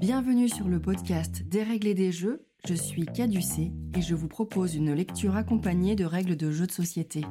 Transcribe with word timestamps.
Bienvenue 0.00 0.48
sur 0.48 0.68
le 0.68 0.80
podcast 0.80 1.44
Dérégler 1.44 1.94
des 1.94 2.10
jeux, 2.10 2.46
je 2.66 2.74
suis 2.74 3.06
Caducé 3.06 3.72
et 3.96 4.02
je 4.02 4.14
vous 4.14 4.26
propose 4.26 4.74
une 4.74 4.92
lecture 4.92 5.36
accompagnée 5.36 5.94
de 5.94 6.04
règles 6.04 6.36
de 6.36 6.50
jeux 6.50 6.66
de 6.66 6.72
société. 6.72 7.24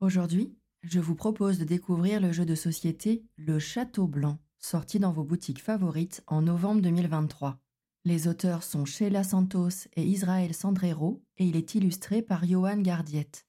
Aujourd'hui, 0.00 0.54
je 0.82 1.00
vous 1.00 1.14
propose 1.14 1.58
de 1.58 1.64
découvrir 1.64 2.20
le 2.20 2.32
jeu 2.32 2.44
de 2.44 2.54
société 2.54 3.24
Le 3.36 3.58
Château 3.58 4.06
Blanc, 4.06 4.38
sorti 4.58 4.98
dans 4.98 5.12
vos 5.12 5.24
boutiques 5.24 5.62
favorites 5.62 6.22
en 6.26 6.42
novembre 6.42 6.82
2023. 6.82 7.58
Les 8.04 8.28
auteurs 8.28 8.62
sont 8.62 8.84
Sheila 8.84 9.24
Santos 9.24 9.88
et 9.96 10.04
Israël 10.04 10.52
Sandrero 10.54 11.22
et 11.38 11.46
il 11.46 11.56
est 11.56 11.74
illustré 11.74 12.20
par 12.20 12.46
Johan 12.46 12.76
Gardiette. 12.76 13.46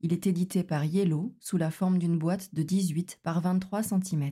Il 0.00 0.12
est 0.12 0.28
édité 0.28 0.62
par 0.62 0.84
Yellow 0.84 1.34
sous 1.40 1.56
la 1.56 1.72
forme 1.72 1.98
d'une 1.98 2.18
boîte 2.18 2.54
de 2.54 2.62
18 2.62 3.18
par 3.24 3.40
23 3.40 3.82
cm. 3.82 4.30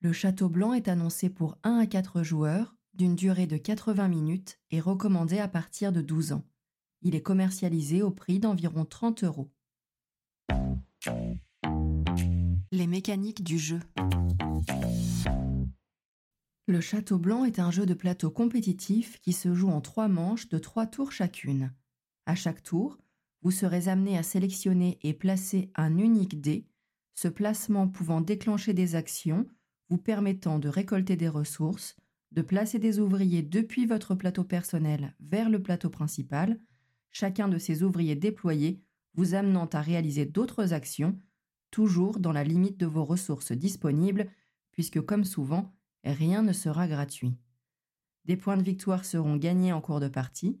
Le 0.00 0.12
Château 0.12 0.48
Blanc 0.48 0.74
est 0.74 0.86
annoncé 0.86 1.28
pour 1.28 1.58
1 1.64 1.78
à 1.78 1.86
4 1.86 2.22
joueurs, 2.22 2.76
d'une 2.94 3.16
durée 3.16 3.48
de 3.48 3.56
80 3.56 4.06
minutes 4.06 4.60
et 4.70 4.78
recommandé 4.78 5.40
à 5.40 5.48
partir 5.48 5.90
de 5.90 6.00
12 6.00 6.34
ans. 6.34 6.44
Il 7.02 7.16
est 7.16 7.22
commercialisé 7.22 8.00
au 8.02 8.12
prix 8.12 8.38
d'environ 8.38 8.84
30 8.84 9.24
euros. 9.24 9.50
Les 12.70 12.86
mécaniques 12.86 13.42
du 13.42 13.58
jeu. 13.58 13.80
Le 16.68 16.80
Château 16.80 17.18
Blanc 17.18 17.44
est 17.44 17.58
un 17.58 17.72
jeu 17.72 17.84
de 17.84 17.94
plateau 17.94 18.30
compétitif 18.30 19.18
qui 19.20 19.32
se 19.32 19.52
joue 19.52 19.70
en 19.70 19.80
trois 19.80 20.06
manches 20.06 20.48
de 20.48 20.58
trois 20.58 20.86
tours 20.86 21.10
chacune. 21.10 21.72
À 22.24 22.36
chaque 22.36 22.62
tour, 22.62 22.98
vous 23.42 23.50
serez 23.50 23.88
amené 23.88 24.16
à 24.16 24.22
sélectionner 24.22 25.00
et 25.02 25.12
placer 25.12 25.72
un 25.74 25.98
unique 25.98 26.40
dé, 26.40 26.68
ce 27.14 27.26
placement 27.26 27.88
pouvant 27.88 28.20
déclencher 28.20 28.74
des 28.74 28.94
actions 28.94 29.48
vous 29.88 29.98
permettant 29.98 30.58
de 30.58 30.68
récolter 30.68 31.16
des 31.16 31.28
ressources, 31.28 31.96
de 32.32 32.42
placer 32.42 32.78
des 32.78 32.98
ouvriers 32.98 33.42
depuis 33.42 33.86
votre 33.86 34.14
plateau 34.14 34.44
personnel 34.44 35.14
vers 35.20 35.48
le 35.48 35.62
plateau 35.62 35.88
principal, 35.88 36.60
chacun 37.10 37.48
de 37.48 37.58
ces 37.58 37.82
ouvriers 37.82 38.16
déployés 38.16 38.82
vous 39.14 39.34
amenant 39.34 39.66
à 39.66 39.80
réaliser 39.80 40.26
d'autres 40.26 40.72
actions, 40.72 41.18
toujours 41.70 42.20
dans 42.20 42.32
la 42.32 42.44
limite 42.44 42.78
de 42.78 42.86
vos 42.86 43.04
ressources 43.04 43.52
disponibles, 43.52 44.30
puisque 44.72 45.00
comme 45.00 45.24
souvent, 45.24 45.74
rien 46.04 46.42
ne 46.42 46.52
sera 46.52 46.86
gratuit. 46.86 47.36
Des 48.26 48.36
points 48.36 48.56
de 48.56 48.62
victoire 48.62 49.04
seront 49.04 49.36
gagnés 49.36 49.72
en 49.72 49.80
cours 49.80 50.00
de 50.00 50.08
partie, 50.08 50.60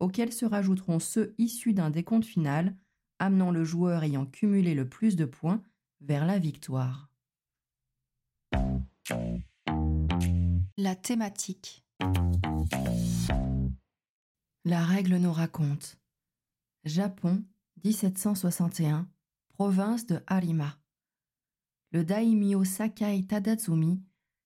auxquels 0.00 0.32
se 0.32 0.46
rajouteront 0.46 1.00
ceux 1.00 1.34
issus 1.38 1.74
d'un 1.74 1.90
décompte 1.90 2.24
final, 2.24 2.76
amenant 3.18 3.50
le 3.50 3.64
joueur 3.64 4.04
ayant 4.04 4.24
cumulé 4.24 4.74
le 4.74 4.88
plus 4.88 5.16
de 5.16 5.24
points 5.24 5.62
vers 6.00 6.24
la 6.24 6.38
victoire. 6.38 7.10
La 10.76 10.94
thématique. 10.94 11.84
La 14.64 14.84
règle 14.84 15.16
nous 15.16 15.32
raconte. 15.32 15.98
Japon, 16.84 17.42
1761, 17.84 19.08
province 19.48 20.06
de 20.06 20.20
Harima. 20.26 20.78
Le 21.92 22.04
daimyo 22.04 22.64
Sakai 22.64 23.24
Tadatsumi, 23.26 24.02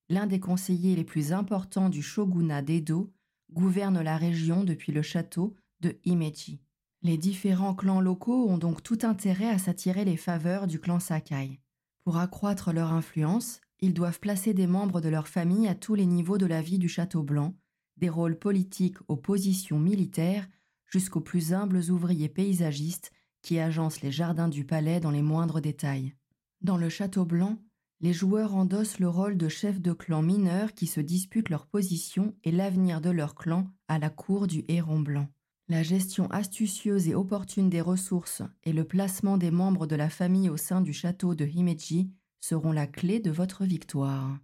l'un 0.08 0.26
des 0.26 0.40
conseillers 0.40 0.94
les 0.96 1.04
plus 1.04 1.32
importants 1.32 1.88
du 1.88 2.02
shogunat 2.02 2.62
d'Edo, 2.62 3.12
gouverne 3.52 4.00
la 4.00 4.16
région 4.16 4.64
depuis 4.64 4.92
le 4.92 5.02
château 5.02 5.56
de 5.80 5.98
Himeji. 6.04 6.60
Les 7.02 7.18
différents 7.18 7.74
clans 7.74 8.00
locaux 8.00 8.48
ont 8.48 8.58
donc 8.58 8.82
tout 8.82 8.98
intérêt 9.02 9.48
à 9.48 9.58
s'attirer 9.58 10.04
les 10.04 10.16
faveurs 10.16 10.66
du 10.68 10.78
clan 10.78 11.00
Sakai. 11.00 11.60
Pour 12.04 12.16
accroître 12.16 12.72
leur 12.72 12.92
influence, 12.92 13.60
ils 13.82 13.92
doivent 13.92 14.20
placer 14.20 14.54
des 14.54 14.68
membres 14.68 15.00
de 15.00 15.08
leur 15.08 15.28
famille 15.28 15.66
à 15.66 15.74
tous 15.74 15.94
les 15.94 16.06
niveaux 16.06 16.38
de 16.38 16.46
la 16.46 16.62
vie 16.62 16.78
du 16.78 16.88
Château 16.88 17.22
Blanc, 17.22 17.54
des 17.96 18.08
rôles 18.08 18.38
politiques 18.38 18.96
aux 19.08 19.16
positions 19.16 19.78
militaires, 19.78 20.48
jusqu'aux 20.86 21.20
plus 21.20 21.52
humbles 21.52 21.90
ouvriers 21.90 22.28
paysagistes 22.28 23.10
qui 23.42 23.58
agencent 23.58 24.00
les 24.00 24.12
jardins 24.12 24.48
du 24.48 24.64
palais 24.64 25.00
dans 25.00 25.10
les 25.10 25.20
moindres 25.20 25.60
détails. 25.60 26.14
Dans 26.60 26.76
le 26.76 26.88
Château 26.88 27.24
Blanc, 27.24 27.58
les 28.00 28.12
joueurs 28.12 28.54
endossent 28.54 29.00
le 29.00 29.08
rôle 29.08 29.36
de 29.36 29.48
chefs 29.48 29.80
de 29.80 29.92
clan 29.92 30.22
mineurs 30.22 30.74
qui 30.74 30.86
se 30.86 31.00
disputent 31.00 31.50
leur 31.50 31.66
position 31.66 32.34
et 32.44 32.52
l'avenir 32.52 33.00
de 33.00 33.10
leur 33.10 33.34
clan 33.34 33.66
à 33.88 33.98
la 33.98 34.10
cour 34.10 34.46
du 34.46 34.64
Héron 34.68 35.00
Blanc. 35.00 35.28
La 35.68 35.82
gestion 35.82 36.28
astucieuse 36.30 37.08
et 37.08 37.14
opportune 37.14 37.70
des 37.70 37.80
ressources 37.80 38.42
et 38.62 38.72
le 38.72 38.84
placement 38.84 39.38
des 39.38 39.50
membres 39.50 39.86
de 39.86 39.96
la 39.96 40.10
famille 40.10 40.50
au 40.50 40.56
sein 40.56 40.80
du 40.80 40.92
château 40.92 41.34
de 41.34 41.46
Himeji 41.46 42.12
seront 42.42 42.72
la 42.72 42.86
clé 42.86 43.20
de 43.20 43.30
votre 43.30 43.64
victoire. 43.64 44.38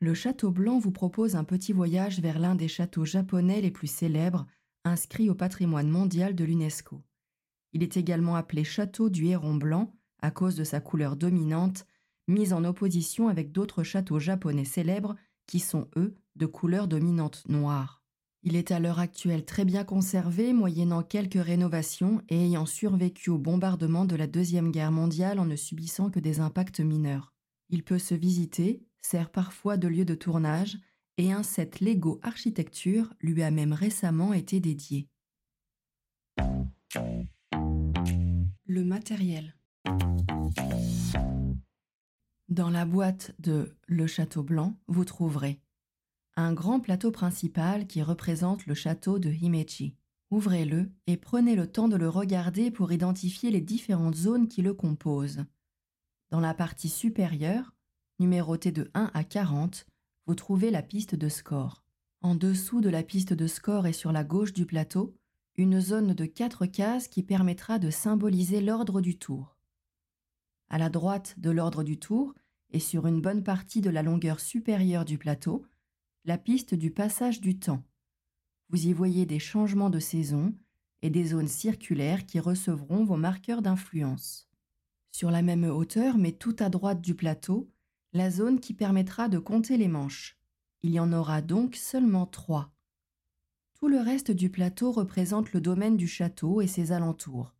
Le 0.00 0.12
Château 0.12 0.50
Blanc 0.50 0.80
vous 0.80 0.90
propose 0.90 1.36
un 1.36 1.44
petit 1.44 1.72
voyage 1.72 2.20
vers 2.20 2.40
l'un 2.40 2.56
des 2.56 2.66
châteaux 2.66 3.04
japonais 3.04 3.60
les 3.60 3.70
plus 3.70 3.86
célèbres, 3.86 4.46
inscrits 4.84 5.30
au 5.30 5.34
patrimoine 5.34 5.88
mondial 5.88 6.34
de 6.34 6.44
l'UNESCO. 6.44 7.00
Il 7.72 7.84
est 7.84 7.96
également 7.96 8.34
appelé 8.34 8.64
Château 8.64 9.08
du 9.08 9.26
Héron 9.26 9.54
Blanc 9.54 9.94
à 10.20 10.32
cause 10.32 10.56
de 10.56 10.64
sa 10.64 10.80
couleur 10.80 11.16
dominante, 11.16 11.86
mise 12.26 12.52
en 12.52 12.64
opposition 12.64 13.28
avec 13.28 13.52
d'autres 13.52 13.84
châteaux 13.84 14.18
japonais 14.18 14.64
célèbres 14.64 15.16
qui 15.46 15.60
sont, 15.60 15.88
eux, 15.96 16.16
de 16.34 16.46
couleur 16.46 16.88
dominante 16.88 17.44
noire. 17.48 18.01
Il 18.44 18.56
est 18.56 18.72
à 18.72 18.80
l'heure 18.80 18.98
actuelle 18.98 19.44
très 19.44 19.64
bien 19.64 19.84
conservé, 19.84 20.52
moyennant 20.52 21.04
quelques 21.04 21.42
rénovations 21.42 22.22
et 22.28 22.46
ayant 22.46 22.66
survécu 22.66 23.30
au 23.30 23.38
bombardement 23.38 24.04
de 24.04 24.16
la 24.16 24.26
Deuxième 24.26 24.72
Guerre 24.72 24.90
mondiale 24.90 25.38
en 25.38 25.44
ne 25.44 25.54
subissant 25.54 26.10
que 26.10 26.18
des 26.18 26.40
impacts 26.40 26.80
mineurs. 26.80 27.32
Il 27.70 27.84
peut 27.84 28.00
se 28.00 28.14
visiter, 28.14 28.82
sert 29.00 29.30
parfois 29.30 29.76
de 29.76 29.86
lieu 29.86 30.04
de 30.04 30.16
tournage, 30.16 30.76
et 31.18 31.30
un 31.30 31.44
set 31.44 31.80
Lego 31.80 32.18
Architecture 32.22 33.14
lui 33.20 33.44
a 33.44 33.52
même 33.52 33.72
récemment 33.72 34.32
été 34.32 34.58
dédié. 34.58 35.08
Le 38.66 38.84
matériel. 38.84 39.54
Dans 42.48 42.70
la 42.70 42.84
boîte 42.84 43.34
de 43.38 43.76
Le 43.86 44.06
Château 44.08 44.42
Blanc, 44.42 44.76
vous 44.88 45.04
trouverez 45.04 45.61
un 46.36 46.52
grand 46.52 46.80
plateau 46.80 47.10
principal 47.10 47.86
qui 47.86 48.02
représente 48.02 48.66
le 48.66 48.74
château 48.74 49.18
de 49.18 49.30
Himeji. 49.30 49.94
Ouvrez-le 50.30 50.90
et 51.06 51.18
prenez 51.18 51.54
le 51.54 51.70
temps 51.70 51.88
de 51.88 51.96
le 51.96 52.08
regarder 52.08 52.70
pour 52.70 52.92
identifier 52.92 53.50
les 53.50 53.60
différentes 53.60 54.14
zones 54.14 54.48
qui 54.48 54.62
le 54.62 54.72
composent. 54.72 55.44
Dans 56.30 56.40
la 56.40 56.54
partie 56.54 56.88
supérieure, 56.88 57.74
numérotée 58.18 58.72
de 58.72 58.90
1 58.94 59.10
à 59.12 59.24
40, 59.24 59.86
vous 60.26 60.34
trouvez 60.34 60.70
la 60.70 60.82
piste 60.82 61.14
de 61.14 61.28
score. 61.28 61.84
En 62.22 62.34
dessous 62.34 62.80
de 62.80 62.88
la 62.88 63.02
piste 63.02 63.34
de 63.34 63.46
score 63.46 63.86
et 63.86 63.92
sur 63.92 64.12
la 64.12 64.24
gauche 64.24 64.54
du 64.54 64.64
plateau, 64.64 65.14
une 65.56 65.80
zone 65.80 66.14
de 66.14 66.24
4 66.24 66.64
cases 66.64 67.08
qui 67.08 67.22
permettra 67.22 67.78
de 67.78 67.90
symboliser 67.90 68.62
l'ordre 68.62 69.02
du 69.02 69.18
tour. 69.18 69.58
À 70.70 70.78
la 70.78 70.88
droite 70.88 71.34
de 71.38 71.50
l'ordre 71.50 71.82
du 71.82 71.98
tour 71.98 72.32
et 72.70 72.80
sur 72.80 73.06
une 73.06 73.20
bonne 73.20 73.42
partie 73.42 73.82
de 73.82 73.90
la 73.90 74.02
longueur 74.02 74.40
supérieure 74.40 75.04
du 75.04 75.18
plateau, 75.18 75.66
la 76.24 76.38
piste 76.38 76.74
du 76.74 76.92
passage 76.92 77.40
du 77.40 77.58
temps. 77.58 77.82
Vous 78.68 78.86
y 78.86 78.92
voyez 78.92 79.26
des 79.26 79.40
changements 79.40 79.90
de 79.90 79.98
saison 79.98 80.54
et 81.02 81.10
des 81.10 81.24
zones 81.24 81.48
circulaires 81.48 82.26
qui 82.26 82.38
recevront 82.38 83.04
vos 83.04 83.16
marqueurs 83.16 83.60
d'influence. 83.60 84.48
Sur 85.10 85.32
la 85.32 85.42
même 85.42 85.64
hauteur, 85.64 86.18
mais 86.18 86.30
tout 86.30 86.54
à 86.60 86.68
droite 86.68 87.00
du 87.00 87.16
plateau, 87.16 87.68
la 88.12 88.30
zone 88.30 88.60
qui 88.60 88.72
permettra 88.72 89.28
de 89.28 89.40
compter 89.40 89.76
les 89.76 89.88
manches. 89.88 90.38
Il 90.82 90.92
y 90.92 91.00
en 91.00 91.12
aura 91.12 91.42
donc 91.42 91.74
seulement 91.74 92.26
trois. 92.26 92.72
Tout 93.74 93.88
le 93.88 93.98
reste 93.98 94.30
du 94.30 94.48
plateau 94.48 94.92
représente 94.92 95.52
le 95.52 95.60
domaine 95.60 95.96
du 95.96 96.06
château 96.06 96.60
et 96.60 96.68
ses 96.68 96.92
alentours. 96.92 97.52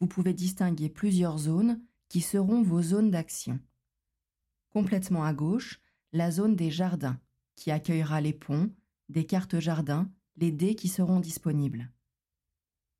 Vous 0.00 0.08
pouvez 0.08 0.34
distinguer 0.34 0.88
plusieurs 0.88 1.38
zones 1.38 1.80
qui 2.08 2.22
seront 2.22 2.62
vos 2.62 2.82
zones 2.82 3.12
d'action. 3.12 3.60
Complètement 4.70 5.22
à 5.22 5.32
gauche, 5.32 5.80
la 6.12 6.32
zone 6.32 6.56
des 6.56 6.72
jardins, 6.72 7.20
qui 7.60 7.70
accueillera 7.70 8.22
les 8.22 8.32
ponts, 8.32 8.70
des 9.10 9.26
cartes 9.26 9.60
jardins, 9.60 10.10
les 10.36 10.50
dés 10.50 10.74
qui 10.74 10.88
seront 10.88 11.20
disponibles. 11.20 11.92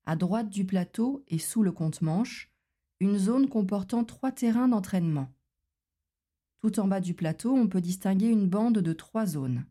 À 0.05 0.17
droite 0.17 0.51
du 0.51 0.67
plateau 0.67 1.25
et 1.29 1.39
sous 1.39 1.63
le 1.63 1.73
compte-manche, 1.73 2.53
une 3.01 3.17
zone 3.17 3.49
comportant 3.49 4.05
trois 4.05 4.33
terrains 4.33 4.69
d'entraînement. 4.69 5.33
Tout 6.61 6.79
en 6.79 6.87
bas 6.87 7.01
du 7.01 7.15
plateau, 7.15 7.55
on 7.55 7.69
peut 7.69 7.81
distinguer 7.81 8.29
une 8.29 8.51
bande 8.51 8.81
de 8.81 8.93
trois 8.93 9.25
zones. 9.25 9.65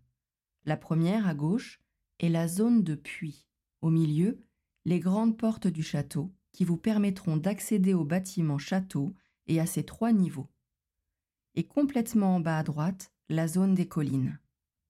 La 0.65 0.75
première, 0.75 1.27
à 1.27 1.35
gauche, 1.35 1.79
est 2.17 2.29
la 2.29 2.47
zone 2.47 2.83
de 2.83 2.95
puits. 2.95 3.45
Au 3.81 3.91
milieu, 3.91 4.43
les 4.85 4.99
grandes 4.99 5.37
portes 5.37 5.67
du 5.67 5.83
château 5.83 6.33
qui 6.51 6.65
vous 6.65 6.77
permettront 6.77 7.37
d'accéder 7.37 7.93
au 7.93 8.05
bâtiment 8.05 8.57
château 8.57 9.13
et 9.45 9.59
à 9.59 9.67
ses 9.67 9.83
trois 9.83 10.13
niveaux. 10.13 10.49
Et 11.53 11.67
complètement 11.67 12.37
en 12.37 12.39
bas 12.39 12.57
à 12.57 12.63
droite, 12.63 13.13
la 13.29 13.47
zone 13.47 13.75
des 13.75 13.87
collines. 13.87 14.39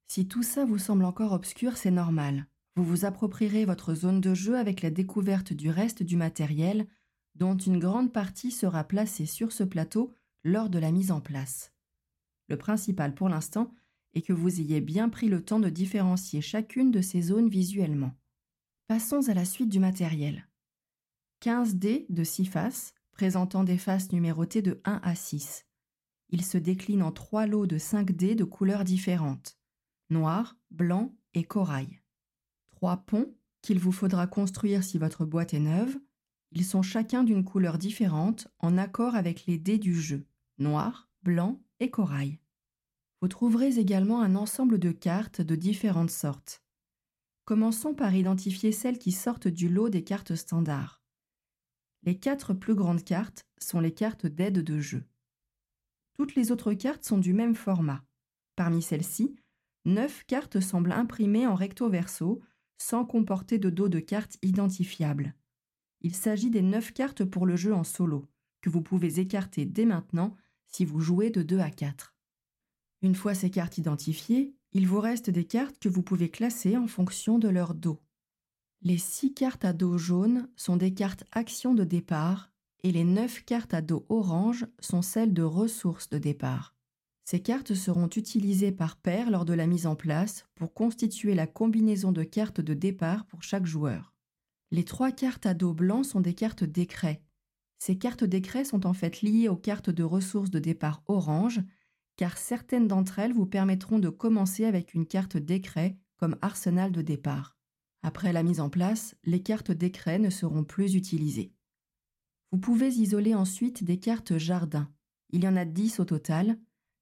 Si 0.10 0.28
tout 0.28 0.42
ça 0.42 0.66
vous 0.66 0.80
semble 0.80 1.06
encore 1.06 1.34
obscur, 1.34 1.78
c'est 1.78 1.92
normal. 1.92 2.48
Vous 2.76 2.84
vous 2.84 3.06
approprierez 3.06 3.66
votre 3.66 3.94
zone 3.94 4.20
de 4.22 4.34
jeu 4.34 4.58
avec 4.58 4.82
la 4.82 4.90
découverte 4.90 5.54
du 5.54 5.70
reste 5.70 6.02
du 6.02 6.18
matériel, 6.18 6.88
dont 7.36 7.56
une 7.56 7.78
grande 7.78 8.12
partie 8.12 8.50
sera 8.50 8.84
placée 8.84 9.28
sur 9.28 9.52
ce 9.52 9.64
plateau 9.64 10.16
lors 10.44 10.72
de 10.72 10.80
la 10.80 10.92
mise 10.92 11.12
en 11.12 11.22
place. 11.22 11.74
Le 12.48 12.58
principal 12.58 13.14
pour 13.14 13.30
l'instant 13.30 13.72
et 14.16 14.24
que 14.24 14.34
vous 14.34 14.60
ayez 14.60 14.82
bien 14.82 15.10
pris 15.10 15.28
le 15.28 15.46
temps 15.46 15.60
de 15.60 15.70
différencier 15.70 16.42
chacune 16.42 16.90
de 16.90 17.02
ces 17.02 17.22
zones 17.22 17.48
visuellement. 17.48 18.14
Passons 18.88 19.30
à 19.30 19.36
la 19.36 19.46
suite 19.46 19.70
du 19.70 19.80
matériel. 19.80 20.48
15 21.42 21.76
dés 21.76 22.08
de 22.10 22.24
6 22.24 22.46
faces, 22.46 22.96
présentant 23.12 23.64
des 23.64 23.78
faces 23.78 24.12
numérotées 24.12 24.64
de 24.64 24.82
1 24.86 25.02
à 25.04 25.14
6. 25.14 25.68
Il 26.30 26.44
se 26.44 26.58
décline 26.58 27.04
en 27.04 27.12
trois 27.12 27.46
lots 27.46 27.68
de 27.68 27.78
5 27.78 28.12
dés 28.12 28.34
de 28.34 28.44
couleurs 28.44 28.84
différentes 28.84 29.59
noir, 30.10 30.58
blanc 30.72 31.16
et 31.34 31.44
corail. 31.44 32.02
Trois 32.72 32.98
ponts 32.98 33.34
qu'il 33.62 33.80
vous 33.80 33.92
faudra 33.92 34.28
construire 34.28 34.84
si 34.84 34.98
votre 34.98 35.26
boîte 35.26 35.54
est 35.54 35.60
neuve. 35.60 35.98
Ils 36.52 36.66
sont 36.66 36.82
chacun 36.82 37.24
d'une 37.24 37.44
couleur 37.44 37.78
différente 37.78 38.48
en 38.60 38.78
accord 38.78 39.16
avec 39.16 39.46
les 39.46 39.58
dés 39.58 39.78
du 39.78 40.00
jeu 40.00 40.26
noir, 40.60 41.10
blanc 41.24 41.62
et 41.80 41.90
corail. 41.90 42.40
Vous 43.22 43.28
trouverez 43.28 43.80
également 43.80 44.22
un 44.22 44.36
ensemble 44.36 44.80
de 44.80 44.92
cartes 44.92 45.42
de 45.42 45.56
différentes 45.56 46.12
sortes. 46.12 46.64
Commençons 47.46 47.94
par 47.94 48.14
identifier 48.14 48.72
celles 48.72 49.00
qui 49.00 49.12
sortent 49.12 49.48
du 49.48 49.70
lot 49.70 49.90
des 49.90 50.04
cartes 50.04 50.36
standards. 50.36 51.02
Les 52.04 52.18
quatre 52.18 52.54
plus 52.54 52.76
grandes 52.76 53.04
cartes 53.04 53.46
sont 53.58 53.80
les 53.80 53.94
cartes 53.94 54.26
d'aide 54.26 54.64
de 54.64 54.80
jeu. 54.80 55.04
Toutes 56.14 56.36
les 56.36 56.52
autres 56.52 56.74
cartes 56.74 57.04
sont 57.04 57.18
du 57.18 57.34
même 57.34 57.56
format. 57.56 58.04
Parmi 58.56 58.82
celles-ci, 58.82 59.36
neuf 59.86 60.24
cartes 60.26 60.60
semblent 60.60 60.92
imprimées 60.92 61.48
en 61.48 61.56
recto 61.56 61.90
verso, 61.90 62.42
sans 62.78 63.06
comporter 63.06 63.58
de 63.58 63.70
dos 63.70 63.90
de 63.90 64.00
cartes 64.00 64.38
identifiables. 64.42 65.36
Il 66.02 66.16
s'agit 66.16 66.50
des 66.50 66.62
neuf 66.62 66.94
cartes 66.94 67.26
pour 67.26 67.46
le 67.46 67.56
jeu 67.56 67.74
en 67.74 67.84
solo, 67.84 68.28
que 68.62 68.70
vous 68.70 68.82
pouvez 68.82 69.20
écarter 69.20 69.66
dès 69.66 69.86
maintenant 69.86 70.36
si 70.66 70.86
vous 70.86 71.02
jouez 71.02 71.30
de 71.30 71.42
2 71.42 71.60
à 71.60 71.72
4. 71.72 72.16
Une 73.02 73.16
fois 73.16 73.34
ces 73.34 73.50
cartes 73.50 73.78
identifiées, 73.78 74.56
il 74.72 74.88
vous 74.88 75.00
reste 75.00 75.30
des 75.30 75.46
cartes 75.46 75.80
que 75.80 75.90
vous 75.90 76.04
pouvez 76.04 76.30
classer 76.30 76.78
en 76.78 76.88
fonction 76.88 77.40
de 77.40 77.50
leur 77.50 77.74
dos. 77.74 78.00
Les 78.82 78.98
6 78.98 79.34
cartes 79.34 79.66
à 79.66 79.74
dos 79.74 79.98
jaune 79.98 80.50
sont 80.56 80.78
des 80.78 80.94
cartes 80.94 81.24
actions 81.32 81.74
de 81.74 81.84
départ 81.84 82.52
et 82.84 82.92
les 82.92 83.04
9 83.04 83.44
cartes 83.46 83.74
à 83.74 83.82
dos 83.82 84.06
orange 84.10 84.68
sont 84.80 85.02
celles 85.02 85.34
de 85.34 85.44
ressources 85.44 86.10
de 86.10 86.18
départ. 86.18 86.76
Ces 87.30 87.42
cartes 87.42 87.76
seront 87.76 88.10
utilisées 88.16 88.72
par 88.72 88.96
paire 88.96 89.30
lors 89.30 89.46
de 89.46 89.54
la 89.54 89.68
mise 89.68 89.86
en 89.86 89.96
place 89.96 90.48
pour 90.56 90.74
constituer 90.74 91.36
la 91.36 91.46
combinaison 91.46 92.12
de 92.12 92.24
cartes 92.24 92.60
de 92.60 92.74
départ 92.74 93.28
pour 93.28 93.44
chaque 93.44 93.68
joueur. 93.68 94.16
Les 94.72 94.84
trois 94.84 95.12
cartes 95.12 95.46
à 95.46 95.54
dos 95.54 95.76
blanc 95.76 96.02
sont 96.02 96.22
des 96.22 96.34
cartes 96.34 96.64
décrets. 96.64 97.22
Ces 97.78 98.00
cartes 98.00 98.24
décrets 98.24 98.66
sont 98.66 98.88
en 98.88 98.94
fait 98.94 99.22
liées 99.22 99.48
aux 99.48 99.56
cartes 99.56 99.92
de 99.92 100.02
ressources 100.02 100.50
de 100.50 100.58
départ 100.58 101.04
orange 101.06 101.62
car 102.16 102.36
certaines 102.36 102.88
d'entre 102.88 103.20
elles 103.20 103.34
vous 103.34 103.46
permettront 103.46 104.00
de 104.00 104.10
commencer 104.10 104.66
avec 104.66 104.96
une 104.96 105.06
carte 105.06 105.38
décret 105.38 106.00
comme 106.18 106.36
arsenal 106.42 106.92
de 106.92 107.04
départ. 107.04 107.60
Après 108.02 108.34
la 108.34 108.42
mise 108.42 108.60
en 108.60 108.72
place, 108.72 109.16
les 109.24 109.44
cartes 109.44 109.72
décret 109.72 110.18
ne 110.18 110.32
seront 110.32 110.64
plus 110.64 110.96
utilisées. 110.96 111.54
Vous 112.52 112.58
pouvez 112.58 112.88
isoler 112.88 113.36
ensuite 113.36 113.84
des 113.84 114.00
cartes 114.00 114.40
jardin. 114.40 114.92
Il 115.30 115.44
y 115.44 115.48
en 115.48 115.56
a 115.56 115.66
10 115.66 116.00
au 116.00 116.06
total, 116.06 116.58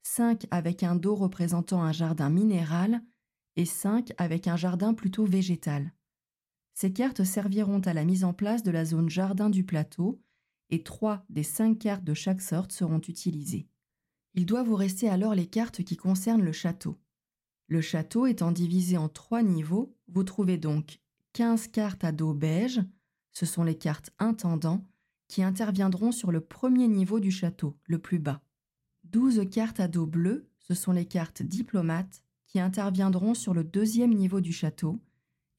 5 0.07 0.48
avec 0.51 0.83
un 0.83 0.95
dos 0.95 1.15
représentant 1.15 1.83
un 1.83 1.92
jardin 1.92 2.30
minéral 2.30 3.04
et 3.57 3.65
5 3.65 4.13
avec 4.18 4.48
un 4.48 4.56
jardin 4.56 4.94
plutôt 4.94 5.25
végétal. 5.25 5.94
Ces 6.74 6.94
cartes 6.94 7.25
serviront 7.25 7.81
à 7.81 7.94
la 7.94 8.06
mise 8.06 8.24
en 8.24 8.33
place 8.33 8.63
de 8.63 8.71
la 8.71 8.86
zone 8.86 9.09
jardin 9.09 9.50
du 9.50 9.65
plateau 9.65 10.21
et 10.69 10.81
3 10.81 11.25
des 11.30 11.44
5 11.44 11.77
cartes 11.77 12.06
de 12.06 12.13
chaque 12.13 12.42
sorte 12.42 12.71
seront 12.71 13.01
utilisées. 13.01 13.68
Il 14.33 14.45
doit 14.45 14.63
vous 14.63 14.75
rester 14.75 15.09
alors 15.09 15.36
les 15.36 15.45
cartes 15.45 15.83
qui 15.83 15.98
concernent 15.98 16.44
le 16.44 16.54
château. 16.54 16.98
Le 17.68 17.81
château 17.81 18.27
étant 18.27 18.54
divisé 18.54 18.98
en 18.98 19.09
trois 19.09 19.44
niveaux, 19.44 19.94
vous 20.07 20.24
trouvez 20.24 20.57
donc 20.57 21.01
15 21.33 21.68
cartes 21.68 22.06
à 22.06 22.13
dos 22.13 22.33
beige, 22.33 22.81
ce 23.33 23.45
sont 23.45 23.63
les 23.63 23.77
cartes 23.77 24.12
intendants, 24.19 24.86
qui 25.27 25.44
interviendront 25.44 26.13
sur 26.13 26.31
le 26.31 26.39
premier 26.39 26.88
niveau 26.88 27.19
du 27.19 27.30
château, 27.30 27.77
le 27.83 28.00
plus 28.00 28.19
bas. 28.19 28.42
12 29.12 29.50
cartes 29.50 29.80
à 29.80 29.88
dos 29.88 30.06
bleu, 30.06 30.50
ce 30.59 30.74
sont 30.74 30.92
les 30.92 31.06
cartes 31.06 31.42
diplomates, 31.42 32.24
qui 32.48 32.59
interviendront 32.59 33.33
sur 33.33 33.54
le 33.54 33.63
deuxième 33.63 34.13
niveau 34.13 34.42
du 34.42 34.54
château, 34.54 35.00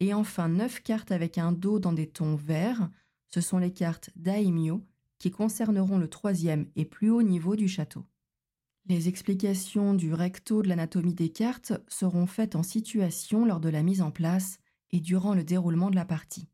et 0.01 0.15
enfin 0.15 0.49
9 0.49 0.83
cartes 0.83 1.13
avec 1.13 1.39
un 1.39 1.53
dos 1.53 1.79
dans 1.79 1.93
des 1.93 2.09
tons 2.09 2.37
verts, 2.37 2.91
ce 3.27 3.41
sont 3.41 3.59
les 3.59 3.73
cartes 3.73 4.11
daimyo, 4.17 4.87
qui 5.19 5.31
concerneront 5.31 5.99
le 5.99 6.09
troisième 6.09 6.71
et 6.77 6.85
plus 6.85 7.11
haut 7.11 7.23
niveau 7.23 7.57
du 7.57 7.69
château. 7.69 8.05
Les 8.87 9.09
explications 9.09 9.93
du 9.93 10.15
recto 10.15 10.63
de 10.63 10.69
l'anatomie 10.69 11.15
des 11.15 11.29
cartes 11.31 11.73
seront 11.89 12.27
faites 12.27 12.57
en 12.57 12.63
situation 12.63 13.45
lors 13.45 13.61
de 13.61 13.69
la 13.69 13.83
mise 13.83 14.01
en 14.01 14.11
place 14.11 14.59
et 14.93 15.01
durant 15.01 15.35
le 15.35 15.45
déroulement 15.45 15.91
de 15.91 15.97
la 15.97 16.07
partie. 16.07 16.49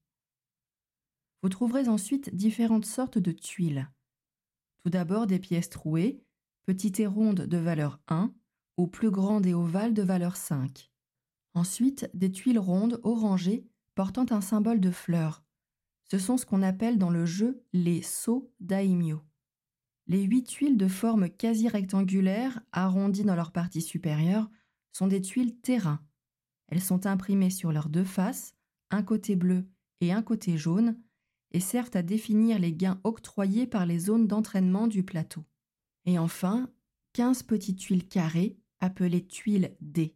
Vous 1.43 1.49
trouverez 1.49 1.88
ensuite 1.88 2.35
différentes 2.35 2.87
sortes 2.87 3.19
de 3.19 3.31
tuiles. 3.31 3.88
Tout 4.82 4.91
d'abord 4.91 5.26
des 5.26 5.38
pièces 5.38 5.70
trouées, 5.70 6.25
petites 6.64 7.00
et 7.00 7.06
rondes 7.06 7.43
de 7.43 7.58
valeur 7.58 8.00
1 8.08 8.32
ou 8.76 8.87
plus 8.87 9.11
grandes 9.11 9.46
et 9.46 9.55
ovales 9.55 9.94
de 9.94 10.02
valeur 10.02 10.37
5. 10.37 10.90
Ensuite, 11.55 12.11
des 12.14 12.32
tuiles 12.32 12.58
rondes 12.58 13.00
orangées 13.05 13.66
portant 13.94 14.26
un 14.31 14.40
symbole 14.40 14.81
de 14.81 14.90
fleur. 14.90 15.44
Ce 16.11 16.19
sont 16.19 16.37
ce 16.37 16.46
qu'on 16.46 16.62
appelle 16.62 16.99
dans 16.99 17.11
le 17.11 17.26
jeu 17.26 17.62
les 17.72 18.02
sceaux 18.02 18.52
daimyo. 18.61 19.22
Les 20.06 20.22
huit 20.22 20.44
tuiles 20.44 20.76
de 20.76 20.88
forme 20.88 21.31
quasi 21.31 21.69
rectangulaire, 21.69 22.61
arrondies 22.72 23.25
dans 23.25 23.37
leur 23.37 23.52
partie 23.52 23.81
supérieure, 23.81 24.50
sont 24.93 25.06
des 25.06 25.22
tuiles 25.22 25.56
terrain. 25.60 26.00
Elles 26.69 26.82
sont 26.82 27.06
imprimées 27.06 27.50
sur 27.50 27.72
leurs 27.72 27.88
deux 27.88 28.05
faces, 28.05 28.55
un 28.90 29.02
côté 29.02 29.37
bleu 29.37 29.67
et 30.00 30.12
un 30.12 30.22
côté 30.22 30.58
jaune, 30.58 31.00
et 31.52 31.60
servent 31.60 31.90
à 31.94 32.02
définir 32.02 32.58
les 32.58 32.72
gains 32.72 33.00
octroyés 33.05 33.67
par 33.67 33.87
les 33.87 33.99
zones 33.99 34.26
d'entraînement 34.26 34.88
du 34.88 35.05
plateau. 35.05 35.44
Et 36.06 36.19
enfin, 36.19 36.69
15 37.15 37.45
petites 37.45 37.79
tuiles 37.79 38.06
carrées, 38.06 38.56
appelées 38.81 39.27
tuiles 39.27 39.77
D. 39.81 40.15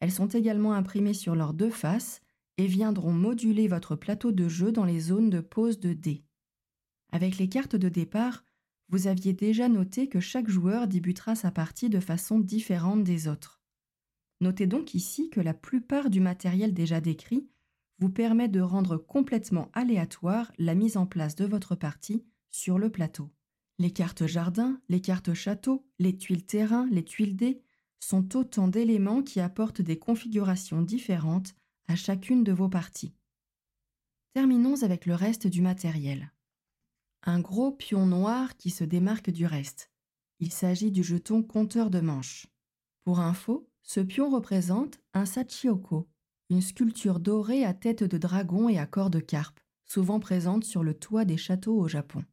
Elles 0.00 0.10
sont 0.10 0.28
également 0.28 0.72
imprimées 0.72 1.14
sur 1.14 1.34
leurs 1.34 1.54
deux 1.54 1.70
faces 1.70 2.20
et 2.58 2.66
viendront 2.66 3.12
moduler 3.12 3.68
votre 3.68 3.96
plateau 3.96 4.32
de 4.32 4.48
jeu 4.48 4.72
dans 4.72 4.84
les 4.84 5.00
zones 5.00 5.30
de 5.30 5.40
pose 5.40 5.78
de 5.78 5.92
D. 5.92 6.24
Avec 7.12 7.38
les 7.38 7.48
cartes 7.48 7.76
de 7.76 7.88
départ, 7.88 8.44
vous 8.88 9.06
aviez 9.06 9.32
déjà 9.32 9.68
noté 9.68 10.08
que 10.08 10.20
chaque 10.20 10.48
joueur 10.48 10.86
débutera 10.86 11.34
sa 11.34 11.50
partie 11.50 11.88
de 11.88 12.00
façon 12.00 12.38
différente 12.38 13.04
des 13.04 13.28
autres. 13.28 13.60
Notez 14.40 14.66
donc 14.66 14.94
ici 14.94 15.30
que 15.30 15.40
la 15.40 15.54
plupart 15.54 16.10
du 16.10 16.20
matériel 16.20 16.74
déjà 16.74 17.00
décrit 17.00 17.48
vous 17.98 18.10
permet 18.10 18.48
de 18.48 18.60
rendre 18.60 18.96
complètement 18.96 19.70
aléatoire 19.72 20.50
la 20.58 20.74
mise 20.74 20.96
en 20.96 21.06
place 21.06 21.36
de 21.36 21.44
votre 21.44 21.76
partie 21.76 22.24
sur 22.50 22.78
le 22.78 22.90
plateau. 22.90 23.30
Les 23.82 23.90
cartes 23.90 24.28
jardin, 24.28 24.80
les 24.88 25.00
cartes 25.00 25.34
château, 25.34 25.84
les 25.98 26.16
tuiles 26.16 26.46
terrain, 26.46 26.86
les 26.92 27.04
tuiles 27.04 27.34
dés 27.34 27.60
sont 27.98 28.36
autant 28.36 28.68
d'éléments 28.68 29.24
qui 29.24 29.40
apportent 29.40 29.82
des 29.82 29.98
configurations 29.98 30.82
différentes 30.82 31.56
à 31.88 31.96
chacune 31.96 32.44
de 32.44 32.52
vos 32.52 32.68
parties. 32.68 33.12
Terminons 34.34 34.84
avec 34.84 35.04
le 35.04 35.16
reste 35.16 35.48
du 35.48 35.62
matériel 35.62 36.30
un 37.24 37.40
gros 37.40 37.72
pion 37.72 38.06
noir 38.06 38.56
qui 38.56 38.70
se 38.70 38.84
démarque 38.84 39.30
du 39.30 39.46
reste. 39.46 39.90
Il 40.38 40.52
s'agit 40.52 40.92
du 40.92 41.02
jeton 41.02 41.42
compteur 41.42 41.90
de 41.90 41.98
manches. 41.98 42.46
Pour 43.02 43.18
info, 43.18 43.68
ce 43.82 43.98
pion 43.98 44.30
représente 44.30 45.00
un 45.12 45.26
sachioko, 45.26 46.08
une 46.50 46.62
sculpture 46.62 47.18
dorée 47.18 47.64
à 47.64 47.74
tête 47.74 48.04
de 48.04 48.18
dragon 48.18 48.68
et 48.68 48.78
à 48.78 48.86
corps 48.86 49.10
de 49.10 49.18
carpe, 49.18 49.58
souvent 49.84 50.20
présente 50.20 50.62
sur 50.62 50.84
le 50.84 50.94
toit 50.94 51.24
des 51.24 51.36
châteaux 51.36 51.76
au 51.76 51.88
Japon. 51.88 52.24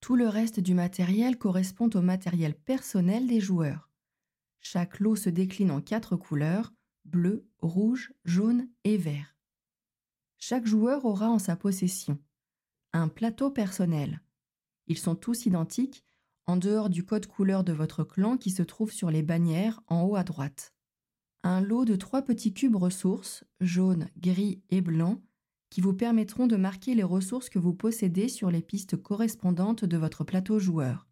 Tout 0.00 0.16
le 0.16 0.28
reste 0.28 0.60
du 0.60 0.74
matériel 0.74 1.38
correspond 1.38 1.90
au 1.94 2.02
matériel 2.02 2.54
personnel 2.54 3.26
des 3.26 3.40
joueurs. 3.40 3.90
Chaque 4.60 5.00
lot 5.00 5.16
se 5.16 5.30
décline 5.30 5.70
en 5.70 5.80
quatre 5.80 6.16
couleurs, 6.16 6.72
bleu, 7.04 7.48
rouge, 7.58 8.12
jaune 8.24 8.68
et 8.84 8.96
vert. 8.96 9.36
Chaque 10.38 10.66
joueur 10.66 11.04
aura 11.04 11.30
en 11.30 11.38
sa 11.38 11.56
possession 11.56 12.18
un 12.92 13.08
plateau 13.08 13.50
personnel. 13.50 14.22
Ils 14.86 14.98
sont 14.98 15.14
tous 15.14 15.46
identiques, 15.46 16.04
en 16.46 16.56
dehors 16.56 16.88
du 16.88 17.04
code 17.04 17.26
couleur 17.26 17.64
de 17.64 17.72
votre 17.72 18.04
clan 18.04 18.36
qui 18.36 18.50
se 18.50 18.62
trouve 18.62 18.92
sur 18.92 19.10
les 19.10 19.22
bannières 19.22 19.82
en 19.88 20.02
haut 20.02 20.16
à 20.16 20.22
droite. 20.22 20.72
Un 21.42 21.60
lot 21.60 21.84
de 21.84 21.96
trois 21.96 22.22
petits 22.22 22.54
cubes 22.54 22.76
ressources, 22.76 23.44
jaune, 23.60 24.08
gris 24.16 24.62
et 24.70 24.80
blanc, 24.80 25.20
qui 25.70 25.80
vous 25.80 25.94
permettront 25.94 26.46
de 26.46 26.56
marquer 26.56 26.94
les 26.94 27.02
ressources 27.02 27.48
que 27.48 27.58
vous 27.58 27.74
possédez 27.74 28.28
sur 28.28 28.50
les 28.50 28.62
pistes 28.62 28.96
correspondantes 28.96 29.84
de 29.84 29.96
votre 29.96 30.24
plateau 30.24 30.58
joueur. 30.58 31.06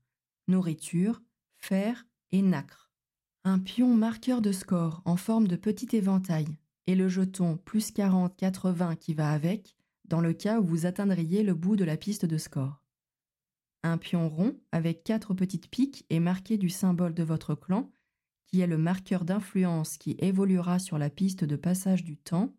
Nourriture, 0.48 1.22
fer 1.58 2.06
et 2.32 2.42
nacre. 2.42 2.90
Un 3.44 3.58
pion 3.58 3.94
marqueur 3.94 4.40
de 4.40 4.52
score 4.52 5.02
en 5.04 5.16
forme 5.16 5.48
de 5.48 5.56
petit 5.56 5.96
éventail 5.96 6.46
et 6.86 6.94
le 6.94 7.08
jeton 7.08 7.56
plus 7.56 7.92
40-80 7.92 8.96
qui 8.96 9.14
va 9.14 9.30
avec 9.30 9.76
dans 10.04 10.20
le 10.20 10.32
cas 10.32 10.60
où 10.60 10.64
vous 10.64 10.86
atteindriez 10.86 11.42
le 11.42 11.54
bout 11.54 11.76
de 11.76 11.84
la 11.84 11.96
piste 11.96 12.26
de 12.26 12.38
score. 12.38 12.82
Un 13.82 13.98
pion 13.98 14.28
rond 14.28 14.58
avec 14.72 15.04
quatre 15.04 15.34
petites 15.34 15.68
piques 15.68 16.06
et 16.10 16.20
marqué 16.20 16.56
du 16.56 16.70
symbole 16.70 17.14
de 17.14 17.22
votre 17.22 17.54
clan 17.54 17.90
qui 18.46 18.60
est 18.60 18.66
le 18.66 18.78
marqueur 18.78 19.24
d'influence 19.24 19.98
qui 19.98 20.16
évoluera 20.18 20.78
sur 20.78 20.96
la 20.96 21.10
piste 21.10 21.44
de 21.44 21.56
passage 21.56 22.04
du 22.04 22.16
temps, 22.16 22.54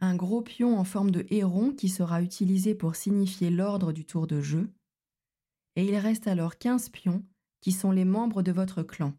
un 0.00 0.16
gros 0.16 0.42
pion 0.42 0.78
en 0.78 0.84
forme 0.84 1.10
de 1.10 1.26
héron 1.30 1.72
qui 1.72 1.88
sera 1.88 2.22
utilisé 2.22 2.74
pour 2.74 2.96
signifier 2.96 3.50
l'ordre 3.50 3.92
du 3.92 4.04
tour 4.04 4.26
de 4.26 4.40
jeu, 4.40 4.70
et 5.76 5.84
il 5.84 5.96
reste 5.96 6.26
alors 6.26 6.58
15 6.58 6.88
pions 6.88 7.24
qui 7.60 7.72
sont 7.72 7.90
les 7.90 8.04
membres 8.04 8.42
de 8.42 8.52
votre 8.52 8.82
clan, 8.82 9.14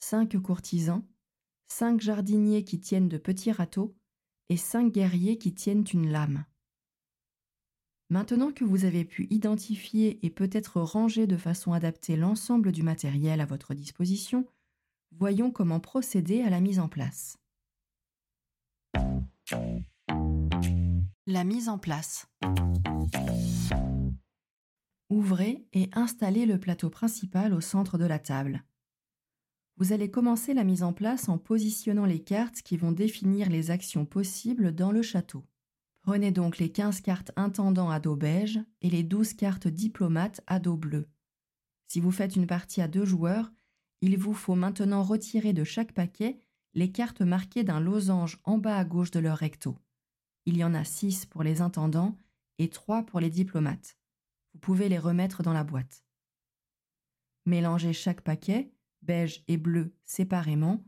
5 0.00 0.36
courtisans, 0.38 1.04
5 1.68 2.00
jardiniers 2.00 2.64
qui 2.64 2.80
tiennent 2.80 3.08
de 3.08 3.18
petits 3.18 3.52
râteaux 3.52 3.94
et 4.48 4.56
5 4.56 4.92
guerriers 4.92 5.38
qui 5.38 5.54
tiennent 5.54 5.84
une 5.92 6.10
lame. 6.10 6.44
Maintenant 8.08 8.52
que 8.52 8.64
vous 8.64 8.84
avez 8.84 9.04
pu 9.04 9.26
identifier 9.30 10.24
et 10.24 10.30
peut-être 10.30 10.80
ranger 10.80 11.26
de 11.26 11.36
façon 11.36 11.72
adaptée 11.72 12.16
l'ensemble 12.16 12.70
du 12.70 12.84
matériel 12.84 13.40
à 13.40 13.46
votre 13.46 13.74
disposition, 13.74 14.46
voyons 15.10 15.50
comment 15.50 15.80
procéder 15.80 16.42
à 16.42 16.50
la 16.50 16.60
mise 16.60 16.78
en 16.78 16.88
place. 16.88 17.38
La 21.28 21.42
mise 21.42 21.68
en 21.68 21.76
place. 21.76 22.28
Ouvrez 25.10 25.66
et 25.72 25.90
installez 25.92 26.46
le 26.46 26.60
plateau 26.60 26.88
principal 26.88 27.52
au 27.52 27.60
centre 27.60 27.98
de 27.98 28.04
la 28.04 28.20
table. 28.20 28.62
Vous 29.76 29.92
allez 29.92 30.08
commencer 30.08 30.54
la 30.54 30.62
mise 30.62 30.84
en 30.84 30.92
place 30.92 31.28
en 31.28 31.36
positionnant 31.36 32.04
les 32.04 32.22
cartes 32.22 32.62
qui 32.62 32.76
vont 32.76 32.92
définir 32.92 33.50
les 33.50 33.72
actions 33.72 34.06
possibles 34.06 34.72
dans 34.72 34.92
le 34.92 35.02
château. 35.02 35.44
Prenez 36.02 36.30
donc 36.30 36.58
les 36.58 36.70
15 36.70 37.00
cartes 37.00 37.32
intendants 37.34 37.90
à 37.90 37.98
dos 37.98 38.14
beige 38.14 38.60
et 38.80 38.88
les 38.88 39.02
12 39.02 39.34
cartes 39.34 39.66
diplomates 39.66 40.42
à 40.46 40.60
dos 40.60 40.76
bleu. 40.76 41.08
Si 41.88 41.98
vous 41.98 42.12
faites 42.12 42.36
une 42.36 42.46
partie 42.46 42.82
à 42.82 42.86
deux 42.86 43.04
joueurs, 43.04 43.50
il 44.00 44.16
vous 44.16 44.32
faut 44.32 44.54
maintenant 44.54 45.02
retirer 45.02 45.52
de 45.52 45.64
chaque 45.64 45.90
paquet 45.90 46.38
les 46.74 46.92
cartes 46.92 47.22
marquées 47.22 47.64
d'un 47.64 47.80
losange 47.80 48.38
en 48.44 48.58
bas 48.58 48.76
à 48.76 48.84
gauche 48.84 49.10
de 49.10 49.18
leur 49.18 49.38
recto. 49.38 49.76
Il 50.46 50.56
y 50.56 50.64
en 50.64 50.74
a 50.74 50.84
6 50.84 51.26
pour 51.26 51.42
les 51.42 51.60
intendants 51.60 52.16
et 52.58 52.68
3 52.68 53.02
pour 53.02 53.18
les 53.18 53.30
diplomates. 53.30 53.98
Vous 54.54 54.60
pouvez 54.60 54.88
les 54.88 54.98
remettre 54.98 55.42
dans 55.42 55.52
la 55.52 55.64
boîte. 55.64 56.04
Mélangez 57.44 57.92
chaque 57.92 58.22
paquet, 58.22 58.72
beige 59.02 59.42
et 59.48 59.56
bleu, 59.56 59.92
séparément, 60.04 60.84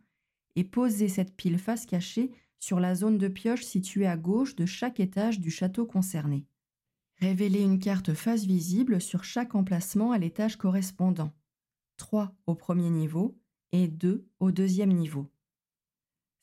et 0.55 0.65
posez 0.65 1.09
cette 1.09 1.37
pile 1.37 1.59
face 1.59 1.87
cachée 1.87 2.31
sur 2.61 2.81
la 2.81 2.95
zone 2.95 3.19
de 3.19 3.29
pioche 3.29 3.65
située 3.65 4.07
à 4.07 4.17
gauche 4.17 4.57
de 4.57 4.65
chaque 4.65 5.01
étage 5.01 5.41
du 5.41 5.51
château 5.51 5.87
concerné. 5.87 6.47
Révélez 7.17 7.63
une 7.63 7.81
carte 7.81 8.15
face 8.15 8.45
visible 8.45 9.01
sur 9.01 9.25
chaque 9.25 9.57
emplacement 9.57 10.13
à 10.13 10.19
l'étage 10.19 10.57
correspondant, 10.57 11.33
3 11.97 12.33
au 12.47 12.55
premier 12.55 12.91
niveau 12.91 13.37
et 13.73 13.89
2 13.89 14.29
au 14.39 14.53
deuxième 14.53 14.93
niveau. 14.93 15.29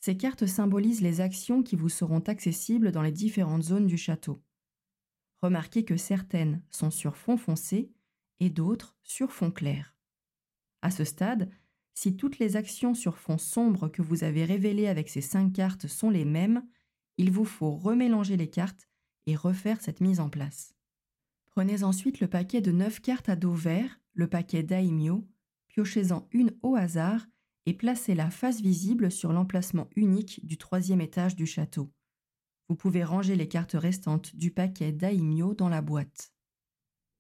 Ces 0.05 0.17
cartes 0.17 0.45
symbolisent 0.45 1.01
les 1.01 1.19
actions 1.19 1.63
qui 1.63 1.75
vous 1.75 1.89
seront 1.89 2.19
accessibles 2.19 2.91
dans 2.91 3.01
les 3.01 3.11
différentes 3.11 3.63
zones 3.63 3.87
du 3.87 3.97
château. 3.97 4.39
Remarquez 5.41 5.83
que 5.83 5.97
certaines 5.97 6.61
sont 6.69 6.91
sur 6.91 7.17
fond 7.17 7.37
foncé 7.37 7.91
et 8.39 8.51
d'autres 8.51 8.95
sur 9.01 9.31
fond 9.31 9.49
clair. 9.49 9.95
À 10.83 10.91
ce 10.91 11.05
stade, 11.05 11.49
si 11.95 12.15
toutes 12.15 12.37
les 12.37 12.55
actions 12.55 12.93
sur 12.93 13.17
fond 13.17 13.39
sombre 13.39 13.87
que 13.87 14.03
vous 14.03 14.23
avez 14.23 14.45
révélées 14.45 14.85
avec 14.85 15.09
ces 15.09 15.21
cinq 15.21 15.53
cartes 15.53 15.87
sont 15.87 16.11
les 16.11 16.23
mêmes, 16.23 16.63
il 17.17 17.31
vous 17.31 17.43
faut 17.43 17.71
remélanger 17.71 18.37
les 18.37 18.51
cartes 18.51 18.87
et 19.25 19.35
refaire 19.35 19.81
cette 19.81 20.01
mise 20.01 20.19
en 20.19 20.29
place. 20.29 20.75
Prenez 21.47 21.81
ensuite 21.81 22.19
le 22.19 22.27
paquet 22.27 22.61
de 22.61 22.71
9 22.71 23.01
cartes 23.01 23.29
à 23.29 23.35
dos 23.35 23.53
vert, 23.53 23.99
le 24.13 24.27
paquet 24.27 24.61
Daimyo, 24.61 25.27
piochez-en 25.67 26.27
une 26.31 26.51
au 26.61 26.75
hasard 26.75 27.25
et 27.65 27.73
placez-la 27.73 28.29
face 28.29 28.61
visible 28.61 29.11
sur 29.11 29.33
l'emplacement 29.33 29.89
unique 29.95 30.45
du 30.45 30.57
troisième 30.57 31.01
étage 31.01 31.35
du 31.35 31.45
château. 31.45 31.91
Vous 32.67 32.75
pouvez 32.75 33.03
ranger 33.03 33.35
les 33.35 33.47
cartes 33.47 33.75
restantes 33.77 34.35
du 34.35 34.51
paquet 34.51 34.91
Daimyo 34.91 35.53
dans 35.53 35.69
la 35.69 35.81
boîte. 35.81 36.33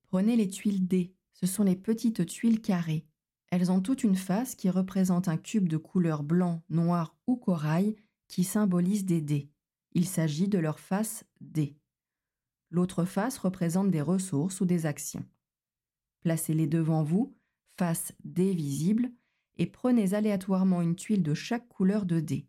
Prenez 0.03 0.35
les 0.35 0.47
tuiles 0.47 0.87
D, 0.87 1.13
ce 1.33 1.45
sont 1.45 1.63
les 1.63 1.75
petites 1.75 2.25
tuiles 2.25 2.61
carrées. 2.61 3.05
Elles 3.51 3.71
ont 3.71 3.81
toute 3.81 4.03
une 4.03 4.15
face 4.15 4.55
qui 4.55 4.69
représente 4.69 5.27
un 5.27 5.37
cube 5.37 5.67
de 5.67 5.77
couleur 5.77 6.23
blanc, 6.23 6.63
noir 6.69 7.15
ou 7.27 7.35
corail 7.35 7.95
qui 8.27 8.43
symbolise 8.43 9.05
des 9.05 9.21
dés. 9.21 9.51
Il 9.93 10.07
s'agit 10.07 10.47
de 10.47 10.57
leur 10.57 10.79
face 10.79 11.25
D. 11.41 11.77
L'autre 12.69 13.05
face 13.05 13.37
représente 13.37 13.91
des 13.91 14.01
ressources 14.01 14.61
ou 14.61 14.65
des 14.65 14.85
actions. 14.85 15.25
Placez-les 16.21 16.67
devant 16.67 17.03
vous, 17.03 17.37
face 17.77 18.13
D 18.23 18.53
visible, 18.53 19.11
et 19.57 19.65
prenez 19.65 20.13
aléatoirement 20.13 20.81
une 20.81 20.95
tuile 20.95 21.23
de 21.23 21.33
chaque 21.33 21.67
couleur 21.67 22.05
de 22.05 22.19
D. 22.19 22.47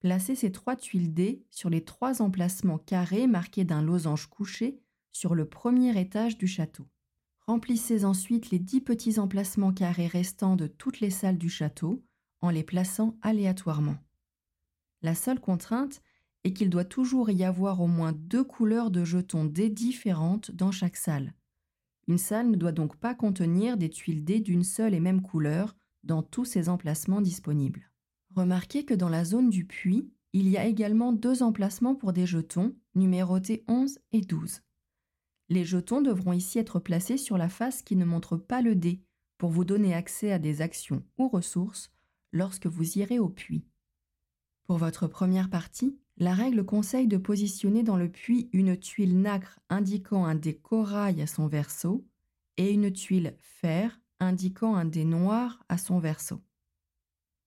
Placez 0.00 0.34
ces 0.34 0.52
trois 0.52 0.76
tuiles 0.76 1.14
D 1.14 1.44
sur 1.50 1.70
les 1.70 1.82
trois 1.82 2.20
emplacements 2.20 2.78
carrés 2.78 3.26
marqués 3.26 3.64
d'un 3.64 3.82
losange 3.82 4.26
couché 4.26 4.78
sur 5.12 5.34
le 5.34 5.48
premier 5.48 5.98
étage 5.98 6.36
du 6.36 6.46
château. 6.46 6.86
Remplissez 7.46 8.04
ensuite 8.04 8.50
les 8.50 8.58
dix 8.58 8.80
petits 8.80 9.18
emplacements 9.18 9.72
carrés 9.72 10.06
restants 10.06 10.56
de 10.56 10.66
toutes 10.66 11.00
les 11.00 11.10
salles 11.10 11.38
du 11.38 11.48
château 11.48 12.04
en 12.42 12.50
les 12.50 12.62
plaçant 12.62 13.16
aléatoirement. 13.22 13.96
La 15.02 15.14
seule 15.14 15.40
contrainte 15.40 16.02
est 16.44 16.52
qu'il 16.52 16.68
doit 16.70 16.84
toujours 16.84 17.30
y 17.30 17.44
avoir 17.44 17.80
au 17.80 17.86
moins 17.86 18.12
deux 18.12 18.44
couleurs 18.44 18.90
de 18.90 19.04
jetons 19.04 19.44
dés 19.44 19.70
différentes 19.70 20.50
dans 20.50 20.70
chaque 20.70 20.96
salle. 20.96 21.34
Une 22.06 22.18
salle 22.18 22.50
ne 22.50 22.56
doit 22.56 22.72
donc 22.72 22.96
pas 22.96 23.14
contenir 23.14 23.78
des 23.78 23.88
tuiles 23.88 24.24
dés 24.24 24.40
d'une 24.40 24.64
seule 24.64 24.92
et 24.92 25.00
même 25.00 25.22
couleur 25.22 25.74
dans 26.04 26.22
tous 26.22 26.44
ses 26.44 26.68
emplacements 26.68 27.20
disponibles. 27.20 27.90
Remarquez 28.34 28.84
que 28.84 28.94
dans 28.94 29.08
la 29.08 29.24
zone 29.24 29.50
du 29.50 29.64
puits, 29.64 30.10
il 30.32 30.48
y 30.48 30.56
a 30.56 30.66
également 30.66 31.12
deux 31.12 31.42
emplacements 31.42 31.94
pour 31.94 32.12
des 32.12 32.26
jetons, 32.26 32.74
numérotés 32.94 33.64
11 33.68 33.98
et 34.12 34.20
12. 34.20 34.62
Les 35.48 35.64
jetons 35.64 36.00
devront 36.00 36.32
ici 36.32 36.58
être 36.58 36.80
placés 36.80 37.16
sur 37.16 37.38
la 37.38 37.48
face 37.48 37.82
qui 37.82 37.96
ne 37.96 38.04
montre 38.04 38.36
pas 38.36 38.62
le 38.62 38.74
dé 38.74 39.02
pour 39.38 39.50
vous 39.50 39.64
donner 39.64 39.94
accès 39.94 40.32
à 40.32 40.38
des 40.38 40.62
actions 40.62 41.04
ou 41.18 41.28
ressources 41.28 41.92
lorsque 42.32 42.66
vous 42.66 42.98
irez 42.98 43.18
au 43.18 43.28
puits. 43.28 43.64
Pour 44.64 44.78
votre 44.78 45.06
première 45.06 45.50
partie, 45.50 45.98
la 46.16 46.32
règle 46.32 46.64
conseille 46.64 47.08
de 47.08 47.16
positionner 47.16 47.82
dans 47.82 47.96
le 47.96 48.08
puits 48.08 48.48
une 48.52 48.76
tuile 48.76 49.20
nacre 49.20 49.60
indiquant 49.68 50.24
un 50.24 50.34
dé 50.34 50.56
corail 50.56 51.20
à 51.20 51.26
son 51.26 51.46
verso 51.46 52.06
et 52.56 52.72
une 52.72 52.92
tuile 52.92 53.36
fer 53.40 54.00
indiquant 54.24 54.74
un 54.74 54.84
dé 54.84 55.04
noir 55.04 55.64
à 55.68 55.78
son 55.78 55.98
verso. 55.98 56.42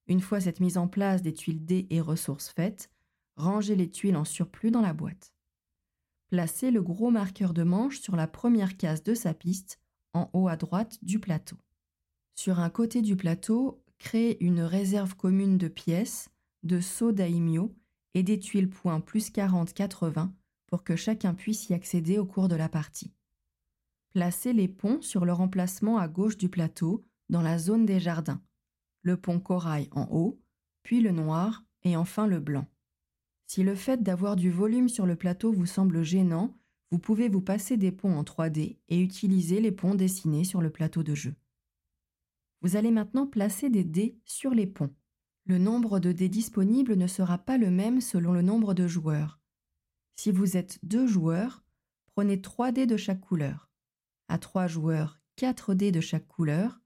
Une 0.07 0.21
fois 0.21 0.39
cette 0.39 0.59
mise 0.59 0.77
en 0.77 0.87
place 0.87 1.21
des 1.21 1.33
tuiles 1.33 1.65
dés 1.65 1.87
et 1.89 1.99
ressources 1.99 2.49
faites, 2.49 2.89
rangez 3.35 3.75
les 3.75 3.89
tuiles 3.89 4.15
en 4.15 4.25
surplus 4.25 4.71
dans 4.71 4.81
la 4.81 4.93
boîte. 4.93 5.33
Placez 6.29 6.71
le 6.71 6.81
gros 6.81 7.11
marqueur 7.11 7.53
de 7.53 7.63
manche 7.63 7.99
sur 7.99 8.15
la 8.15 8.27
première 8.27 8.77
case 8.77 9.03
de 9.03 9.13
sa 9.13 9.33
piste, 9.33 9.79
en 10.13 10.29
haut 10.33 10.47
à 10.47 10.55
droite 10.55 10.97
du 11.01 11.19
plateau. 11.19 11.57
Sur 12.35 12.59
un 12.59 12.69
côté 12.69 13.01
du 13.01 13.15
plateau, 13.15 13.83
créez 13.97 14.43
une 14.43 14.61
réserve 14.61 15.15
commune 15.15 15.57
de 15.57 15.67
pièces, 15.67 16.29
de 16.63 16.79
sauts 16.79 17.11
daimyo 17.11 17.75
et 18.13 18.23
des 18.23 18.39
tuiles 18.39 18.69
points 18.69 18.99
plus 18.99 19.31
40-80 19.31 20.31
pour 20.67 20.83
que 20.83 20.95
chacun 20.95 21.33
puisse 21.33 21.69
y 21.69 21.73
accéder 21.73 22.17
au 22.17 22.25
cours 22.25 22.47
de 22.47 22.55
la 22.55 22.69
partie. 22.69 23.13
Placez 24.13 24.53
les 24.53 24.67
ponts 24.67 25.01
sur 25.01 25.25
leur 25.25 25.41
emplacement 25.41 25.97
à 25.97 26.07
gauche 26.07 26.37
du 26.37 26.49
plateau, 26.49 27.05
dans 27.29 27.41
la 27.41 27.57
zone 27.57 27.85
des 27.85 27.99
jardins. 27.99 28.41
Le 29.01 29.17
pont 29.17 29.39
corail 29.39 29.89
en 29.91 30.07
haut, 30.11 30.39
puis 30.83 31.01
le 31.01 31.11
noir 31.11 31.63
et 31.83 31.95
enfin 31.97 32.27
le 32.27 32.39
blanc. 32.39 32.67
Si 33.45 33.63
le 33.63 33.75
fait 33.75 34.03
d'avoir 34.03 34.35
du 34.35 34.49
volume 34.49 34.89
sur 34.89 35.05
le 35.05 35.15
plateau 35.15 35.51
vous 35.51 35.65
semble 35.65 36.03
gênant, 36.03 36.57
vous 36.91 36.99
pouvez 36.99 37.29
vous 37.29 37.41
passer 37.41 37.77
des 37.77 37.91
ponts 37.91 38.17
en 38.17 38.23
3D 38.23 38.77
et 38.87 39.01
utiliser 39.01 39.59
les 39.59 39.71
ponts 39.71 39.95
dessinés 39.95 40.43
sur 40.43 40.61
le 40.61 40.69
plateau 40.69 41.03
de 41.03 41.15
jeu. 41.15 41.35
Vous 42.61 42.75
allez 42.75 42.91
maintenant 42.91 43.27
placer 43.27 43.69
des 43.69 43.83
dés 43.83 44.17
sur 44.25 44.51
les 44.51 44.67
ponts. 44.67 44.93
Le 45.45 45.57
nombre 45.57 45.99
de 45.99 46.11
dés 46.11 46.29
disponibles 46.29 46.95
ne 46.95 47.07
sera 47.07 47.37
pas 47.37 47.57
le 47.57 47.71
même 47.71 48.01
selon 48.01 48.33
le 48.33 48.41
nombre 48.41 48.73
de 48.73 48.87
joueurs. 48.87 49.39
Si 50.15 50.31
vous 50.31 50.57
êtes 50.57 50.79
deux 50.83 51.07
joueurs, 51.07 51.63
prenez 52.07 52.41
3 52.41 52.71
dés 52.71 52.85
de 52.85 52.97
chaque 52.97 53.21
couleur. 53.21 53.66
À 54.27 54.37
trois 54.37 54.67
joueurs, 54.67 55.19
4 55.35 55.73
dés 55.73 55.91
de 55.91 56.01
chaque 56.01 56.27
couleur. 56.27 56.81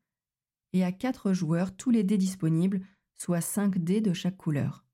Et 0.74 0.84
à 0.84 0.92
quatre 0.92 1.34
joueurs, 1.34 1.76
tous 1.76 1.92
les 1.92 2.04
dés 2.04 2.18
disponibles, 2.18 2.82
soit 3.16 3.42
5 3.42 3.78
dés 3.78 4.02
de 4.02 4.14
chaque 4.14 4.38
couleur 4.38 4.86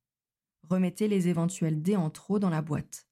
remettez 0.70 1.08
les 1.08 1.28
éventuels 1.28 1.82
dés 1.82 1.96
en 1.96 2.10
trop 2.10 2.40
dans 2.40 2.50
la 2.50 2.62
boîte. 2.62 3.08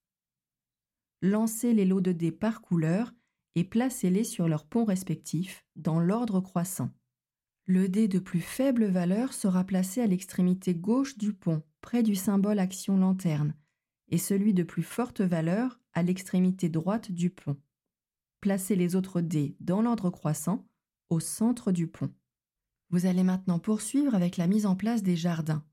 Lancez 1.21 1.73
les 1.73 1.85
lots 1.85 2.01
de 2.01 2.11
dés 2.11 2.31
par 2.31 2.61
couleur 2.61 3.13
et 3.55 3.63
placez-les 3.63 4.23
sur 4.23 4.47
leurs 4.47 4.65
ponts 4.65 4.85
respectifs 4.85 5.65
dans 5.75 5.99
l'ordre 5.99 6.41
croissant. 6.41 6.91
Le 7.65 7.89
dé 7.89 8.07
de 8.07 8.19
plus 8.19 8.41
faible 8.41 8.85
valeur 8.85 9.33
sera 9.33 9.63
placé 9.63 10.01
à 10.01 10.07
l'extrémité 10.07 10.75
gauche 10.75 11.17
du 11.17 11.33
pont, 11.33 11.63
près 11.81 12.03
du 12.03 12.15
symbole 12.15 12.59
action 12.59 12.97
lanterne, 12.97 13.55
et 14.09 14.17
celui 14.17 14.53
de 14.53 14.63
plus 14.63 14.83
forte 14.83 15.21
valeur 15.21 15.79
à 15.93 16.03
l'extrémité 16.03 16.69
droite 16.69 17.11
du 17.11 17.29
pont. 17.29 17.57
Placez 18.45 18.75
les 18.75 18.95
autres 18.95 19.21
dés 19.21 19.55
dans 19.59 19.81
l'ordre 19.81 20.11
croissant, 20.11 20.67
au 21.09 21.19
centre 21.19 21.71
du 21.71 21.87
pont. 21.87 22.13
Vous 22.91 23.07
allez 23.07 23.23
maintenant 23.23 23.57
poursuivre 23.57 24.13
avec 24.13 24.37
la 24.37 24.45
mise 24.45 24.67
en 24.67 24.75
place 24.75 25.01
des 25.01 25.15
jardins. 25.15 25.65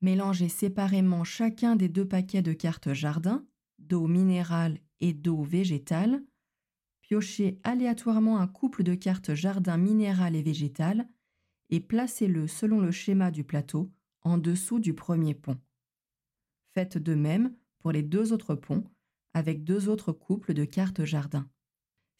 Mélangez 0.00 0.48
séparément 0.48 1.24
chacun 1.24 1.76
des 1.76 1.90
deux 1.90 2.08
paquets 2.08 2.40
de 2.40 2.54
cartes 2.54 2.94
jardin, 2.94 3.46
d'eau 3.78 4.06
minérale 4.06 4.78
et 5.00 5.12
d'eau 5.12 5.42
végétale. 5.42 6.24
Piochez 7.02 7.60
aléatoirement 7.64 8.38
un 8.38 8.46
couple 8.46 8.82
de 8.82 8.94
cartes 8.94 9.34
jardin 9.34 9.76
minérale 9.76 10.36
et 10.36 10.42
végétale 10.42 11.06
et 11.68 11.80
placez-le 11.80 12.46
selon 12.48 12.80
le 12.80 12.92
schéma 12.92 13.30
du 13.30 13.44
plateau 13.44 13.92
en 14.22 14.38
dessous 14.38 14.80
du 14.80 14.94
premier 14.94 15.34
pont. 15.34 15.58
Faites 16.72 16.96
de 16.96 17.14
même 17.14 17.54
pour 17.78 17.92
les 17.92 18.02
deux 18.02 18.32
autres 18.32 18.54
ponts 18.54 18.84
avec 19.34 19.64
deux 19.64 19.90
autres 19.90 20.12
couples 20.12 20.54
de 20.54 20.64
cartes 20.64 21.04
jardin. 21.04 21.46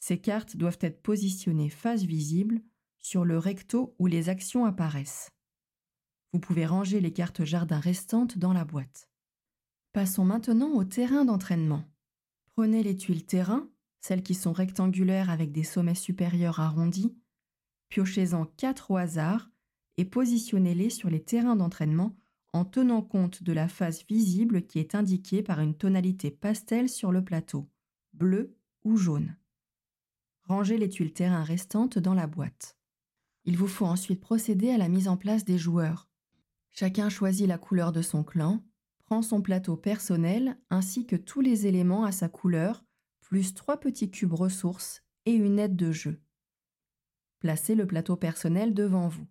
Ces 0.00 0.18
cartes 0.18 0.56
doivent 0.56 0.78
être 0.80 1.02
positionnées 1.02 1.68
face 1.68 2.02
visible 2.02 2.60
sur 2.98 3.24
le 3.24 3.38
recto 3.38 3.94
où 3.98 4.06
les 4.06 4.28
actions 4.28 4.64
apparaissent. 4.64 5.30
Vous 6.32 6.40
pouvez 6.40 6.66
ranger 6.66 7.00
les 7.00 7.12
cartes 7.12 7.44
jardin 7.44 7.78
restantes 7.78 8.38
dans 8.38 8.52
la 8.52 8.64
boîte. 8.64 9.08
Passons 9.92 10.24
maintenant 10.24 10.72
au 10.72 10.84
terrain 10.84 11.24
d'entraînement. 11.24 11.84
Prenez 12.46 12.82
les 12.82 12.96
tuiles 12.96 13.26
terrain, 13.26 13.68
celles 14.00 14.22
qui 14.22 14.34
sont 14.34 14.52
rectangulaires 14.52 15.30
avec 15.30 15.52
des 15.52 15.64
sommets 15.64 15.94
supérieurs 15.94 16.60
arrondis, 16.60 17.14
piochez-en 17.88 18.46
quatre 18.46 18.90
au 18.90 18.96
hasard 18.96 19.50
et 19.96 20.04
positionnez-les 20.04 20.90
sur 20.90 21.10
les 21.10 21.22
terrains 21.22 21.56
d'entraînement 21.56 22.16
en 22.52 22.64
tenant 22.64 23.02
compte 23.02 23.42
de 23.42 23.52
la 23.52 23.68
face 23.68 24.06
visible 24.06 24.66
qui 24.66 24.78
est 24.78 24.94
indiquée 24.94 25.42
par 25.42 25.60
une 25.60 25.74
tonalité 25.74 26.30
pastel 26.30 26.88
sur 26.88 27.12
le 27.12 27.24
plateau, 27.24 27.68
bleu 28.12 28.56
ou 28.84 28.96
jaune. 28.96 29.36
Rangez 30.50 30.78
les 30.78 30.88
tuiles 30.88 31.12
terrain 31.12 31.44
restantes 31.44 32.00
dans 32.00 32.12
la 32.12 32.26
boîte. 32.26 32.76
Il 33.44 33.56
vous 33.56 33.68
faut 33.68 33.86
ensuite 33.86 34.20
procéder 34.20 34.70
à 34.70 34.78
la 34.78 34.88
mise 34.88 35.06
en 35.06 35.16
place 35.16 35.44
des 35.44 35.58
joueurs. 35.58 36.08
Chacun 36.72 37.08
choisit 37.08 37.46
la 37.46 37.56
couleur 37.56 37.92
de 37.92 38.02
son 38.02 38.24
clan, 38.24 38.60
prend 38.98 39.22
son 39.22 39.42
plateau 39.42 39.76
personnel 39.76 40.58
ainsi 40.68 41.06
que 41.06 41.14
tous 41.14 41.40
les 41.40 41.68
éléments 41.68 42.02
à 42.02 42.10
sa 42.10 42.28
couleur, 42.28 42.84
plus 43.20 43.54
trois 43.54 43.78
petits 43.78 44.10
cubes 44.10 44.32
ressources 44.32 45.04
et 45.24 45.34
une 45.34 45.60
aide 45.60 45.76
de 45.76 45.92
jeu. 45.92 46.20
Placez 47.38 47.76
le 47.76 47.86
plateau 47.86 48.16
personnel 48.16 48.74
devant 48.74 49.06
vous. 49.06 49.28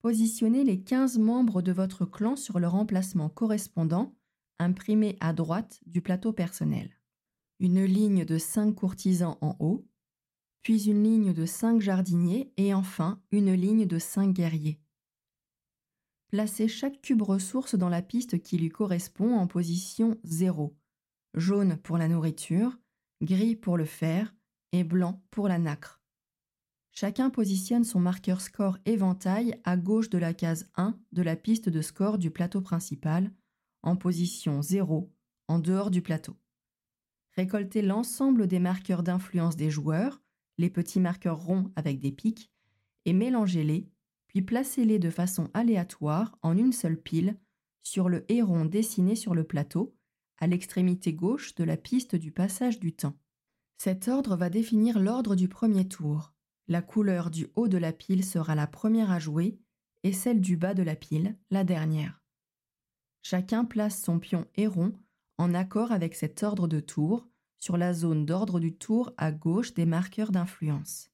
Positionnez 0.00 0.64
les 0.64 0.82
15 0.82 1.18
membres 1.18 1.62
de 1.62 1.70
votre 1.70 2.04
clan 2.04 2.34
sur 2.34 2.58
leur 2.58 2.74
emplacement 2.74 3.28
correspondant, 3.28 4.12
imprimé 4.58 5.16
à 5.20 5.32
droite 5.32 5.78
du 5.86 6.02
plateau 6.02 6.32
personnel. 6.32 6.97
Une 7.60 7.84
ligne 7.84 8.24
de 8.24 8.38
5 8.38 8.72
courtisans 8.72 9.36
en 9.40 9.56
haut, 9.58 9.84
puis 10.62 10.88
une 10.88 11.02
ligne 11.02 11.32
de 11.32 11.46
5 11.46 11.80
jardiniers 11.80 12.52
et 12.56 12.72
enfin 12.74 13.20
une 13.32 13.52
ligne 13.52 13.86
de 13.86 13.98
5 13.98 14.32
guerriers. 14.32 14.80
Placez 16.28 16.68
chaque 16.68 17.00
cube 17.00 17.22
ressource 17.22 17.74
dans 17.74 17.88
la 17.88 18.02
piste 18.02 18.42
qui 18.42 18.58
lui 18.58 18.68
correspond 18.68 19.34
en 19.36 19.46
position 19.46 20.18
0, 20.24 20.76
jaune 21.34 21.78
pour 21.78 21.96
la 21.98 22.06
nourriture, 22.06 22.78
gris 23.22 23.56
pour 23.56 23.76
le 23.76 23.86
fer 23.86 24.34
et 24.72 24.84
blanc 24.84 25.24
pour 25.30 25.48
la 25.48 25.58
nacre. 25.58 26.02
Chacun 26.92 27.30
positionne 27.30 27.84
son 27.84 28.00
marqueur 28.00 28.40
score 28.40 28.76
éventail 28.84 29.58
à 29.64 29.76
gauche 29.76 30.10
de 30.10 30.18
la 30.18 30.34
case 30.34 30.68
1 30.76 30.98
de 31.12 31.22
la 31.22 31.36
piste 31.36 31.68
de 31.68 31.80
score 31.80 32.18
du 32.18 32.30
plateau 32.30 32.60
principal, 32.60 33.32
en 33.82 33.96
position 33.96 34.62
0, 34.62 35.10
en 35.48 35.58
dehors 35.60 35.90
du 35.90 36.02
plateau. 36.02 36.36
Récoltez 37.38 37.82
l'ensemble 37.82 38.48
des 38.48 38.58
marqueurs 38.58 39.04
d'influence 39.04 39.54
des 39.54 39.70
joueurs, 39.70 40.20
les 40.58 40.70
petits 40.70 40.98
marqueurs 40.98 41.38
ronds 41.38 41.70
avec 41.76 42.00
des 42.00 42.10
pics, 42.10 42.50
et 43.04 43.12
mélangez-les, 43.12 43.88
puis 44.26 44.42
placez-les 44.42 44.98
de 44.98 45.08
façon 45.08 45.48
aléatoire 45.54 46.36
en 46.42 46.58
une 46.58 46.72
seule 46.72 47.00
pile 47.00 47.38
sur 47.84 48.08
le 48.08 48.24
héron 48.28 48.64
dessiné 48.64 49.14
sur 49.14 49.36
le 49.36 49.44
plateau, 49.44 49.94
à 50.38 50.48
l'extrémité 50.48 51.12
gauche 51.12 51.54
de 51.54 51.62
la 51.62 51.76
piste 51.76 52.16
du 52.16 52.32
passage 52.32 52.80
du 52.80 52.92
temps. 52.92 53.16
Cet 53.76 54.08
ordre 54.08 54.34
va 54.34 54.50
définir 54.50 54.98
l'ordre 54.98 55.36
du 55.36 55.46
premier 55.46 55.86
tour. 55.86 56.34
La 56.66 56.82
couleur 56.82 57.30
du 57.30 57.46
haut 57.54 57.68
de 57.68 57.78
la 57.78 57.92
pile 57.92 58.24
sera 58.24 58.56
la 58.56 58.66
première 58.66 59.12
à 59.12 59.20
jouer 59.20 59.60
et 60.02 60.12
celle 60.12 60.40
du 60.40 60.56
bas 60.56 60.74
de 60.74 60.82
la 60.82 60.96
pile 60.96 61.38
la 61.52 61.62
dernière. 61.62 62.20
Chacun 63.22 63.64
place 63.64 64.02
son 64.02 64.18
pion 64.18 64.44
héron 64.56 64.92
en 65.38 65.54
accord 65.54 65.92
avec 65.92 66.14
cet 66.14 66.42
ordre 66.42 66.68
de 66.68 66.80
tour 66.80 67.26
sur 67.58 67.76
la 67.76 67.94
zone 67.94 68.26
d'ordre 68.26 68.60
du 68.60 68.76
tour 68.76 69.12
à 69.16 69.32
gauche 69.32 69.74
des 69.74 69.86
marqueurs 69.86 70.30
d'influence. 70.32 71.10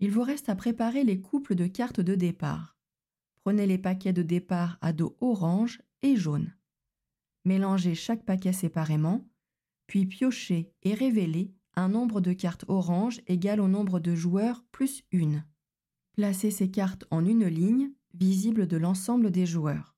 Il 0.00 0.10
vous 0.10 0.22
reste 0.22 0.48
à 0.48 0.56
préparer 0.56 1.04
les 1.04 1.20
couples 1.20 1.54
de 1.54 1.66
cartes 1.66 2.00
de 2.00 2.14
départ. 2.14 2.76
Prenez 3.42 3.66
les 3.66 3.78
paquets 3.78 4.12
de 4.12 4.22
départ 4.22 4.78
à 4.80 4.92
dos 4.92 5.16
orange 5.20 5.82
et 6.02 6.16
jaune. 6.16 6.54
Mélangez 7.44 7.94
chaque 7.94 8.24
paquet 8.24 8.52
séparément, 8.52 9.28
puis 9.86 10.06
piochez 10.06 10.72
et 10.82 10.94
révélez 10.94 11.54
un 11.76 11.88
nombre 11.88 12.20
de 12.20 12.32
cartes 12.32 12.64
orange 12.68 13.20
égal 13.26 13.60
au 13.60 13.68
nombre 13.68 14.00
de 14.00 14.14
joueurs 14.14 14.64
plus 14.70 15.02
une. 15.12 15.44
Placez 16.12 16.50
ces 16.50 16.70
cartes 16.70 17.04
en 17.10 17.24
une 17.24 17.46
ligne, 17.46 17.90
visible 18.14 18.66
de 18.66 18.76
l'ensemble 18.76 19.30
des 19.30 19.46
joueurs. 19.46 19.96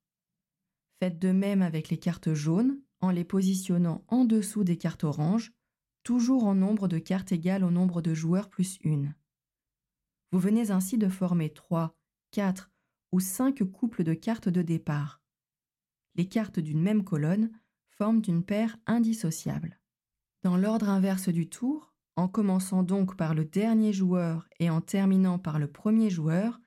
Faites 0.99 1.19
de 1.19 1.31
même 1.31 1.63
avec 1.63 1.91
les 1.91 1.99
cartes 1.99 2.33
jaunes 2.33 2.81
les 3.11 3.25
positionnant 3.25 4.05
en 4.09 4.25
dessous 4.25 4.65
des 4.65 4.77
cartes 4.77 5.05
oranges, 5.05 5.53
toujours 6.03 6.45
en 6.45 6.55
nombre 6.55 6.89
de 6.89 6.99
cartes 6.99 7.33
égal 7.33 7.65
au 7.65 7.71
nombre 7.71 8.03
de 8.03 8.15
joueurs 8.15 8.49
plus 8.49 8.79
une. 8.83 9.15
Vous 10.33 10.39
venez 10.39 10.71
ainsi 10.71 10.99
de 10.99 11.09
former 11.09 11.51
3, 11.51 11.97
4 12.33 12.71
ou 13.13 13.21
5 13.21 13.63
couples 13.65 14.05
de 14.05 14.15
cartes 14.15 14.49
de 14.49 14.63
départ. 14.63 15.23
Les 16.15 16.29
cartes 16.29 16.61
d'une 16.61 16.81
même 16.81 17.05
colonne 17.05 17.51
forment 17.89 18.23
une 18.27 18.45
paire 18.45 18.77
indissociable. 18.87 19.81
Dans 20.43 20.57
l'ordre 20.57 20.89
inverse 20.89 21.29
du 21.29 21.49
tour, 21.49 21.95
en 22.17 22.29
commençant 22.29 22.83
donc 22.83 23.17
par 23.17 23.35
le 23.35 23.45
dernier 23.45 23.93
joueur 23.93 24.49
et 24.59 24.71
en 24.71 24.81
terminant 24.81 25.39
par 25.39 25.59
le 25.59 25.71
premier 25.71 26.09
joueur, 26.09 26.61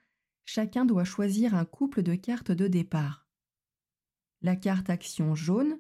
chacun 0.46 0.86
doit 0.86 1.04
choisir 1.04 1.56
un 1.56 1.66
couple 1.66 2.04
de 2.04 2.16
cartes 2.16 2.52
de 2.52 2.68
départ. 2.68 3.28
La 4.42 4.56
carte 4.56 4.90
action 4.90 5.36
jaune, 5.36 5.80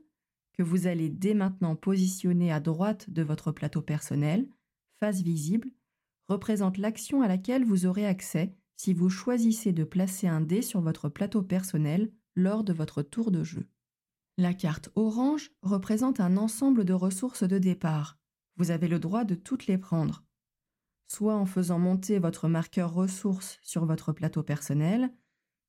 que 0.60 0.63
vous 0.63 0.88
allez 0.88 1.10
dès 1.10 1.36
maintenant 1.36 1.78
positionner 1.78 2.52
à 2.52 2.60
droite 2.60 3.10
de 3.10 3.22
votre 3.22 3.54
plateau 3.54 3.82
personnel, 3.82 4.45
face 5.00 5.22
visible, 5.22 5.69
représente 6.28 6.78
l'action 6.78 7.22
à 7.22 7.30
laquelle 7.30 7.63
vous 7.63 7.86
aurez 7.86 8.06
accès 8.06 8.54
si 8.76 8.93
vous 8.93 9.10
choisissez 9.10 9.72
de 9.72 9.86
placer 9.86 10.28
un 10.28 10.41
dé 10.41 10.62
sur 10.62 10.82
votre 10.82 11.08
plateau 11.08 11.43
personnel 11.43 12.12
lors 12.36 12.65
de 12.65 12.74
votre 12.74 13.02
tour 13.04 13.32
de 13.32 13.41
jeu. 13.41 13.69
La 14.38 14.54
carte 14.54 14.89
orange 14.95 15.50
représente 15.62 16.19
un 16.19 16.36
ensemble 16.36 16.84
de 16.84 16.91
ressources 16.91 17.43
de 17.43 17.58
départ. 17.58 18.19
Vous 18.58 18.69
avez 18.69 18.89
le 18.89 19.00
droit 19.00 19.24
de 19.24 19.36
toutes 19.36 19.65
les 19.67 19.78
prendre, 19.78 20.26
soit 21.08 21.38
en 21.38 21.45
faisant 21.45 21.80
monter 21.80 22.19
votre 22.19 22.50
marqueur 22.50 22.93
ressources 22.93 23.60
sur 23.62 23.86
votre 23.86 24.12
plateau 24.12 24.43
personnel, 24.43 25.10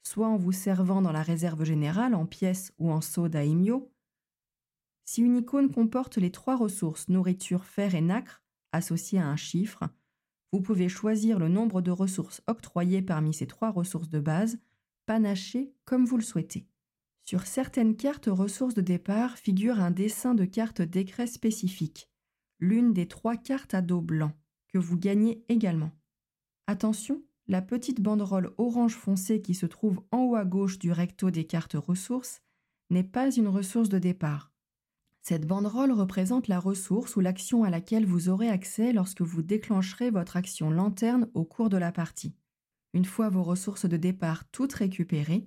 soit 0.02 0.26
en 0.26 0.36
vous 0.36 0.50
servant 0.50 1.00
dans 1.00 1.12
la 1.12 1.22
réserve 1.22 1.62
générale 1.62 2.16
en 2.16 2.26
pièces 2.26 2.72
ou 2.78 2.90
en 2.90 3.00
seau 3.00 3.28
daimyo. 3.28 3.94
Si 5.12 5.22
une 5.22 5.38
icône 5.38 5.72
comporte 5.72 6.18
les 6.18 6.30
trois 6.30 6.56
ressources 6.56 7.08
nourriture, 7.08 7.64
fer 7.64 7.96
et 7.96 8.00
nacre 8.00 8.44
associées 8.70 9.18
à 9.18 9.26
un 9.26 9.34
chiffre, 9.34 9.82
vous 10.52 10.60
pouvez 10.60 10.88
choisir 10.88 11.40
le 11.40 11.48
nombre 11.48 11.82
de 11.82 11.90
ressources 11.90 12.42
octroyées 12.46 13.02
parmi 13.02 13.34
ces 13.34 13.48
trois 13.48 13.72
ressources 13.72 14.08
de 14.08 14.20
base, 14.20 14.60
panachées 15.06 15.74
comme 15.84 16.04
vous 16.04 16.16
le 16.16 16.22
souhaitez. 16.22 16.68
Sur 17.24 17.44
certaines 17.44 17.96
cartes 17.96 18.28
ressources 18.30 18.74
de 18.74 18.82
départ 18.82 19.36
figure 19.36 19.80
un 19.80 19.90
dessin 19.90 20.36
de 20.36 20.44
carte 20.44 20.80
décret 20.80 21.26
spécifique, 21.26 22.08
l'une 22.60 22.92
des 22.92 23.08
trois 23.08 23.36
cartes 23.36 23.74
à 23.74 23.82
dos 23.82 24.02
blanc, 24.02 24.30
que 24.68 24.78
vous 24.78 24.96
gagnez 24.96 25.44
également. 25.48 25.90
Attention, 26.68 27.20
la 27.48 27.62
petite 27.62 28.00
banderole 28.00 28.54
orange 28.58 28.94
foncé 28.94 29.42
qui 29.42 29.54
se 29.54 29.66
trouve 29.66 30.04
en 30.12 30.18
haut 30.18 30.36
à 30.36 30.44
gauche 30.44 30.78
du 30.78 30.92
recto 30.92 31.32
des 31.32 31.48
cartes 31.48 31.74
ressources 31.74 32.42
n'est 32.90 33.02
pas 33.02 33.34
une 33.34 33.48
ressource 33.48 33.88
de 33.88 33.98
départ. 33.98 34.49
Cette 35.30 35.46
banderole 35.46 35.92
représente 35.92 36.48
la 36.48 36.58
ressource 36.58 37.14
ou 37.14 37.20
l'action 37.20 37.62
à 37.62 37.70
laquelle 37.70 38.04
vous 38.04 38.28
aurez 38.28 38.48
accès 38.48 38.92
lorsque 38.92 39.20
vous 39.20 39.42
déclencherez 39.42 40.10
votre 40.10 40.36
action 40.36 40.72
lanterne 40.72 41.30
au 41.34 41.44
cours 41.44 41.68
de 41.68 41.76
la 41.76 41.92
partie. 41.92 42.34
Une 42.94 43.04
fois 43.04 43.28
vos 43.28 43.44
ressources 43.44 43.86
de 43.86 43.96
départ 43.96 44.50
toutes 44.50 44.72
récupérées, 44.72 45.46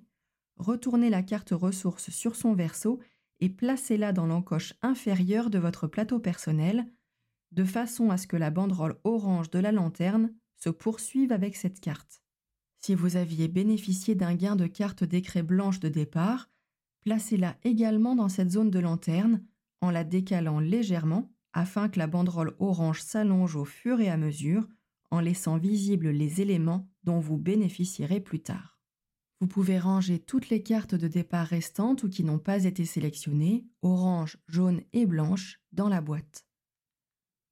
retournez 0.56 1.10
la 1.10 1.22
carte 1.22 1.50
ressource 1.52 2.12
sur 2.12 2.38
son 2.38 2.54
verso 2.54 3.02
et 3.42 3.50
placez-la 3.50 4.14
dans 4.14 4.26
l'encoche 4.26 4.74
inférieure 4.84 5.50
de 5.50 5.60
votre 5.60 5.88
plateau 5.88 6.18
personnel, 6.18 6.86
de 7.52 7.66
façon 7.66 8.10
à 8.10 8.16
ce 8.16 8.26
que 8.26 8.38
la 8.38 8.52
banderole 8.52 9.02
orange 9.04 9.50
de 9.50 9.60
la 9.60 9.74
lanterne 9.74 10.34
se 10.56 10.70
poursuive 10.70 11.34
avec 11.34 11.58
cette 11.58 11.82
carte. 11.82 12.24
Si 12.80 12.96
vous 12.96 13.18
aviez 13.18 13.50
bénéficié 13.50 14.16
d'un 14.16 14.36
gain 14.36 14.56
de 14.56 14.68
carte 14.68 15.04
d'écret 15.04 15.44
blanche 15.44 15.82
de 15.82 15.90
départ, 15.90 16.50
placez-la 17.02 17.58
également 17.66 18.16
dans 18.16 18.30
cette 18.30 18.52
zone 18.52 18.72
de 18.72 18.80
lanterne 18.80 19.44
en 19.84 19.92
la 19.92 20.06
décalant 20.06 20.62
légèrement 20.62 21.30
afin 21.52 21.90
que 21.90 22.00
la 22.00 22.08
banderole 22.08 22.56
orange 22.58 23.02
s'allonge 23.02 23.58
au 23.58 23.66
fur 23.66 24.00
et 24.00 24.10
à 24.10 24.16
mesure 24.16 24.66
en 25.12 25.20
laissant 25.20 25.58
visibles 25.58 26.10
les 26.10 26.40
éléments 26.40 26.90
dont 27.04 27.20
vous 27.20 27.38
bénéficierez 27.38 28.22
plus 28.22 28.40
tard. 28.40 28.80
Vous 29.42 29.48
pouvez 29.48 29.78
ranger 29.78 30.20
toutes 30.20 30.48
les 30.50 30.64
cartes 30.64 30.96
de 30.96 31.10
départ 31.10 31.48
restantes 31.48 32.04
ou 32.04 32.10
qui 32.10 32.24
n'ont 32.24 32.40
pas 32.40 32.64
été 32.64 32.86
sélectionnées, 32.86 33.68
orange, 33.82 34.38
jaune 34.48 34.82
et 34.94 35.06
blanche, 35.06 35.60
dans 35.74 35.90
la 35.90 36.00
boîte. 36.00 36.46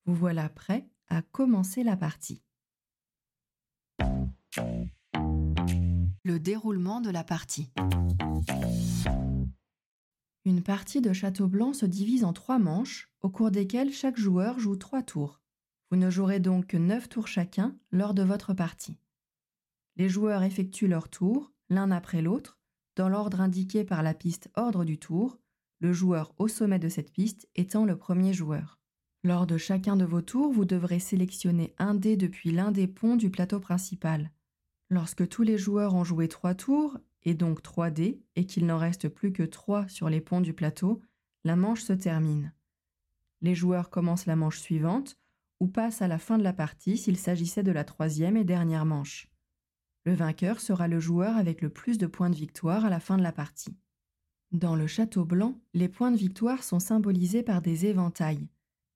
Vous 0.05 0.15
voilà 0.15 0.47
prêt 0.47 0.89
à 1.09 1.21
commencer 1.21 1.83
la 1.83 1.97
partie. 1.97 2.41
Le 6.23 6.39
déroulement 6.39 7.01
de 7.01 7.09
la 7.09 7.25
partie. 7.25 7.73
Une 10.43 10.63
partie 10.63 11.01
de 11.01 11.13
Château 11.13 11.47
Blanc 11.47 11.73
se 11.73 11.85
divise 11.85 12.23
en 12.23 12.33
trois 12.33 12.57
manches, 12.57 13.11
au 13.21 13.29
cours 13.29 13.51
desquelles 13.51 13.93
chaque 13.93 14.17
joueur 14.17 14.57
joue 14.57 14.75
trois 14.75 15.03
tours. 15.03 15.39
Vous 15.91 15.97
ne 15.97 16.09
jouerez 16.09 16.39
donc 16.39 16.67
que 16.67 16.77
neuf 16.77 17.09
tours 17.09 17.27
chacun 17.27 17.77
lors 17.91 18.15
de 18.15 18.23
votre 18.23 18.55
partie. 18.55 18.97
Les 19.97 20.09
joueurs 20.09 20.41
effectuent 20.41 20.87
leur 20.87 21.09
tour, 21.09 21.51
l'un 21.69 21.91
après 21.91 22.23
l'autre, 22.23 22.57
dans 22.95 23.07
l'ordre 23.07 23.39
indiqué 23.39 23.83
par 23.83 24.01
la 24.01 24.15
piste 24.15 24.49
ordre 24.55 24.83
du 24.83 24.97
tour, 24.97 25.37
le 25.79 25.93
joueur 25.93 26.33
au 26.39 26.47
sommet 26.47 26.79
de 26.79 26.89
cette 26.89 27.11
piste 27.11 27.47
étant 27.55 27.85
le 27.85 27.95
premier 27.95 28.33
joueur. 28.33 28.79
Lors 29.23 29.45
de 29.45 29.57
chacun 29.57 29.95
de 29.95 30.05
vos 30.05 30.21
tours, 30.21 30.51
vous 30.51 30.65
devrez 30.65 30.99
sélectionner 30.99 31.75
un 31.77 31.93
dé 31.93 32.17
depuis 32.17 32.51
l'un 32.51 32.71
des 32.71 32.87
ponts 32.87 33.15
du 33.15 33.29
plateau 33.29 33.59
principal. 33.59 34.31
Lorsque 34.89 35.27
tous 35.29 35.43
les 35.43 35.59
joueurs 35.59 35.93
ont 35.93 36.03
joué 36.03 36.27
trois 36.27 36.55
tours, 36.55 36.97
et 37.23 37.33
donc 37.33 37.61
trois 37.61 37.89
dés, 37.89 38.21
et 38.35 38.45
qu'il 38.45 38.65
n'en 38.65 38.77
reste 38.77 39.09
plus 39.09 39.31
que 39.31 39.43
trois 39.43 39.87
sur 39.87 40.09
les 40.09 40.21
ponts 40.21 40.41
du 40.41 40.53
plateau, 40.53 41.01
la 41.43 41.55
manche 41.55 41.81
se 41.81 41.93
termine. 41.93 42.53
Les 43.41 43.55
joueurs 43.55 43.89
commencent 43.89 44.25
la 44.25 44.35
manche 44.35 44.59
suivante, 44.59 45.17
ou 45.59 45.67
passent 45.67 46.01
à 46.01 46.07
la 46.07 46.17
fin 46.17 46.37
de 46.37 46.43
la 46.43 46.53
partie 46.53 46.97
s'il 46.97 47.17
s'agissait 47.17 47.63
de 47.63 47.71
la 47.71 47.83
troisième 47.83 48.37
et 48.37 48.43
dernière 48.43 48.85
manche. 48.85 49.27
Le 50.05 50.13
vainqueur 50.13 50.59
sera 50.59 50.87
le 50.87 50.99
joueur 50.99 51.37
avec 51.37 51.61
le 51.61 51.69
plus 51.69 51.99
de 51.99 52.07
points 52.07 52.31
de 52.31 52.35
victoire 52.35 52.85
à 52.85 52.89
la 52.89 52.99
fin 52.99 53.17
de 53.17 53.23
la 53.23 53.31
partie. 53.31 53.77
Dans 54.51 54.75
le 54.75 54.87
château 54.87 55.23
blanc, 55.23 55.61
les 55.73 55.87
points 55.87 56.11
de 56.11 56.17
victoire 56.17 56.63
sont 56.63 56.79
symbolisés 56.79 57.43
par 57.43 57.61
des 57.61 57.85
éventails. 57.85 58.49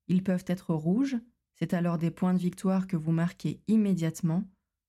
Ils 0.08 0.24
peuvent 0.24 0.44
être 0.48 0.74
rouges, 0.74 1.16
c'est 1.54 1.72
alors 1.72 1.98
des 1.98 2.10
points 2.10 2.34
de 2.34 2.38
victoire 2.38 2.86
que 2.86 2.96
vous 2.96 3.12
marquez 3.12 3.60
immédiatement, 3.68 4.44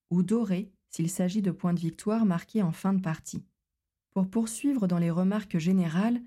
ou 0.09 0.23
dorés 0.23 0.71
s'il 0.89 1.09
s'agit 1.09 1.41
de 1.41 1.51
points 1.51 1.73
de 1.73 1.79
victoire 1.79 2.25
marqués 2.25 2.61
en 2.61 2.71
fin 2.71 2.93
de 2.93 3.01
partie. 3.01 3.45
Pour 4.11 4.29
poursuivre 4.29 4.87
dans 4.87 4.97
les 4.97 5.11
remarques 5.11 5.57
générales, 5.57 6.21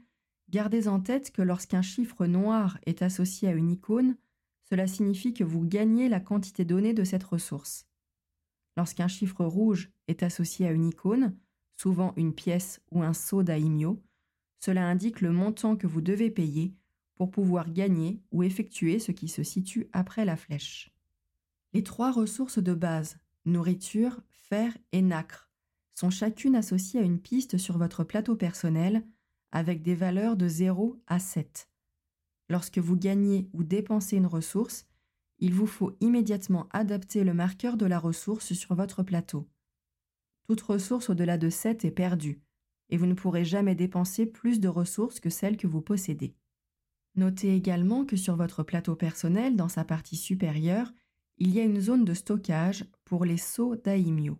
gardez 0.49 0.89
en 0.89 1.01
tête 1.01 1.33
que 1.33 1.43
lorsqu'un 1.43 1.83
chiffre 1.83 2.27
noir 2.27 2.79
est 2.87 3.03
associé 3.03 3.49
à 3.49 3.53
une 3.53 3.71
icône, 3.71 4.17
cela 4.69 4.87
signifie 4.87 5.35
que 5.35 5.45
vous 5.45 5.65
gagnez 5.65 6.09
la 6.09 6.21
quantité 6.21 6.65
donnée 6.65 6.95
de 6.95 7.05
cette 7.05 7.25
ressource. 7.25 7.87
Lorsqu'un 8.77 9.09
chiffre 9.09 9.45
rouge 9.45 9.91
est 10.07 10.23
associé 10.23 10.69
à 10.69 10.73
une 10.73 10.87
icône, 10.87 11.37
souvent 11.77 12.13
une 12.17 12.35
pièce 12.35 12.81
ou 12.91 13.03
un 13.03 13.13
seau 13.13 13.43
daimyo, 13.43 14.03
cela 14.61 14.87
indique 14.87 15.21
le 15.21 15.33
montant 15.33 15.77
que 15.77 15.87
vous 15.87 16.01
devez 16.01 16.31
payer 16.31 16.75
pour 17.17 17.31
pouvoir 17.31 17.71
gagner 17.71 18.23
ou 18.31 18.43
effectuer 18.43 18.99
ce 18.99 19.13
qui 19.13 19.29
se 19.29 19.43
situe 19.43 19.89
après 19.93 20.25
la 20.25 20.37
flèche. 20.37 20.93
Les 21.73 21.83
trois 21.83 22.13
ressources 22.13 22.59
de 22.59 22.75
base, 22.75 23.19
nourriture, 23.45 24.21
et 24.93 25.03
nacre, 25.03 25.51
sont 25.95 26.11
chacune 26.11 26.57
associées 26.57 27.01
à 27.01 27.05
une 27.05 27.21
piste 27.21 27.59
sur 27.59 27.79
votre 27.79 28.05
plateau 28.05 28.37
personnel 28.37 29.07
avec 29.53 29.83
des 29.83 29.95
valeurs 29.95 30.37
de 30.37 30.49
0 30.49 31.01
à 31.07 31.19
7. 31.19 31.69
Lorsque 32.49 32.79
vous 32.79 32.97
gagnez 32.97 33.49
ou 33.53 33.63
dépensez 33.63 34.17
une 34.17 34.27
ressource, 34.27 34.87
il 35.39 35.55
vous 35.55 35.67
faut 35.67 35.97
immédiatement 36.01 36.69
adapter 36.73 37.25
le 37.25 37.35
marqueur 37.35 37.77
de 37.77 37.87
la 37.87 37.99
ressource 37.99 38.53
sur 38.53 38.75
votre 38.75 39.03
plateau. 39.03 39.49
Toute 40.49 40.61
ressource 40.61 41.11
au-delà 41.11 41.39
de 41.39 41.49
7 41.49 41.85
est 41.85 41.91
perdue, 41.91 42.43
et 42.89 42.97
vous 42.97 43.07
ne 43.07 43.15
pourrez 43.15 43.45
jamais 43.45 43.75
dépenser 43.75 44.27
plus 44.27 44.61
de 44.61 44.69
ressources 44.69 45.21
que 45.21 45.31
celles 45.31 45.57
que 45.57 45.67
vous 45.67 45.81
possédez. 45.81 46.35
Notez 47.15 47.55
également 47.55 48.05
que 48.05 48.17
sur 48.17 48.37
votre 48.37 48.63
plateau 48.63 48.97
personnel, 48.97 49.57
dans 49.57 49.69
sa 49.69 49.85
partie 49.85 50.17
supérieure, 50.17 50.93
il 51.43 51.55
y 51.55 51.59
a 51.59 51.65
une 51.65 51.81
zone 51.81 52.05
de 52.05 52.13
stockage 52.13 52.85
pour 53.07 53.25
les 53.25 53.39
seaux 53.39 53.75
Daimyo. 53.75 54.37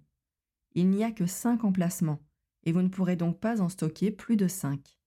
Il 0.75 0.91
n'y 0.91 1.03
a 1.03 1.11
que 1.11 1.25
5 1.25 1.65
emplacements, 1.65 2.21
et 2.65 2.73
vous 2.73 2.83
ne 2.83 2.89
pourrez 2.89 3.17
donc 3.17 3.41
pas 3.41 3.63
en 3.63 3.71
stocker 3.71 4.11
plus 4.11 4.37
de 4.37 4.47
5. 4.47 4.99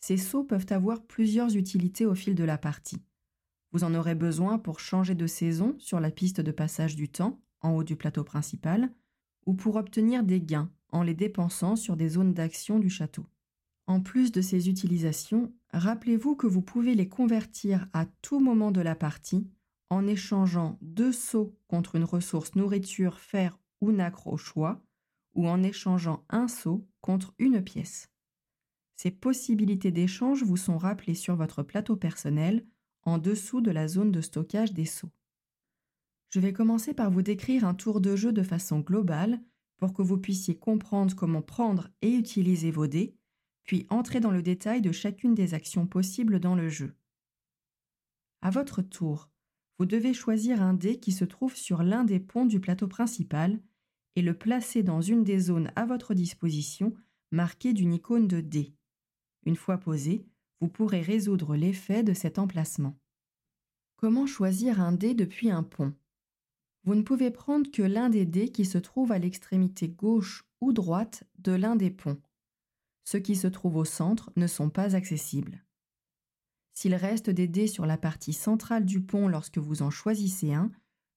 Ces 0.00 0.18
seaux 0.18 0.44
peuvent 0.44 0.66
avoir 0.68 1.02
plusieurs 1.02 1.56
utilités 1.56 2.04
au 2.04 2.14
fil 2.14 2.34
de 2.34 2.44
la 2.44 2.58
partie. 2.58 3.02
Vous 3.72 3.84
en 3.84 3.94
aurez 3.94 4.14
besoin 4.14 4.58
pour 4.58 4.80
changer 4.80 5.14
de 5.14 5.26
saison 5.26 5.74
sur 5.78 5.98
la 5.98 6.10
piste 6.10 6.42
de 6.42 6.52
passage 6.52 6.94
du 6.94 7.08
temps, 7.08 7.40
en 7.62 7.70
haut 7.70 7.84
du 7.84 7.96
plateau 7.96 8.22
principal, 8.22 8.92
ou 9.46 9.54
pour 9.54 9.76
obtenir 9.76 10.24
des 10.24 10.42
gains 10.42 10.70
en 10.90 11.02
les 11.02 11.14
dépensant 11.14 11.74
sur 11.74 11.96
des 11.96 12.10
zones 12.10 12.34
d'action 12.34 12.78
du 12.78 12.90
château. 12.90 13.24
En 13.86 14.02
plus 14.02 14.30
de 14.30 14.42
ces 14.42 14.68
utilisations, 14.68 15.54
rappelez-vous 15.72 16.36
que 16.36 16.46
vous 16.46 16.62
pouvez 16.62 16.94
les 16.94 17.08
convertir 17.08 17.88
à 17.94 18.04
tout 18.20 18.40
moment 18.40 18.70
de 18.70 18.82
la 18.82 18.94
partie 18.94 19.48
en 19.90 20.06
échangeant 20.06 20.78
deux 20.80 21.12
seaux 21.12 21.56
contre 21.68 21.96
une 21.96 22.04
ressource 22.04 22.54
nourriture, 22.54 23.18
fer 23.18 23.58
ou 23.80 23.92
nacre 23.92 24.26
au 24.26 24.36
choix, 24.36 24.82
ou 25.34 25.48
en 25.48 25.62
échangeant 25.62 26.24
un 26.30 26.48
seau 26.48 26.86
contre 27.00 27.34
une 27.38 27.62
pièce. 27.62 28.10
Ces 28.96 29.10
possibilités 29.10 29.90
d'échange 29.90 30.42
vous 30.42 30.56
sont 30.56 30.78
rappelées 30.78 31.14
sur 31.14 31.36
votre 31.36 31.62
plateau 31.62 31.96
personnel 31.96 32.64
en 33.02 33.18
dessous 33.18 33.60
de 33.60 33.70
la 33.70 33.88
zone 33.88 34.12
de 34.12 34.20
stockage 34.20 34.72
des 34.72 34.86
seaux. 34.86 35.10
Je 36.30 36.40
vais 36.40 36.52
commencer 36.52 36.94
par 36.94 37.10
vous 37.10 37.22
décrire 37.22 37.64
un 37.64 37.74
tour 37.74 38.00
de 38.00 38.16
jeu 38.16 38.32
de 38.32 38.42
façon 38.42 38.80
globale 38.80 39.40
pour 39.76 39.92
que 39.92 40.02
vous 40.02 40.18
puissiez 40.18 40.56
comprendre 40.56 41.14
comment 41.14 41.42
prendre 41.42 41.90
et 42.02 42.10
utiliser 42.10 42.70
vos 42.70 42.86
dés, 42.86 43.16
puis 43.64 43.86
entrer 43.90 44.20
dans 44.20 44.30
le 44.30 44.42
détail 44.42 44.80
de 44.80 44.92
chacune 44.92 45.34
des 45.34 45.54
actions 45.54 45.86
possibles 45.86 46.40
dans 46.40 46.54
le 46.54 46.68
jeu. 46.68 46.94
À 48.40 48.50
votre 48.50 48.82
tour, 48.82 49.30
vous 49.78 49.86
devez 49.86 50.14
choisir 50.14 50.62
un 50.62 50.74
dé 50.74 50.98
qui 50.98 51.12
se 51.12 51.24
trouve 51.24 51.56
sur 51.56 51.82
l'un 51.82 52.04
des 52.04 52.20
ponts 52.20 52.46
du 52.46 52.60
plateau 52.60 52.86
principal 52.86 53.60
et 54.16 54.22
le 54.22 54.34
placer 54.34 54.82
dans 54.82 55.00
une 55.00 55.24
des 55.24 55.38
zones 55.38 55.72
à 55.74 55.84
votre 55.84 56.14
disposition 56.14 56.94
marquée 57.32 57.72
d'une 57.72 57.94
icône 57.94 58.28
de 58.28 58.40
dé. 58.40 58.74
Une 59.44 59.56
fois 59.56 59.78
posé, 59.78 60.24
vous 60.60 60.68
pourrez 60.68 61.00
résoudre 61.00 61.56
l'effet 61.56 62.02
de 62.02 62.14
cet 62.14 62.38
emplacement. 62.38 62.96
Comment 63.96 64.26
choisir 64.26 64.80
un 64.80 64.92
dé 64.92 65.14
depuis 65.14 65.50
un 65.50 65.62
pont? 65.62 65.92
Vous 66.84 66.94
ne 66.94 67.02
pouvez 67.02 67.30
prendre 67.30 67.70
que 67.70 67.82
l'un 67.82 68.10
des 68.10 68.26
dés 68.26 68.50
qui 68.50 68.64
se 68.64 68.78
trouve 68.78 69.10
à 69.10 69.18
l'extrémité 69.18 69.88
gauche 69.88 70.44
ou 70.60 70.72
droite 70.72 71.24
de 71.38 71.52
l'un 71.52 71.76
des 71.76 71.90
ponts. 71.90 72.20
Ceux 73.04 73.18
qui 73.18 73.36
se 73.36 73.46
trouvent 73.46 73.76
au 73.76 73.84
centre 73.84 74.30
ne 74.36 74.46
sont 74.46 74.70
pas 74.70 74.94
accessibles. 74.94 75.63
S'il 76.74 76.94
reste 76.94 77.30
des 77.30 77.48
dés 77.48 77.68
sur 77.68 77.86
la 77.86 77.96
partie 77.96 78.32
centrale 78.32 78.84
du 78.84 79.00
pont 79.00 79.28
lorsque 79.28 79.58
vous 79.58 79.82
en 79.82 79.90
choisissez 79.90 80.52
un, 80.52 80.70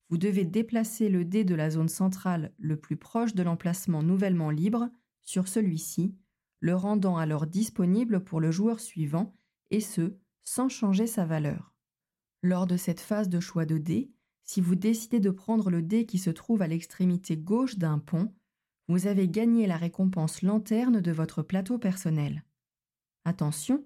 vous 0.10 0.18
devez 0.18 0.46
déplacer 0.46 1.10
le 1.10 1.26
dé 1.26 1.44
de 1.44 1.56
la 1.56 1.70
zone 1.70 1.90
centrale 1.90 2.54
le 2.58 2.78
plus 2.78 2.96
proche 2.96 3.36
de 3.36 3.44
l'emplacement 3.44 4.04
nouvellement 4.04 4.52
libre 4.52 4.90
sur 5.22 5.48
celui-ci 5.48 6.16
le 6.60 6.76
rendant 6.76 7.18
alors 7.18 7.46
disponible 7.46 8.24
pour 8.24 8.40
le 8.40 8.52
joueur 8.52 8.80
suivant, 8.80 9.36
et 9.70 9.82
ce, 9.82 10.18
sans 10.44 10.70
changer 10.70 11.08
sa 11.08 11.26
valeur. 11.26 11.74
Lors 12.42 12.68
de 12.68 12.78
cette 12.78 13.00
phase 13.00 13.30
de 13.30 13.40
choix 13.40 13.66
de 13.66 13.78
dés, 13.78 14.12
si 14.44 14.62
vous 14.62 14.76
décidez 14.76 15.20
de 15.20 15.30
prendre 15.30 15.70
le 15.70 15.82
dé 15.82 16.06
qui 16.06 16.18
se 16.18 16.30
trouve 16.30 16.62
à 16.62 16.68
l'extrémité 16.68 17.38
gauche 17.38 17.78
d'un 17.78 18.00
pont, 18.00 18.34
vous 18.88 19.08
avez 19.08 19.28
gagné 19.28 19.68
la 19.68 19.76
récompense 19.76 20.42
lanterne 20.42 21.02
de 21.02 21.12
votre 21.12 21.42
plateau 21.42 21.78
personnel. 21.78 22.44
Attention, 23.26 23.86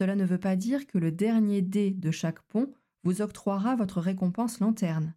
cela 0.00 0.16
ne 0.16 0.24
veut 0.24 0.40
pas 0.40 0.56
dire 0.56 0.86
que 0.86 0.98
le 0.98 1.12
dernier 1.12 1.62
dé 1.62 1.90
de 1.90 2.10
chaque 2.10 2.42
pont 2.42 2.72
vous 3.04 3.22
octroiera 3.22 3.76
votre 3.76 4.00
récompense 4.00 4.60
lanterne. 4.60 5.14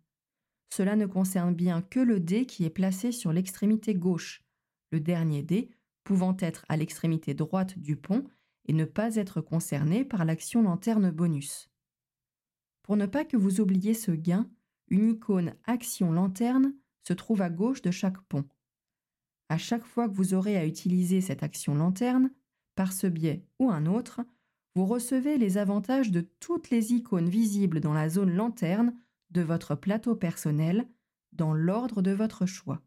Cela 0.69 0.95
ne 0.95 1.05
concerne 1.05 1.55
bien 1.55 1.81
que 1.81 1.99
le 1.99 2.19
dé 2.19 2.45
qui 2.45 2.65
est 2.65 2.69
placé 2.69 3.11
sur 3.11 3.31
l'extrémité 3.31 3.95
gauche. 3.95 4.43
Le 4.91 4.99
dernier 4.99 5.41
dé 5.41 5.71
pouvant 6.03 6.35
être 6.39 6.65
à 6.69 6.77
l'extrémité 6.77 7.33
droite 7.33 7.77
du 7.79 7.95
pont 7.95 8.23
et 8.65 8.73
ne 8.73 8.85
pas 8.85 9.15
être 9.15 9.41
concerné 9.41 10.05
par 10.05 10.25
l'action 10.25 10.61
lanterne 10.61 11.09
bonus. 11.09 11.69
Pour 12.83 12.97
ne 12.97 13.05
pas 13.05 13.25
que 13.25 13.37
vous 13.37 13.59
oubliez 13.59 13.93
ce 13.93 14.11
gain, 14.11 14.49
une 14.89 15.09
icône 15.09 15.55
Action 15.65 16.11
lanterne 16.11 16.73
se 17.05 17.13
trouve 17.13 17.41
à 17.41 17.49
gauche 17.49 17.81
de 17.81 17.91
chaque 17.91 18.21
pont. 18.23 18.45
À 19.49 19.57
chaque 19.57 19.85
fois 19.85 20.07
que 20.07 20.13
vous 20.13 20.33
aurez 20.33 20.57
à 20.57 20.65
utiliser 20.65 21.21
cette 21.21 21.43
action 21.43 21.75
lanterne, 21.75 22.31
par 22.75 22.93
ce 22.93 23.07
biais 23.07 23.43
ou 23.59 23.69
un 23.69 23.85
autre, 23.85 24.21
vous 24.77 24.85
recevez 24.85 25.39
les 25.39 25.57
avantages 25.57 26.11
de 26.11 26.21
toutes 26.39 26.69
les 26.69 26.93
icônes 26.93 27.29
visibles 27.29 27.79
dans 27.79 27.95
la 27.95 28.09
zone 28.09 28.31
lanterne 28.31 28.93
de 29.31 29.41
votre 29.41 29.73
plateau 29.73 30.15
personnel 30.15 30.87
dans 31.31 31.51
l'ordre 31.55 32.03
de 32.03 32.11
votre 32.11 32.45
choix. 32.45 32.83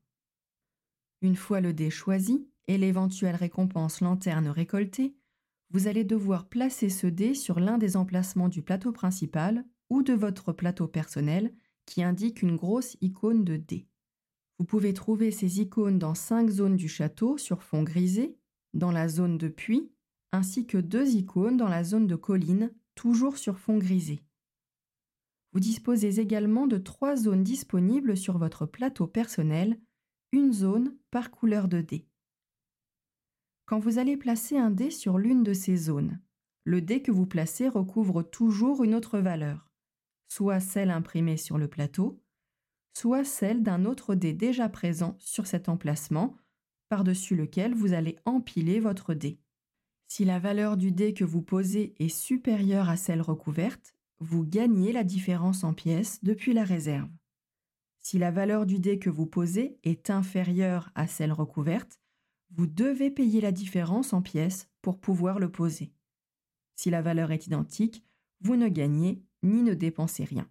Une 1.21 1.35
fois 1.35 1.61
le 1.61 1.73
dé 1.73 1.91
choisi, 1.91 2.47
et 2.69 2.79
l'éventuelle 2.79 3.35
récompense 3.35 4.03
lanterne 4.03 4.47
récoltée, 4.47 5.17
vous 5.71 5.89
allez 5.89 6.05
devoir 6.05 6.49
placer 6.49 6.91
ce 6.91 7.09
dé 7.09 7.35
sur 7.35 7.59
l'un 7.59 7.77
des 7.77 7.97
emplacements 7.97 8.49
du 8.49 8.63
plateau 8.63 8.93
principal 8.93 9.65
ou 9.89 10.05
de 10.05 10.13
votre 10.13 10.53
plateau 10.53 10.87
personnel 10.87 11.53
qui 11.87 12.05
indique 12.05 12.41
une 12.41 12.55
grosse 12.55 12.97
icône 13.01 13.43
de 13.43 13.57
dé. 13.57 13.89
Vous 14.61 14.65
pouvez 14.65 14.95
trouver 14.95 15.33
ces 15.33 15.61
icônes 15.61 15.99
dans 15.99 16.15
cinq 16.15 16.51
zones 16.51 16.77
du 16.77 16.87
château 16.87 17.37
sur 17.37 17.65
fond 17.65 17.83
grisé, 17.83 18.39
dans 18.75 18.93
la 18.93 19.09
zone 19.09 19.39
de 19.39 19.49
puits, 19.49 19.91
ainsi 20.33 20.67
que 20.67 20.79
deux 20.79 21.15
icônes 21.17 21.57
dans 21.57 21.69
la 21.69 21.85
zone 21.85 22.07
de 22.07 22.17
colline, 22.17 22.73
toujours 22.95 23.37
sur 23.39 23.59
fond 23.59 23.79
grisé. 23.79 24.23
Vous 25.53 25.61
disposez 25.61 26.21
également 26.21 26.67
de 26.67 26.79
trois 26.79 27.17
zones 27.17 27.43
disponibles 27.43 28.17
sur 28.17 28.39
votre 28.39 28.67
plateau 28.67 29.07
personnel, 29.07 29.81
une 30.33 30.53
zone 30.53 30.97
par 31.11 31.31
couleur 31.31 31.67
de 31.67 31.81
dé. 31.81 32.07
Quand 33.67 33.81
vous 33.81 33.99
allez 33.99 34.17
placer 34.17 34.57
un 34.57 34.71
dé 34.71 34.91
sur 34.91 35.19
l'une 35.19 35.43
de 35.43 35.53
ces 35.53 35.77
zones, 35.77 36.21
le 36.65 36.81
dé 36.81 37.03
que 37.03 37.11
vous 37.11 37.27
placez 37.27 37.69
recouvre 37.69 38.23
toujours 38.23 38.85
une 38.85 38.95
autre 38.95 39.19
valeur, 39.19 39.71
soit 40.29 40.61
celle 40.61 40.91
imprimée 40.91 41.37
sur 41.37 41.59
le 41.59 41.69
plateau, 41.69 42.23
soit 42.97 43.25
celle 43.25 43.63
d'un 43.63 43.85
autre 43.85 44.15
dé 44.15 44.33
déjà 44.33 44.69
présent 44.69 45.17
sur 45.19 45.47
cet 45.47 45.69
emplacement, 45.69 46.37
par-dessus 46.89 47.35
lequel 47.37 47.75
vous 47.75 47.93
allez 47.93 48.17
empiler 48.25 48.81
votre 48.81 49.15
dé. 49.15 49.41
Si 50.13 50.25
la 50.25 50.41
valeur 50.41 50.77
du 50.77 50.91
dé 50.91 51.15
que 51.15 51.23
vous 51.23 51.41
posez 51.41 51.95
est 52.01 52.09
supérieure 52.09 52.89
à 52.89 52.97
celle 52.97 53.23
recouverte, 53.23 53.95
vous 54.19 54.45
gagnez 54.45 54.91
la 54.91 55.05
différence 55.05 55.63
en 55.63 55.73
pièces 55.73 56.19
depuis 56.25 56.53
la 56.53 56.65
réserve. 56.65 57.09
Si 58.01 58.19
la 58.19 58.33
valeur 58.33 58.67
du 58.67 58.81
dé 58.81 58.99
que 58.99 59.09
vous 59.09 59.27
posez 59.27 59.79
est 59.85 60.11
inférieure 60.11 60.91
à 60.97 61.07
celle 61.07 61.33
recouverte, 61.33 62.01
vous 62.51 62.67
devez 62.67 63.13
payer 63.13 63.41
la 63.41 63.53
différence 63.53 64.13
en 64.13 64.21
pièces 64.21 64.69
pour 64.83 64.99
pouvoir 64.99 65.39
le 65.39 65.49
poser. 65.49 65.93
Si 66.75 66.91
la 66.91 67.03
valeur 67.03 67.31
est 67.31 67.47
identique, 67.47 68.05
vous 68.41 68.57
ne 68.57 68.67
gagnez 68.67 69.23
ni 69.45 69.63
ne 69.63 69.75
dépensez 69.75 70.25
rien. 70.25 70.51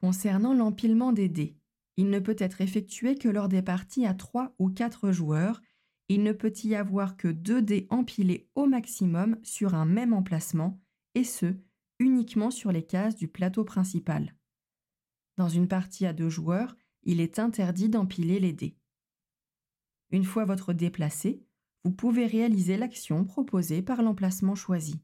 Concernant 0.00 0.54
l'empilement 0.54 1.12
des 1.12 1.28
dés, 1.28 1.58
il 1.98 2.08
ne 2.08 2.20
peut 2.20 2.36
être 2.38 2.62
effectué 2.62 3.16
que 3.16 3.28
lors 3.28 3.48
des 3.48 3.60
parties 3.60 4.06
à 4.06 4.14
3 4.14 4.54
ou 4.58 4.70
4 4.70 5.12
joueurs. 5.12 5.60
Il 6.14 6.24
ne 6.24 6.32
peut 6.32 6.52
y 6.64 6.74
avoir 6.74 7.16
que 7.16 7.28
2 7.28 7.62
dés 7.62 7.86
empilés 7.88 8.46
au 8.54 8.66
maximum 8.66 9.38
sur 9.42 9.74
un 9.74 9.86
même 9.86 10.12
emplacement, 10.12 10.78
et 11.14 11.24
ce, 11.24 11.54
uniquement 11.98 12.50
sur 12.50 12.70
les 12.70 12.82
cases 12.82 13.16
du 13.16 13.28
plateau 13.28 13.64
principal. 13.64 14.34
Dans 15.38 15.48
une 15.48 15.68
partie 15.68 16.04
à 16.04 16.12
deux 16.12 16.28
joueurs, 16.28 16.76
il 17.02 17.22
est 17.22 17.38
interdit 17.38 17.88
d'empiler 17.88 18.40
les 18.40 18.52
dés. 18.52 18.76
Une 20.10 20.24
fois 20.24 20.44
votre 20.44 20.74
dé 20.74 20.90
placé, 20.90 21.46
vous 21.82 21.92
pouvez 21.92 22.26
réaliser 22.26 22.76
l'action 22.76 23.24
proposée 23.24 23.80
par 23.80 24.02
l'emplacement 24.02 24.54
choisi. 24.54 25.00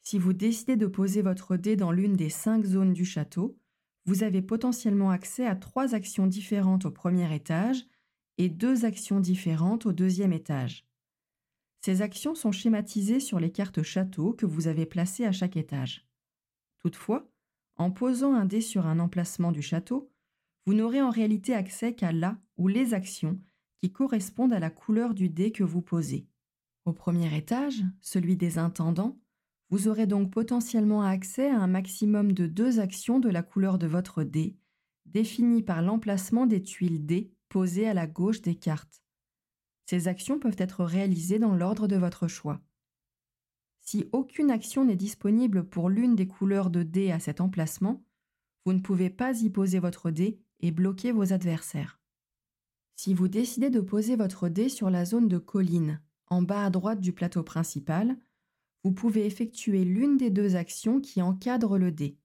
Si 0.00 0.18
vous 0.18 0.32
décidez 0.32 0.78
de 0.78 0.86
poser 0.86 1.20
votre 1.20 1.58
dé 1.58 1.76
dans 1.76 1.92
l'une 1.92 2.16
des 2.16 2.30
cinq 2.30 2.64
zones 2.64 2.94
du 2.94 3.04
château, 3.04 3.58
vous 4.06 4.22
avez 4.22 4.40
potentiellement 4.40 5.10
accès 5.10 5.44
à 5.44 5.54
trois 5.54 5.94
actions 5.94 6.26
différentes 6.26 6.86
au 6.86 6.90
premier 6.90 7.34
étage 7.34 7.84
et 8.38 8.48
deux 8.48 8.84
actions 8.84 9.20
différentes 9.20 9.86
au 9.86 9.92
deuxième 9.92 10.32
étage. 10.32 10.86
Ces 11.80 12.00
actions 12.00 12.34
sont 12.34 12.52
schématisées 12.52 13.20
sur 13.20 13.40
les 13.40 13.50
cartes 13.50 13.82
château 13.82 14.32
que 14.32 14.46
vous 14.46 14.68
avez 14.68 14.86
placées 14.86 15.24
à 15.24 15.32
chaque 15.32 15.56
étage. 15.56 16.06
Toutefois, 16.78 17.28
en 17.76 17.90
posant 17.90 18.34
un 18.34 18.44
dé 18.44 18.60
sur 18.60 18.86
un 18.86 18.98
emplacement 18.98 19.52
du 19.52 19.62
château, 19.62 20.10
vous 20.64 20.74
n'aurez 20.74 21.02
en 21.02 21.10
réalité 21.10 21.54
accès 21.54 21.94
qu'à 21.94 22.12
la 22.12 22.38
ou 22.56 22.68
les 22.68 22.94
actions 22.94 23.40
qui 23.80 23.90
correspondent 23.90 24.52
à 24.52 24.60
la 24.60 24.70
couleur 24.70 25.14
du 25.14 25.28
dé 25.28 25.50
que 25.50 25.64
vous 25.64 25.82
posez. 25.82 26.28
Au 26.84 26.92
premier 26.92 27.36
étage, 27.36 27.82
celui 28.00 28.36
des 28.36 28.58
intendants, 28.58 29.18
vous 29.70 29.88
aurez 29.88 30.06
donc 30.06 30.30
potentiellement 30.30 31.02
accès 31.02 31.50
à 31.50 31.58
un 31.58 31.66
maximum 31.66 32.32
de 32.32 32.46
deux 32.46 32.78
actions 32.78 33.18
de 33.18 33.28
la 33.28 33.42
couleur 33.42 33.78
de 33.78 33.86
votre 33.86 34.22
dé, 34.22 34.56
définies 35.06 35.62
par 35.62 35.82
l'emplacement 35.82 36.46
des 36.46 36.62
tuiles 36.62 37.06
dés 37.06 37.32
posées 37.52 37.86
à 37.86 37.92
la 37.92 38.06
gauche 38.06 38.40
des 38.40 38.54
cartes. 38.54 39.04
Ces 39.84 40.08
actions 40.08 40.38
peuvent 40.38 40.56
être 40.56 40.84
réalisées 40.84 41.38
dans 41.38 41.54
l'ordre 41.54 41.86
de 41.86 41.96
votre 41.96 42.26
choix. 42.26 42.62
Si 43.82 44.08
aucune 44.12 44.50
action 44.50 44.86
n'est 44.86 44.96
disponible 44.96 45.68
pour 45.68 45.90
l'une 45.90 46.16
des 46.16 46.26
couleurs 46.26 46.70
de 46.70 46.82
dés 46.82 47.12
à 47.12 47.20
cet 47.20 47.42
emplacement, 47.42 48.02
vous 48.64 48.72
ne 48.72 48.80
pouvez 48.80 49.10
pas 49.10 49.38
y 49.42 49.50
poser 49.50 49.80
votre 49.80 50.10
dé 50.10 50.40
et 50.60 50.70
bloquer 50.70 51.12
vos 51.12 51.34
adversaires. 51.34 52.00
Si 52.96 53.12
vous 53.12 53.28
décidez 53.28 53.68
de 53.68 53.80
poser 53.80 54.16
votre 54.16 54.48
dé 54.48 54.70
sur 54.70 54.88
la 54.88 55.04
zone 55.04 55.28
de 55.28 55.36
colline, 55.36 56.00
en 56.28 56.40
bas 56.40 56.64
à 56.64 56.70
droite 56.70 57.00
du 57.00 57.12
plateau 57.12 57.42
principal, 57.42 58.16
vous 58.82 58.92
pouvez 58.92 59.26
effectuer 59.26 59.84
l'une 59.84 60.16
des 60.16 60.30
deux 60.30 60.56
actions 60.56 61.02
qui 61.02 61.20
encadrent 61.20 61.76
le 61.76 61.92
dé. 61.92 62.16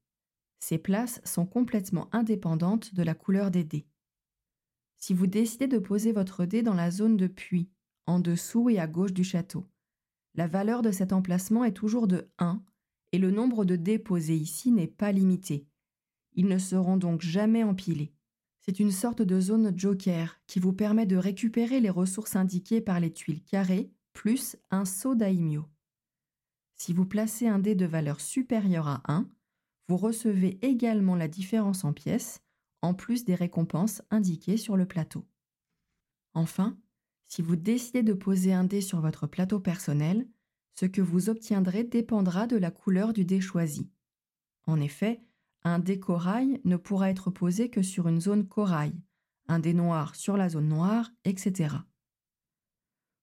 Ces 0.60 0.78
places 0.78 1.20
sont 1.26 1.46
complètement 1.46 2.08
indépendantes 2.14 2.96
de 2.96 3.04
la 3.04 3.14
couleur 3.14 3.52
des 3.52 3.66
dés. 3.66 3.90
Si 4.98 5.14
vous 5.14 5.28
décidez 5.28 5.68
de 5.68 5.80
poser 5.80 6.12
votre 6.12 6.46
dé 6.46 6.64
dans 6.64 6.74
la 6.74 6.92
zone 6.92 7.18
de 7.18 7.28
puits, 7.28 7.70
en 8.06 8.20
dessous 8.20 8.70
et 8.70 8.80
à 8.80 8.88
gauche 8.88 9.14
du 9.14 9.24
château, 9.24 9.68
la 10.36 10.48
valeur 10.48 10.82
de 10.82 10.92
cet 10.92 11.14
emplacement 11.14 11.64
est 11.64 11.74
toujours 11.74 12.08
de 12.08 12.30
1 12.40 12.62
et 13.12 13.18
le 13.18 13.32
nombre 13.32 13.66
de 13.66 13.76
dés 13.76 14.00
posés 14.00 14.36
ici 14.36 14.72
n'est 14.72 14.88
pas 14.88 15.12
limité. 15.12 15.68
Ils 16.34 16.48
ne 16.48 16.58
seront 16.58 16.98
donc 16.98 17.22
jamais 17.22 17.64
empilés. 17.64 18.14
C'est 18.60 18.80
une 18.80 18.92
sorte 18.92 19.22
de 19.22 19.40
zone 19.40 19.72
joker 19.78 20.40
qui 20.46 20.60
vous 20.60 20.74
permet 20.74 21.06
de 21.06 21.16
récupérer 21.16 21.80
les 21.80 21.90
ressources 21.90 22.36
indiquées 22.36 22.82
par 22.82 23.00
les 23.00 23.14
tuiles 23.14 23.44
carrées 23.44 23.92
plus 24.14 24.58
un 24.72 24.84
saut 24.84 25.16
daimyo. 25.16 25.66
Si 26.76 26.94
vous 26.94 27.06
placez 27.06 27.48
un 27.48 27.60
dé 27.60 27.76
de 27.76 27.86
valeur 27.86 28.20
supérieure 28.20 28.88
à 28.88 29.02
1, 29.08 29.30
vous 29.88 29.98
recevez 29.98 30.60
également 30.62 31.16
la 31.16 31.28
différence 31.28 31.84
en 31.84 31.94
pièces, 31.94 32.42
en 32.82 32.94
plus 32.94 33.26
des 33.26 33.36
récompenses 33.36 34.02
indiquées 34.10 34.58
sur 34.58 34.78
le 34.78 34.86
plateau. 34.86 35.26
Enfin, 36.34 36.78
si 37.28 37.42
vous 37.42 37.56
décidez 37.56 38.04
de 38.04 38.14
poser 38.14 38.54
un 38.54 38.64
dé 38.64 38.82
sur 38.82 39.02
votre 39.02 39.28
plateau 39.28 39.60
personnel, 39.60 40.28
ce 40.76 40.86
que 40.86 41.02
vous 41.02 41.30
obtiendrez 41.30 41.84
dépendra 41.84 42.48
de 42.48 42.56
la 42.56 42.72
couleur 42.72 43.14
du 43.14 43.26
dé 43.26 43.42
choisi. 43.42 43.90
En 44.66 44.80
effet, 44.80 45.22
un 45.64 45.80
dé 45.80 46.00
corail 46.00 46.62
ne 46.64 46.78
pourra 46.78 47.10
être 47.10 47.32
posé 47.32 47.70
que 47.70 47.82
sur 47.82 48.08
une 48.08 48.22
zone 48.22 48.48
corail, 48.48 48.94
un 49.48 49.60
dé 49.60 49.74
noir 49.74 50.16
sur 50.16 50.38
la 50.38 50.50
zone 50.50 50.68
noire, 50.68 51.12
etc. 51.26 51.76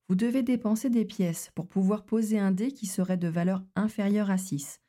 Vous 0.09 0.17
devez 0.17 0.43
dépenser 0.43 0.91
des 0.91 1.05
pièces 1.05 1.51
pour 1.55 1.69
pouvoir 1.69 2.05
poser 2.05 2.39
un 2.39 2.51
dé 2.51 2.73
qui 2.73 2.87
serait 2.87 3.17
de 3.17 3.29
valeur 3.29 3.65
inférieure 3.75 4.31
à 4.31 4.37
6, 4.37 4.81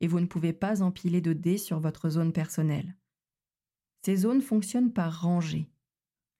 et 0.00 0.08
vous 0.08 0.18
ne 0.18 0.26
pouvez 0.26 0.52
pas 0.52 0.82
empiler 0.82 1.20
de 1.20 1.32
dés 1.32 1.58
sur 1.58 1.78
votre 1.78 2.08
zone 2.08 2.32
personnelle. 2.32 2.96
Ces 4.04 4.16
zones 4.16 4.42
fonctionnent 4.42 4.92
par 4.92 5.22
rangée. 5.22 5.70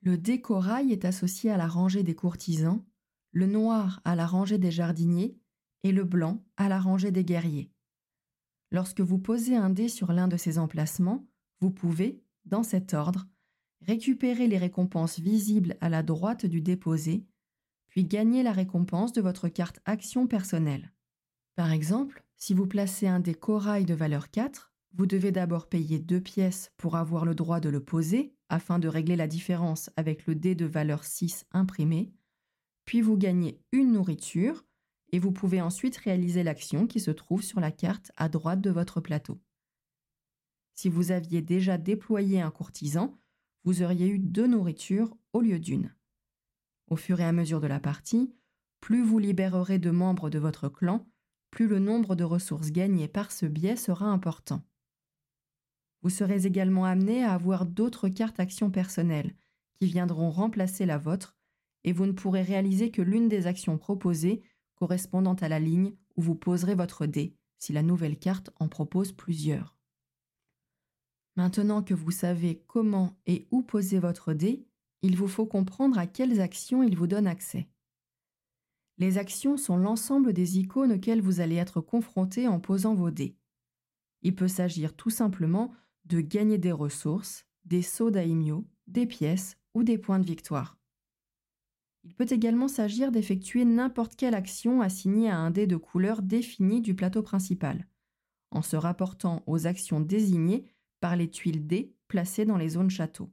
Le 0.03 0.19
dé 0.19 0.41
corail 0.41 0.93
est 0.93 1.07
associé 1.07 1.51
à 1.51 1.57
la 1.57 1.67
rangée 1.67 2.03
des 2.03 2.15
courtisans, 2.15 2.85
le 3.33 3.47
noir 3.47 4.03
à 4.05 4.15
la 4.15 4.27
rangée 4.27 4.59
des 4.59 4.71
jardiniers 4.71 5.39
et 5.83 5.93
le 5.93 6.05
blanc 6.05 6.45
à 6.57 6.69
la 6.69 6.79
rangée 6.79 7.11
des 7.11 7.25
guerriers. 7.25 7.71
Lorsque 8.71 9.01
vous 9.01 9.19
posez 9.19 9.57
un 9.57 9.71
dé 9.71 9.89
sur 9.89 10.13
l'un 10.13 10.29
de 10.29 10.37
ces 10.37 10.59
emplacements, 10.59 11.27
vous 11.61 11.71
pouvez, 11.71 12.23
dans 12.45 12.63
cet 12.63 12.93
ordre, 12.93 13.27
récupérer 13.81 14.47
les 14.47 14.59
récompenses 14.59 15.19
visibles 15.19 15.77
à 15.81 15.89
la 15.89 16.03
droite 16.03 16.45
du 16.45 16.61
déposé 16.61 17.27
puis 17.95 18.05
gagnez 18.05 18.43
la 18.43 18.51
récompense 18.51 19.13
de 19.13 19.21
votre 19.21 19.49
carte 19.49 19.79
action 19.85 20.27
personnelle. 20.27 20.93
Par 21.55 21.71
exemple, 21.71 22.25
si 22.37 22.53
vous 22.53 22.67
placez 22.67 23.07
un 23.07 23.21
dé 23.21 23.35
corail 23.35 23.85
de 23.85 23.95
valeur 23.95 24.33
4, 24.33 24.74
vous 24.97 25.07
devez 25.07 25.33
d'abord 25.33 25.69
payer 25.69 25.99
deux 25.99 26.21
pièces 26.21 26.71
pour 26.77 26.97
avoir 26.97 27.25
le 27.25 27.35
droit 27.35 27.61
de 27.61 27.69
le 27.69 27.81
poser, 27.81 28.35
afin 28.49 28.79
de 28.79 28.89
régler 28.89 29.17
la 29.17 29.27
différence 29.27 29.91
avec 29.97 30.27
le 30.27 30.35
dé 30.35 30.55
de 30.55 30.67
valeur 30.67 31.05
6 31.05 31.47
imprimé, 31.51 32.13
puis 32.85 33.01
vous 33.01 33.17
gagnez 33.17 33.61
une 33.73 33.93
nourriture, 33.93 34.65
et 35.11 35.19
vous 35.19 35.33
pouvez 35.33 35.61
ensuite 35.61 35.97
réaliser 35.97 36.43
l'action 36.43 36.87
qui 36.87 37.01
se 37.01 37.11
trouve 37.11 37.43
sur 37.43 37.61
la 37.61 37.73
carte 37.73 38.13
à 38.17 38.29
droite 38.29 38.61
de 38.61 38.71
votre 38.71 39.01
plateau. 39.01 39.41
Si 40.75 40.89
vous 40.89 41.13
aviez 41.13 41.41
déjà 41.41 41.79
déployé 41.79 42.41
un 42.41 42.51
courtisan, 42.51 43.19
vous 43.65 43.83
auriez 43.83 44.09
eu 44.09 44.19
deux 44.19 44.47
nourritures 44.47 45.17
au 45.33 45.41
lieu 45.41 45.59
d'une. 45.59 45.95
Au 46.89 46.97
fur 46.97 47.21
et 47.21 47.25
à 47.25 47.33
mesure 47.33 47.61
de 47.61 47.67
la 47.67 47.81
partie, 47.81 48.35
plus 48.81 49.03
vous 49.03 49.19
libérerez 49.19 49.79
de 49.79 49.91
membres 49.91 50.31
de 50.31 50.39
votre 50.39 50.69
clan, 50.69 51.07
plus 51.51 51.67
le 51.69 51.79
nombre 51.79 52.17
de 52.17 52.25
ressources 52.25 52.71
gagnées 52.71 53.09
par 53.09 53.33
ce 53.33 53.47
biais 53.47 53.77
sera 53.77 54.07
important. 54.07 54.63
Vous 56.05 56.11
serez 56.11 56.47
également 56.47 56.85
amené 56.85 57.25
à 57.25 57.33
avoir 57.33 57.65
d'autres 57.65 58.11
cartes 58.11 58.39
actions 58.39 58.71
personnelles 58.71 59.35
qui 59.81 59.87
viendront 59.87 60.31
remplacer 60.31 60.85
la 60.85 60.99
vôtre 60.99 61.35
et 61.83 61.93
vous 61.93 62.05
ne 62.05 62.13
pourrez 62.13 62.43
réaliser 62.43 62.91
que 62.91 63.01
l'une 63.01 63.29
des 63.29 63.47
actions 63.47 63.79
proposées 63.79 64.43
correspondant 64.75 65.35
à 65.35 65.49
la 65.49 65.59
ligne 65.59 65.95
où 66.17 66.23
vous 66.23 66.35
poserez 66.35 66.75
votre 66.75 67.07
dé 67.07 67.35
si 67.57 67.73
la 67.73 67.83
nouvelle 67.83 68.19
carte 68.19 68.51
en 68.61 68.69
propose 68.69 69.13
plusieurs. 69.13 69.79
Maintenant 71.37 71.83
que 71.83 71.95
vous 71.95 72.11
savez 72.11 72.63
comment 72.67 73.17
et 73.27 73.49
où 73.51 73.63
poser 73.63 73.99
votre 73.99 74.35
dé, 74.35 74.67
il 75.01 75.17
vous 75.17 75.27
faut 75.27 75.47
comprendre 75.47 75.99
à 75.99 76.07
quelles 76.07 76.41
actions 76.43 76.83
il 76.83 76.97
vous 76.99 77.07
donne 77.07 77.27
accès. 77.27 77.67
Les 78.99 79.17
actions 79.17 79.57
sont 79.57 79.79
l'ensemble 79.79 80.35
des 80.35 80.59
icônes 80.59 80.93
auxquelles 80.93 81.23
vous 81.23 81.41
allez 81.41 81.57
être 81.57 81.81
confronté 81.81 82.47
en 82.47 82.61
posant 82.61 82.95
vos 82.95 83.11
dés. 83.11 83.39
Il 84.21 84.35
peut 84.35 84.49
s'agir 84.49 84.95
tout 84.95 85.11
simplement 85.11 85.73
de 86.05 86.21
gagner 86.21 86.59
des 86.59 86.73
ressources, 86.73 87.47
des 87.65 87.83
sauts 87.83 88.11
daimyo, 88.11 88.67
des 88.87 89.07
pièces 89.07 89.57
ou 89.75 89.83
des 89.83 89.99
points 89.99 90.19
de 90.19 90.27
victoire. 90.27 90.79
Il 92.05 92.15
peut 92.15 92.27
également 92.29 92.69
s'agir 92.69 93.11
d'effectuer 93.11 93.65
n'importe 93.65 94.15
quelle 94.15 94.35
action 94.35 94.83
assignée 94.83 95.31
à 95.31 95.39
un 95.39 95.51
dé 95.51 95.67
de 95.67 95.77
couleur 95.77 96.21
défini 96.21 96.83
du 96.83 96.95
plateau 96.95 97.23
principal, 97.23 97.89
en 98.51 98.61
se 98.61 98.77
rapportant 98.77 99.43
aux 99.47 99.67
actions 99.67 100.01
désignées 100.01 100.67
par 101.01 101.17
les 101.17 101.31
tuiles 101.31 101.67
dés 101.67 101.95
placées 102.09 102.45
dans 102.45 102.59
les 102.59 102.71
zones 102.71 102.91
château, 102.91 103.33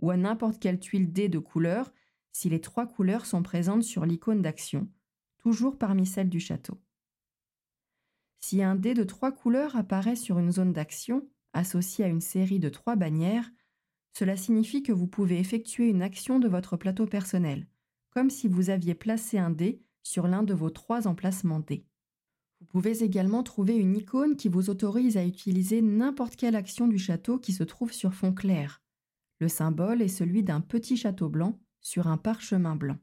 ou 0.00 0.10
à 0.10 0.16
n'importe 0.16 0.60
quelle 0.60 0.78
tuile 0.78 1.12
dé 1.12 1.28
de 1.28 1.38
couleur 1.38 1.92
si 2.32 2.50
les 2.50 2.60
trois 2.60 2.86
couleurs 2.86 3.26
sont 3.26 3.42
présentes 3.42 3.84
sur 3.84 4.04
l'icône 4.04 4.42
d'action, 4.42 4.88
toujours 5.38 5.78
parmi 5.78 6.04
celles 6.04 6.28
du 6.28 6.40
château. 6.40 6.78
Si 8.40 8.62
un 8.62 8.74
dé 8.74 8.92
de 8.92 9.04
trois 9.04 9.32
couleurs 9.32 9.76
apparaît 9.76 10.16
sur 10.16 10.38
une 10.38 10.52
zone 10.52 10.74
d'action, 10.74 11.26
associée 11.54 12.04
à 12.04 12.08
une 12.08 12.20
série 12.20 12.58
de 12.58 12.68
trois 12.68 12.96
bannières, 12.96 13.50
cela 14.12 14.36
signifie 14.36 14.82
que 14.82 14.92
vous 14.92 15.06
pouvez 15.06 15.38
effectuer 15.38 15.88
une 15.88 16.02
action 16.02 16.38
de 16.38 16.48
votre 16.48 16.76
plateau 16.76 17.06
personnel, 17.06 17.66
comme 18.10 18.30
si 18.30 18.46
vous 18.46 18.70
aviez 18.70 18.94
placé 18.94 19.38
un 19.38 19.50
dé 19.50 19.82
sur 20.02 20.28
l'un 20.28 20.42
de 20.42 20.54
vos 20.54 20.70
trois 20.70 21.08
emplacements 21.08 21.60
dés. 21.60 21.86
Vous 22.60 22.66
pouvez 22.66 23.02
également 23.02 23.42
trouver 23.42 23.76
une 23.76 23.96
icône 23.96 24.36
qui 24.36 24.48
vous 24.48 24.70
autorise 24.70 25.16
à 25.16 25.24
utiliser 25.24 25.82
n'importe 25.82 26.36
quelle 26.36 26.56
action 26.56 26.86
du 26.86 26.98
château 26.98 27.38
qui 27.38 27.52
se 27.52 27.64
trouve 27.64 27.92
sur 27.92 28.14
fond 28.14 28.32
clair. 28.32 28.82
Le 29.40 29.48
symbole 29.48 30.00
est 30.00 30.08
celui 30.08 30.42
d'un 30.42 30.60
petit 30.60 30.96
château 30.96 31.28
blanc 31.28 31.58
sur 31.80 32.06
un 32.06 32.16
parchemin 32.16 32.76
blanc. 32.76 32.98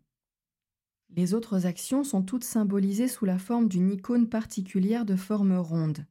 Les 1.10 1.34
autres 1.34 1.66
actions 1.66 2.04
sont 2.04 2.22
toutes 2.22 2.46
symbolisées 2.46 3.10
sous 3.10 3.26
la 3.26 3.38
forme 3.38 3.68
d'une 3.68 3.92
icône 3.92 4.30
particulière 4.30 5.06
de 5.06 5.18
forme 5.18 5.58
ronde. 5.58 6.06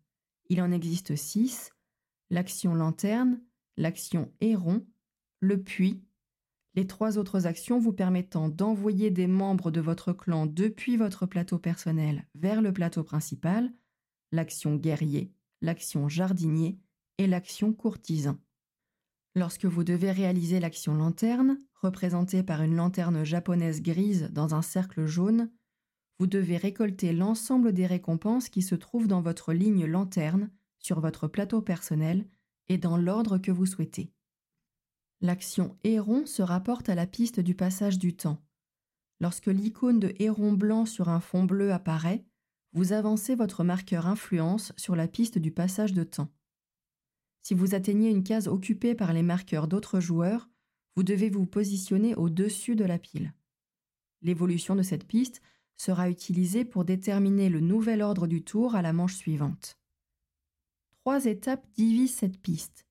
Il 0.50 0.60
en 0.60 0.70
existe 0.70 1.16
six 1.16 1.72
l'action 2.30 2.74
lanterne, 2.74 3.40
l'action 3.76 4.32
héron, 4.40 4.86
le 5.40 5.62
puits, 5.62 6.02
les 6.74 6.86
trois 6.86 7.18
autres 7.18 7.46
actions 7.46 7.78
vous 7.78 7.92
permettant 7.92 8.48
d'envoyer 8.48 9.10
des 9.10 9.26
membres 9.26 9.70
de 9.70 9.80
votre 9.80 10.12
clan 10.12 10.46
depuis 10.46 10.96
votre 10.96 11.26
plateau 11.26 11.58
personnel 11.58 12.26
vers 12.34 12.62
le 12.62 12.72
plateau 12.72 13.02
principal, 13.02 13.72
l'action 14.30 14.76
guerrier, 14.76 15.32
l'action 15.60 16.08
jardinier 16.08 16.78
et 17.18 17.26
l'action 17.26 17.72
courtisan. 17.72 18.38
Lorsque 19.34 19.64
vous 19.64 19.84
devez 19.84 20.12
réaliser 20.12 20.60
l'action 20.60 20.94
lanterne, 20.94 21.58
représentée 21.74 22.42
par 22.42 22.62
une 22.62 22.76
lanterne 22.76 23.24
japonaise 23.24 23.82
grise 23.82 24.30
dans 24.32 24.54
un 24.54 24.62
cercle 24.62 25.06
jaune, 25.06 25.50
vous 26.18 26.26
devez 26.26 26.56
récolter 26.56 27.12
l'ensemble 27.12 27.72
des 27.72 27.86
récompenses 27.86 28.48
qui 28.48 28.62
se 28.62 28.74
trouvent 28.74 29.08
dans 29.08 29.22
votre 29.22 29.52
ligne 29.52 29.86
lanterne 29.86 30.50
sur 30.80 31.00
votre 31.00 31.28
plateau 31.28 31.62
personnel 31.62 32.26
et 32.68 32.78
dans 32.78 32.96
l'ordre 32.96 33.38
que 33.38 33.52
vous 33.52 33.66
souhaitez. 33.66 34.12
L'action 35.20 35.76
héron 35.84 36.26
se 36.26 36.42
rapporte 36.42 36.88
à 36.88 36.94
la 36.94 37.06
piste 37.06 37.40
du 37.40 37.54
passage 37.54 37.98
du 37.98 38.16
temps. 38.16 38.42
Lorsque 39.20 39.46
l'icône 39.46 40.00
de 40.00 40.14
héron 40.18 40.52
blanc 40.52 40.86
sur 40.86 41.08
un 41.08 41.20
fond 41.20 41.44
bleu 41.44 41.72
apparaît, 41.72 42.24
vous 42.72 42.92
avancez 42.92 43.34
votre 43.34 43.64
marqueur 43.64 44.06
influence 44.06 44.72
sur 44.76 44.96
la 44.96 45.08
piste 45.08 45.38
du 45.38 45.50
passage 45.50 45.92
de 45.92 46.04
temps. 46.04 46.32
Si 47.42 47.54
vous 47.54 47.74
atteignez 47.74 48.10
une 48.10 48.24
case 48.24 48.48
occupée 48.48 48.94
par 48.94 49.12
les 49.12 49.22
marqueurs 49.22 49.68
d'autres 49.68 50.00
joueurs, 50.00 50.48
vous 50.96 51.02
devez 51.02 51.30
vous 51.30 51.46
positionner 51.46 52.14
au-dessus 52.14 52.76
de 52.76 52.84
la 52.84 52.98
pile. 52.98 53.32
L'évolution 54.22 54.74
de 54.74 54.82
cette 54.82 55.06
piste 55.06 55.40
sera 55.76 56.10
utilisée 56.10 56.64
pour 56.64 56.84
déterminer 56.84 57.48
le 57.48 57.60
nouvel 57.60 58.02
ordre 58.02 58.26
du 58.26 58.42
tour 58.42 58.74
à 58.74 58.82
la 58.82 58.92
manche 58.92 59.16
suivante. 59.16 59.79
Trois 61.00 61.24
étapes 61.24 61.66
divisent 61.72 62.14
cette 62.14 62.38
piste. 62.38 62.86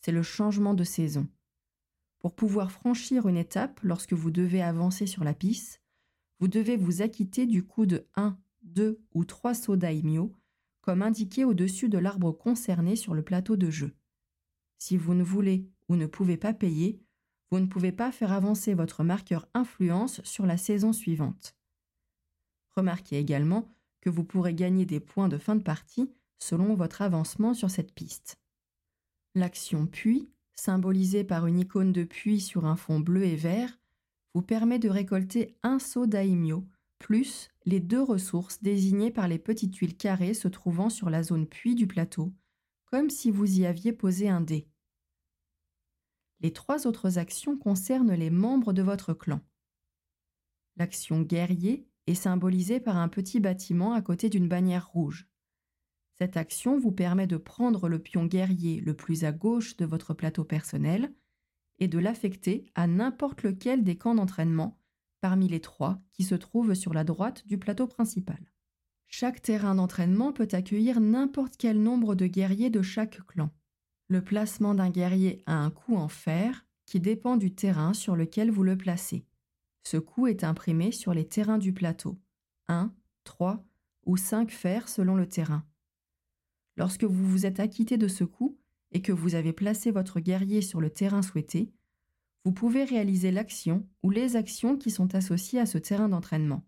C'est 0.00 0.12
le 0.12 0.22
changement 0.22 0.74
de 0.74 0.84
saison. 0.84 1.26
Pour 2.20 2.36
pouvoir 2.36 2.70
franchir 2.70 3.26
une 3.26 3.36
étape 3.36 3.80
lorsque 3.82 4.12
vous 4.12 4.30
devez 4.30 4.62
avancer 4.62 5.06
sur 5.06 5.24
la 5.24 5.34
piste, 5.34 5.82
vous 6.38 6.46
devez 6.46 6.76
vous 6.76 7.02
acquitter 7.02 7.46
du 7.46 7.64
coût 7.64 7.84
de 7.84 8.06
1, 8.14 8.38
2 8.62 9.00
ou 9.12 9.24
3 9.24 9.54
sauts 9.54 9.74
daimyo, 9.74 10.32
comme 10.82 11.02
indiqué 11.02 11.44
au-dessus 11.44 11.88
de 11.88 11.98
l'arbre 11.98 12.30
concerné 12.30 12.94
sur 12.94 13.12
le 13.12 13.22
plateau 13.22 13.56
de 13.56 13.70
jeu. 13.70 13.92
Si 14.78 14.96
vous 14.96 15.14
ne 15.14 15.24
voulez 15.24 15.68
ou 15.88 15.96
ne 15.96 16.06
pouvez 16.06 16.36
pas 16.36 16.54
payer, 16.54 17.02
vous 17.50 17.58
ne 17.58 17.66
pouvez 17.66 17.90
pas 17.90 18.12
faire 18.12 18.30
avancer 18.30 18.72
votre 18.74 19.02
marqueur 19.02 19.48
influence 19.54 20.22
sur 20.22 20.46
la 20.46 20.58
saison 20.58 20.92
suivante. 20.92 21.56
Remarquez 22.76 23.18
également 23.18 23.74
que 24.00 24.10
vous 24.10 24.22
pourrez 24.22 24.54
gagner 24.54 24.86
des 24.86 25.00
points 25.00 25.28
de 25.28 25.38
fin 25.38 25.56
de 25.56 25.62
partie 25.62 26.12
selon 26.38 26.74
votre 26.74 27.02
avancement 27.02 27.54
sur 27.54 27.70
cette 27.70 27.92
piste. 27.92 28.38
L'action 29.34 29.86
puis 29.86 30.30
symbolisé 30.58 31.24
par 31.24 31.46
une 31.46 31.60
icône 31.60 31.92
de 31.92 32.04
puits 32.04 32.40
sur 32.40 32.66
un 32.66 32.76
fond 32.76 33.00
bleu 33.00 33.24
et 33.24 33.36
vert, 33.36 33.78
vous 34.34 34.42
permet 34.42 34.78
de 34.78 34.88
récolter 34.88 35.56
un 35.62 35.78
seau 35.78 36.06
daimyo, 36.06 36.66
plus 36.98 37.48
les 37.64 37.80
deux 37.80 38.02
ressources 38.02 38.62
désignées 38.62 39.10
par 39.10 39.28
les 39.28 39.38
petites 39.38 39.72
tuiles 39.72 39.96
carrées 39.96 40.34
se 40.34 40.48
trouvant 40.48 40.90
sur 40.90 41.10
la 41.10 41.22
zone 41.22 41.46
puits 41.46 41.74
du 41.74 41.86
plateau, 41.86 42.32
comme 42.86 43.08
si 43.08 43.30
vous 43.30 43.60
y 43.60 43.66
aviez 43.66 43.92
posé 43.92 44.28
un 44.28 44.40
dé. 44.40 44.68
Les 46.40 46.52
trois 46.52 46.86
autres 46.86 47.18
actions 47.18 47.56
concernent 47.56 48.14
les 48.14 48.30
membres 48.30 48.72
de 48.72 48.82
votre 48.82 49.14
clan. 49.14 49.40
L'action 50.76 51.22
guerrier 51.22 51.88
est 52.06 52.14
symbolisée 52.14 52.80
par 52.80 52.96
un 52.96 53.08
petit 53.08 53.40
bâtiment 53.40 53.92
à 53.92 54.02
côté 54.02 54.28
d'une 54.28 54.48
bannière 54.48 54.88
rouge. 54.88 55.28
Cette 56.20 56.36
action 56.36 56.78
vous 56.78 56.90
permet 56.90 57.26
de 57.28 57.36
prendre 57.36 57.88
le 57.88 58.00
pion 58.00 58.26
guerrier 58.26 58.80
le 58.80 58.94
plus 58.94 59.24
à 59.24 59.32
gauche 59.32 59.76
de 59.76 59.84
votre 59.84 60.14
plateau 60.14 60.44
personnel 60.44 61.12
et 61.78 61.86
de 61.86 61.98
l'affecter 61.98 62.64
à 62.74 62.86
n'importe 62.88 63.44
lequel 63.44 63.84
des 63.84 63.96
camps 63.96 64.16
d'entraînement 64.16 64.80
parmi 65.20 65.48
les 65.48 65.60
trois 65.60 66.00
qui 66.12 66.24
se 66.24 66.34
trouvent 66.34 66.74
sur 66.74 66.92
la 66.92 67.04
droite 67.04 67.46
du 67.46 67.58
plateau 67.58 67.86
principal. 67.86 68.52
Chaque 69.06 69.40
terrain 69.40 69.74
d'entraînement 69.74 70.32
peut 70.32 70.48
accueillir 70.52 71.00
n'importe 71.00 71.56
quel 71.56 71.80
nombre 71.80 72.14
de 72.14 72.26
guerriers 72.26 72.70
de 72.70 72.82
chaque 72.82 73.24
clan. 73.26 73.50
Le 74.08 74.22
placement 74.22 74.74
d'un 74.74 74.90
guerrier 74.90 75.42
a 75.46 75.54
un 75.54 75.70
coût 75.70 75.96
en 75.96 76.08
fer 76.08 76.66
qui 76.84 77.00
dépend 77.00 77.36
du 77.36 77.54
terrain 77.54 77.94
sur 77.94 78.16
lequel 78.16 78.50
vous 78.50 78.64
le 78.64 78.76
placez. 78.76 79.24
Ce 79.82 79.96
coût 79.96 80.26
est 80.26 80.44
imprimé 80.44 80.92
sur 80.92 81.14
les 81.14 81.26
terrains 81.26 81.58
du 81.58 81.72
plateau. 81.72 82.18
1, 82.68 82.92
3 83.24 83.64
ou 84.06 84.16
5 84.16 84.50
fers 84.50 84.88
selon 84.88 85.14
le 85.16 85.26
terrain. 85.26 85.64
Lorsque 86.78 87.02
vous 87.02 87.26
vous 87.26 87.44
êtes 87.44 87.58
acquitté 87.58 87.98
de 87.98 88.06
ce 88.06 88.22
coup 88.22 88.56
et 88.92 89.02
que 89.02 89.10
vous 89.10 89.34
avez 89.34 89.52
placé 89.52 89.90
votre 89.90 90.20
guerrier 90.20 90.62
sur 90.62 90.80
le 90.80 90.90
terrain 90.90 91.22
souhaité, 91.22 91.72
vous 92.44 92.52
pouvez 92.52 92.84
réaliser 92.84 93.32
l'action 93.32 93.84
ou 94.04 94.10
les 94.10 94.36
actions 94.36 94.76
qui 94.76 94.92
sont 94.92 95.16
associées 95.16 95.58
à 95.58 95.66
ce 95.66 95.76
terrain 95.76 96.08
d'entraînement. 96.08 96.64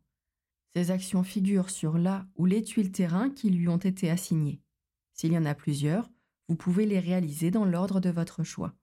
Ces 0.75 0.91
actions 0.91 1.23
figurent 1.23 1.71
sur 1.71 1.97
la 1.97 2.27
ou 2.35 2.45
les 2.45 2.63
tuiles 2.63 2.91
terrain 2.91 3.31
qui 3.31 3.51
lui 3.51 3.69
ont 3.69 3.77
été 3.77 4.11
assignées. 4.11 4.61
S'il 5.13 5.33
y 5.33 5.39
en 5.39 5.45
a 5.45 5.55
plusieurs, 5.55 6.11
vous 6.49 6.57
pouvez 6.57 6.87
les 6.87 6.99
réaliser 6.99 7.53
dans 7.53 7.65
l'ordre 7.65 8.01
de 8.01 8.11
votre 8.11 8.43
choix. 8.43 8.75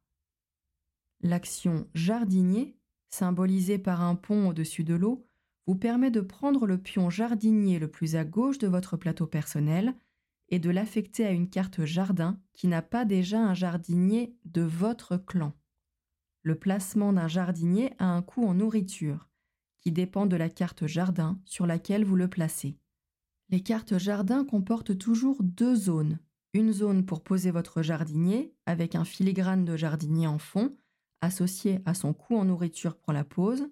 L'action 1.20 1.90
jardinier, 1.94 2.78
symbolisée 3.10 3.80
par 3.80 4.02
un 4.02 4.16
pont 4.16 4.48
au-dessus 4.48 4.86
de 4.86 4.96
l'eau, 4.96 5.28
vous 5.66 5.76
permet 5.76 6.12
de 6.12 6.22
prendre 6.22 6.66
le 6.66 6.78
pion 6.78 7.10
jardinier 7.10 7.80
le 7.80 7.90
plus 7.90 8.16
à 8.16 8.24
gauche 8.24 8.60
de 8.60 8.68
votre 8.68 8.96
plateau 8.96 9.28
personnel 9.28 9.94
et 10.50 10.60
de 10.60 10.70
l'affecter 10.70 11.26
à 11.26 11.32
une 11.32 11.50
carte 11.50 11.86
jardin 11.86 12.40
qui 12.54 12.68
n'a 12.68 12.82
pas 12.82 13.06
déjà 13.06 13.40
un 13.40 13.54
jardinier 13.54 14.36
de 14.46 14.62
votre 14.62 15.18
clan. 15.18 15.54
Le 16.44 16.56
placement 16.56 17.14
d'un 17.14 17.28
jardinier 17.28 17.94
a 18.00 18.06
un 18.06 18.22
coût 18.22 18.46
en 18.46 18.54
nourriture, 18.54 19.30
qui 19.78 19.92
dépend 19.92 20.26
de 20.26 20.36
la 20.36 20.50
carte 20.50 20.88
jardin 20.88 21.40
sur 21.46 21.68
laquelle 21.68 22.06
vous 22.06 22.16
le 22.16 22.30
placez. 22.30 22.78
Les 23.50 23.62
cartes 23.62 23.98
jardin 23.98 24.46
comportent 24.46 24.98
toujours 24.98 25.42
deux 25.42 25.76
zones. 25.76 26.20
Une 26.54 26.72
zone 26.72 27.06
pour 27.06 27.24
poser 27.24 27.52
votre 27.52 27.82
jardinier, 27.82 28.54
avec 28.66 28.96
un 28.96 29.06
filigrane 29.06 29.66
de 29.66 29.76
jardinier 29.76 30.28
en 30.28 30.38
fond, 30.38 30.76
associé 31.22 31.82
à 31.86 31.94
son 31.94 32.14
coût 32.14 32.38
en 32.38 32.46
nourriture 32.46 32.98
pour 32.98 33.14
la 33.14 33.24
pose, 33.24 33.70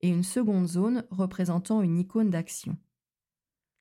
et 0.00 0.08
une 0.08 0.24
seconde 0.24 0.66
zone 0.66 1.04
représentant 1.10 1.82
une 1.82 1.98
icône 1.98 2.30
d'action. 2.30 2.76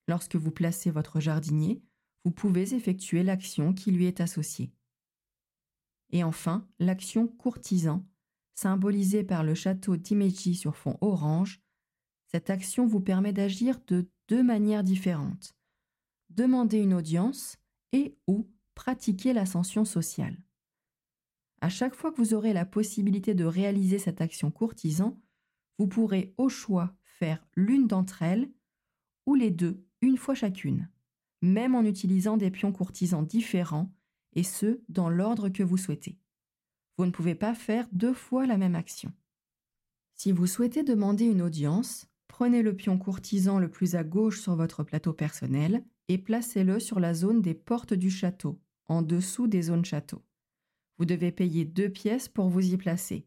Lorsque 0.07 0.35
vous 0.35 0.51
placez 0.51 0.91
votre 0.91 1.19
jardinier, 1.19 1.81
vous 2.23 2.31
pouvez 2.31 2.73
effectuer 2.73 3.23
l'action 3.23 3.73
qui 3.73 3.91
lui 3.91 4.05
est 4.05 4.21
associée. 4.21 4.71
Et 6.11 6.23
enfin, 6.23 6.67
l'action 6.79 7.27
courtisan, 7.27 8.05
symbolisée 8.53 9.23
par 9.23 9.43
le 9.43 9.55
château 9.55 9.97
d'Imeji 9.97 10.55
sur 10.55 10.75
fond 10.75 10.97
orange. 11.01 11.61
Cette 12.27 12.49
action 12.49 12.85
vous 12.85 12.99
permet 12.99 13.33
d'agir 13.33 13.79
de 13.87 14.09
deux 14.27 14.43
manières 14.43 14.83
différentes. 14.83 15.55
Demander 16.29 16.77
une 16.77 16.93
audience 16.93 17.57
et 17.91 18.15
ou 18.27 18.49
pratiquer 18.75 19.33
l'ascension 19.33 19.83
sociale. 19.83 20.37
À 21.61 21.69
chaque 21.69 21.95
fois 21.95 22.11
que 22.11 22.17
vous 22.17 22.33
aurez 22.33 22.53
la 22.53 22.65
possibilité 22.65 23.33
de 23.33 23.45
réaliser 23.45 23.99
cette 23.99 24.21
action 24.21 24.49
courtisan, 24.51 25.19
vous 25.77 25.87
pourrez 25.87 26.33
au 26.37 26.49
choix 26.49 26.95
faire 27.03 27.45
l'une 27.55 27.87
d'entre 27.87 28.21
elles 28.21 28.49
ou 29.25 29.35
les 29.35 29.51
deux 29.51 29.83
une 30.01 30.17
fois 30.17 30.35
chacune 30.35 30.89
même 31.41 31.75
en 31.75 31.83
utilisant 31.83 32.37
des 32.37 32.51
pions 32.51 32.71
courtisans 32.71 33.25
différents, 33.25 33.91
et 34.33 34.43
ce, 34.43 34.81
dans 34.89 35.09
l'ordre 35.09 35.49
que 35.49 35.63
vous 35.63 35.77
souhaitez. 35.77 36.17
Vous 36.97 37.05
ne 37.05 37.11
pouvez 37.11 37.35
pas 37.35 37.53
faire 37.53 37.87
deux 37.91 38.13
fois 38.13 38.45
la 38.45 38.57
même 38.57 38.75
action. 38.75 39.11
Si 40.15 40.31
vous 40.31 40.47
souhaitez 40.47 40.83
demander 40.83 41.25
une 41.25 41.41
audience, 41.41 42.07
prenez 42.27 42.61
le 42.61 42.75
pion 42.75 42.97
courtisan 42.97 43.59
le 43.59 43.69
plus 43.69 43.95
à 43.95 44.03
gauche 44.03 44.39
sur 44.39 44.55
votre 44.55 44.83
plateau 44.83 45.13
personnel 45.13 45.83
et 46.07 46.17
placez-le 46.17 46.79
sur 46.79 46.99
la 46.99 47.13
zone 47.13 47.41
des 47.41 47.53
portes 47.53 47.93
du 47.93 48.11
château, 48.11 48.61
en 48.87 49.01
dessous 49.01 49.47
des 49.47 49.63
zones 49.63 49.85
château. 49.85 50.21
Vous 50.97 51.05
devez 51.05 51.31
payer 51.31 51.65
deux 51.65 51.89
pièces 51.89 52.29
pour 52.29 52.49
vous 52.49 52.73
y 52.73 52.77
placer. 52.77 53.25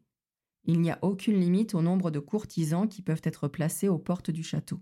Il 0.63 0.79
n'y 0.79 0.89
a 0.89 0.99
aucune 1.01 1.39
limite 1.39 1.75
au 1.75 1.81
nombre 1.81 2.11
de 2.11 2.19
courtisans 2.19 2.87
qui 2.87 3.01
peuvent 3.01 3.21
être 3.23 3.47
placés 3.47 3.89
aux 3.89 3.99
portes 3.99 4.31
du 4.31 4.43
château. 4.43 4.79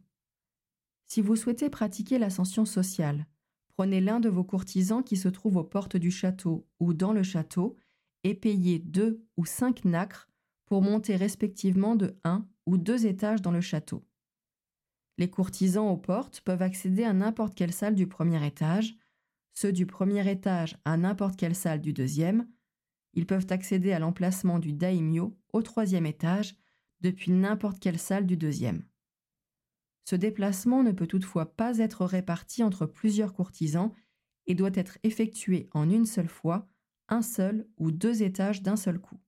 Si 1.14 1.22
vous 1.22 1.36
souhaitez 1.36 1.70
pratiquer 1.70 2.18
l'ascension 2.18 2.66
sociale, 2.66 3.28
prenez 3.76 4.02
l'un 4.02 4.20
de 4.20 4.30
vos 4.30 4.44
courtisans 4.44 5.04
qui 5.04 5.16
se 5.16 5.28
trouve 5.28 5.58
aux 5.58 5.64
portes 5.64 5.96
du 5.96 6.10
château 6.10 6.68
ou 6.80 6.96
dans 6.96 7.14
le 7.14 7.22
château 7.22 7.78
et 8.24 8.34
payez 8.34 8.80
deux 8.80 9.24
ou 9.38 9.46
cinq 9.46 9.86
nacres 9.86 10.28
pour 10.66 10.82
monter 10.82 11.16
respectivement 11.16 11.96
de 11.96 12.18
un 12.24 12.48
ou 12.66 12.80
deux 12.80 13.06
étages 13.06 13.44
dans 13.44 13.52
le 13.52 13.62
château. 13.62 14.04
Les 15.20 15.30
courtisans 15.30 15.88
aux 15.88 15.98
portes 15.98 16.42
peuvent 16.42 16.64
accéder 16.64 17.04
à 17.04 17.14
n'importe 17.14 17.54
quelle 17.54 17.74
salle 17.74 17.94
du 17.94 18.08
premier 18.08 18.44
étage, 18.44 18.96
ceux 19.54 19.72
du 19.72 19.86
premier 19.86 20.28
étage 20.28 20.80
à 20.84 20.98
n'importe 20.98 21.38
quelle 21.38 21.54
salle 21.54 21.82
du 21.82 21.94
deuxième, 21.94 22.48
ils 23.14 23.28
peuvent 23.28 23.46
accéder 23.52 23.92
à 23.92 24.00
l'emplacement 24.00 24.58
du 24.58 24.74
daimyo 24.74 25.38
au 25.54 25.62
troisième 25.62 26.08
étage 26.08 26.56
depuis 27.02 27.32
n'importe 27.32 27.80
quelle 27.80 28.00
salle 28.00 28.26
du 28.26 28.36
deuxième. 28.36 28.84
Ce 30.06 30.16
déplacement 30.16 30.84
ne 30.84 30.92
peut 30.92 31.08
toutefois 31.08 31.56
pas 31.56 31.78
être 31.78 32.06
réparti 32.06 32.64
entre 32.64 32.86
plusieurs 32.86 33.34
courtisans 33.34 33.94
et 34.48 34.56
doit 34.56 34.72
être 34.74 34.98
effectué 35.04 35.70
en 35.72 35.90
une 35.90 36.06
seule 36.06 36.28
fois, 36.28 36.68
un 37.08 37.22
seul 37.22 37.68
ou 37.78 37.92
deux 37.92 38.24
étages 38.24 38.62
d'un 38.62 38.76
seul 38.76 39.00
coup. 39.00 39.20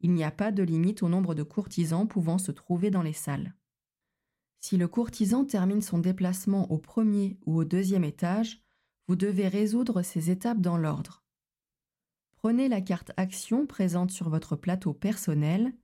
Il 0.00 0.12
n'y 0.12 0.24
a 0.24 0.30
pas 0.30 0.52
de 0.52 0.62
limite 0.62 1.02
au 1.02 1.08
nombre 1.08 1.34
de 1.34 1.42
courtisans 1.42 2.06
pouvant 2.06 2.38
se 2.38 2.52
trouver 2.52 2.90
dans 2.90 3.02
les 3.02 3.12
salles. 3.12 3.54
Si 4.60 4.76
le 4.76 4.88
courtisan 4.88 5.44
termine 5.44 5.82
son 5.82 5.98
déplacement 5.98 6.70
au 6.70 6.78
premier 6.78 7.38
ou 7.46 7.56
au 7.56 7.64
deuxième 7.64 8.04
étage, 8.04 8.62
vous 9.06 9.16
devez 9.16 9.48
résoudre 9.48 10.02
ces 10.02 10.30
étapes 10.30 10.60
dans 10.60 10.76
l'ordre. 10.76 11.24
Prenez 12.36 12.68
la 12.68 12.80
carte 12.80 13.12
Action 13.16 13.66
présente 13.66 14.10
sur 14.10 14.28
votre 14.28 14.54
plateau 14.54 14.92
personnel, 14.92 15.74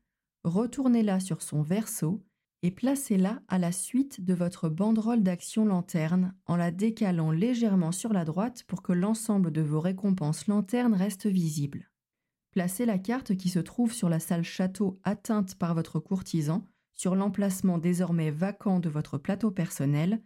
retournez-la 0.45 1.19
sur 1.19 1.43
son 1.43 1.63
verso 1.63 2.23
et 2.65 2.71
placez-la 2.71 3.43
à 3.49 3.59
la 3.59 3.73
suite 3.73 4.25
de 4.25 4.33
votre 4.33 4.71
banderole 4.71 5.23
d'action 5.23 5.67
lanterne 5.67 6.35
en 6.47 6.57
la 6.57 6.71
décalant 6.71 7.31
légèrement 7.31 7.93
sur 7.93 8.15
la 8.15 8.25
droite 8.25 8.65
pour 8.67 8.83
que 8.83 8.95
l'ensemble 8.95 9.53
de 9.53 9.61
vos 9.61 9.81
récompenses 9.81 10.47
lanternes 10.47 10.95
reste 10.95 11.27
visible. 11.27 11.91
Placez 12.53 12.87
la 12.87 12.97
carte 12.97 13.37
qui 13.37 13.51
se 13.51 13.59
trouve 13.59 13.93
sur 13.93 14.09
la 14.09 14.19
salle 14.19 14.45
château 14.45 14.99
atteinte 15.05 15.57
par 15.57 15.75
votre 15.75 16.01
courtisan 16.01 16.65
sur 16.95 17.15
l'emplacement 17.15 17.77
désormais 17.77 18.31
vacant 18.31 18.81
de 18.81 18.89
votre 18.89 19.19
plateau 19.19 19.51
personnel 19.51 20.23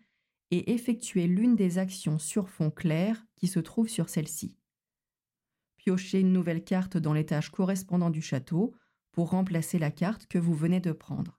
et 0.53 0.72
effectuez 0.72 1.26
l'une 1.26 1.57
des 1.57 1.78
actions 1.78 2.20
sur 2.20 2.49
fond 2.49 2.70
clair 2.70 3.26
qui 3.34 3.49
se 3.49 3.59
trouve 3.59 3.89
sur 3.89 4.09
celle-ci. 4.09 4.57
Piochez 5.76 6.20
une 6.20 6.32
nouvelle 6.32 6.62
carte 6.62 6.99
dans 6.99 7.14
l'étage 7.14 7.51
correspondant 7.51 8.11
du 8.11 8.22
château 8.22 8.76
pour 9.11 9.30
remplacer 9.30 9.80
la 9.80 9.91
carte 9.91 10.28
que 10.28 10.39
vous 10.39 10.55
venez 10.55 10.78
de 10.78 10.93
prendre. 10.93 11.38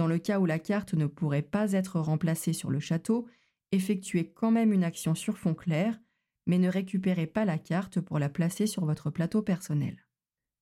Dans 0.00 0.06
le 0.06 0.18
cas 0.18 0.40
où 0.40 0.46
la 0.46 0.58
carte 0.58 0.94
ne 0.94 1.04
pourrait 1.04 1.42
pas 1.42 1.72
être 1.72 2.00
remplacée 2.00 2.54
sur 2.54 2.70
le 2.70 2.80
château, 2.80 3.26
effectuez 3.70 4.32
quand 4.32 4.50
même 4.50 4.72
une 4.72 4.82
action 4.82 5.14
sur 5.14 5.36
fond 5.36 5.52
clair, 5.52 6.00
mais 6.46 6.56
ne 6.56 6.70
récupérez 6.70 7.26
pas 7.26 7.44
la 7.44 7.58
carte 7.58 8.00
pour 8.00 8.18
la 8.18 8.30
placer 8.30 8.66
sur 8.66 8.86
votre 8.86 9.10
plateau 9.10 9.42
personnel. 9.42 10.06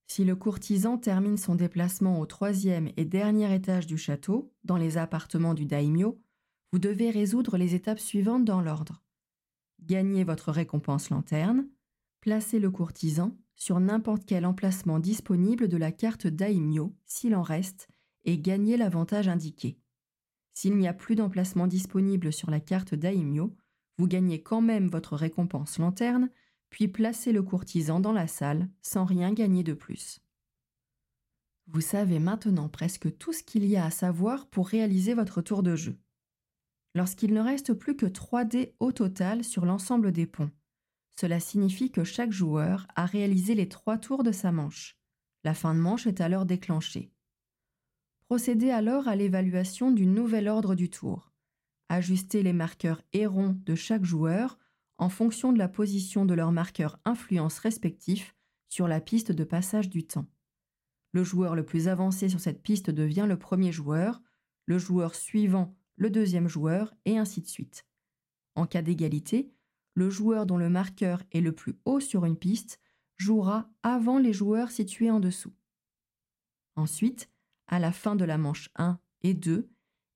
Si 0.09 0.25
le 0.25 0.35
courtisan 0.35 0.99
termine 0.99 1.37
son 1.37 1.55
déplacement 1.55 2.19
au 2.19 2.27
troisième 2.27 2.91
et 2.97 3.05
dernier 3.05 3.55
étage 3.55 3.87
du 3.87 3.97
château, 3.97 4.53
dans 4.65 4.77
les 4.77 4.99
appartements 4.99 5.55
du 5.55 5.67
daimyo, 5.67 6.21
vous 6.73 6.81
devez 6.81 7.11
résoudre 7.11 7.59
les 7.59 7.77
étapes 7.77 8.01
suivantes 8.01 8.45
dans 8.45 8.61
l'ordre. 8.61 9.05
Gagnez 9.81 10.25
votre 10.25 10.51
récompense 10.51 11.11
lanterne, 11.11 11.69
placez 12.23 12.59
le 12.59 12.73
courtisan 12.73 13.39
sur 13.55 13.79
n'importe 13.79 14.25
quel 14.27 14.45
emplacement 14.45 14.99
disponible 14.99 15.69
de 15.69 15.77
la 15.77 15.93
carte 15.93 16.27
daimyo 16.27 16.97
s'il 17.07 17.37
en 17.37 17.43
reste 17.43 17.89
et 18.25 18.39
gagnez 18.39 18.77
l'avantage 18.77 19.29
indiqué. 19.29 19.79
S'il 20.55 20.77
n'y 20.77 20.89
a 20.89 20.95
plus 20.95 21.15
d'emplacement 21.15 21.67
disponible 21.67 22.33
sur 22.33 22.51
la 22.51 22.61
carte 22.61 22.95
daimyo, 22.95 23.57
vous 23.97 24.07
gagnez 24.07 24.43
quand 24.43 24.61
même 24.61 24.89
votre 24.89 25.17
récompense 25.17 25.79
lanterne 25.79 26.31
puis 26.71 26.89
placez 26.89 27.33
le 27.33 27.43
courtisan 27.43 28.01
dans 28.01 28.13
la 28.13 28.27
salle 28.27 28.69
sans 28.83 29.05
rien 29.05 29.33
gagner 29.33 29.63
de 29.63 29.73
plus. 29.73 30.21
Vous 31.67 31.81
savez 31.81 32.19
maintenant 32.19 32.69
presque 32.69 33.17
tout 33.19 33.33
ce 33.33 33.43
qu'il 33.43 33.65
y 33.67 33.77
a 33.77 33.85
à 33.85 33.91
savoir 33.91 34.49
pour 34.49 34.69
réaliser 34.69 35.15
votre 35.15 35.43
tour 35.43 35.63
de 35.63 35.77
jeu. 35.77 35.99
Lorsqu'il 36.95 37.35
ne 37.35 37.41
reste 37.41 37.75
plus 37.75 37.97
que 37.97 38.07
3 38.07 38.45
dés 38.45 38.75
au 38.81 38.93
total 38.93 39.45
sur 39.45 39.67
l'ensemble 39.67 40.13
des 40.13 40.27
ponts, 40.27 40.51
cela 41.21 41.41
signifie 41.41 41.91
que 41.91 42.05
chaque 42.05 42.33
joueur 42.33 42.87
a 42.95 43.05
réalisé 43.05 43.55
les 43.55 43.69
trois 43.69 43.99
tours 43.99 44.23
de 44.23 44.31
sa 44.33 44.53
manche. 44.53 44.97
La 45.43 45.53
fin 45.53 45.75
de 45.75 45.81
manche 45.81 46.07
est 46.07 46.21
alors 46.21 46.47
déclenchée. 46.47 47.11
Procédez 48.29 48.71
alors 48.71 49.09
à 49.09 49.17
l'évaluation 49.17 49.91
du 49.91 50.05
nouvel 50.05 50.49
ordre 50.49 50.75
du 50.75 50.91
tour. 50.91 51.33
Ajustez 51.89 52.43
les 52.43 52.53
marqueurs 52.53 53.01
errons 53.15 53.59
de 53.65 53.75
chaque 53.75 54.05
joueur 54.05 54.59
en 54.99 55.09
fonction 55.09 55.51
de 55.51 55.57
la 55.57 55.69
position 55.69 56.27
de 56.27 56.35
leurs 56.35 56.53
marqueurs 56.53 57.01
influence 57.07 57.59
respectifs 57.59 58.37
sur 58.69 58.87
la 58.87 59.01
piste 59.01 59.33
de 59.33 59.45
passage 59.45 59.89
du 59.89 60.07
temps. 60.07 60.27
Le 61.13 61.25
joueur 61.25 61.55
le 61.55 61.65
plus 61.65 61.89
avancé 61.89 62.29
sur 62.29 62.39
cette 62.39 62.63
piste 62.63 62.91
devient 62.91 63.25
le 63.27 63.39
premier 63.39 63.73
joueur, 63.73 64.21
le 64.67 64.77
joueur 64.77 65.15
suivant 65.15 65.75
le 65.97 66.11
deuxième 66.11 66.49
joueur, 66.49 66.95
et 67.07 67.17
ainsi 67.17 67.41
de 67.41 67.49
suite. 67.49 67.87
En 68.55 68.67
cas 68.67 68.83
d'égalité, 68.83 69.51
le 69.95 70.11
joueur 70.11 70.45
dont 70.45 70.59
le 70.59 70.69
marqueur 70.69 71.23
est 71.33 71.41
le 71.41 71.53
plus 71.53 71.77
haut 71.87 71.99
sur 71.99 72.27
une 72.27 72.37
piste 72.37 72.79
jouera 73.17 73.71
avant 73.83 74.19
les 74.19 74.35
joueurs 74.35 74.71
situés 74.71 75.11
en 75.11 75.19
dessous. 75.19 75.55
Ensuite, 76.77 77.31
à 77.69 77.79
la 77.79 77.93
fin 77.93 78.17
de 78.17 78.25
la 78.25 78.39
manche 78.39 78.71
1 78.77 78.99
et 79.23 79.35
2, 79.35 79.71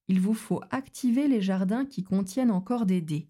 il 0.08 0.20
vous 0.20 0.34
faut 0.34 0.60
activer 0.70 1.28
les 1.28 1.40
jardins 1.40 1.86
qui 1.86 2.02
contiennent 2.02 2.50
encore 2.50 2.86
des 2.86 3.00
dés. 3.00 3.28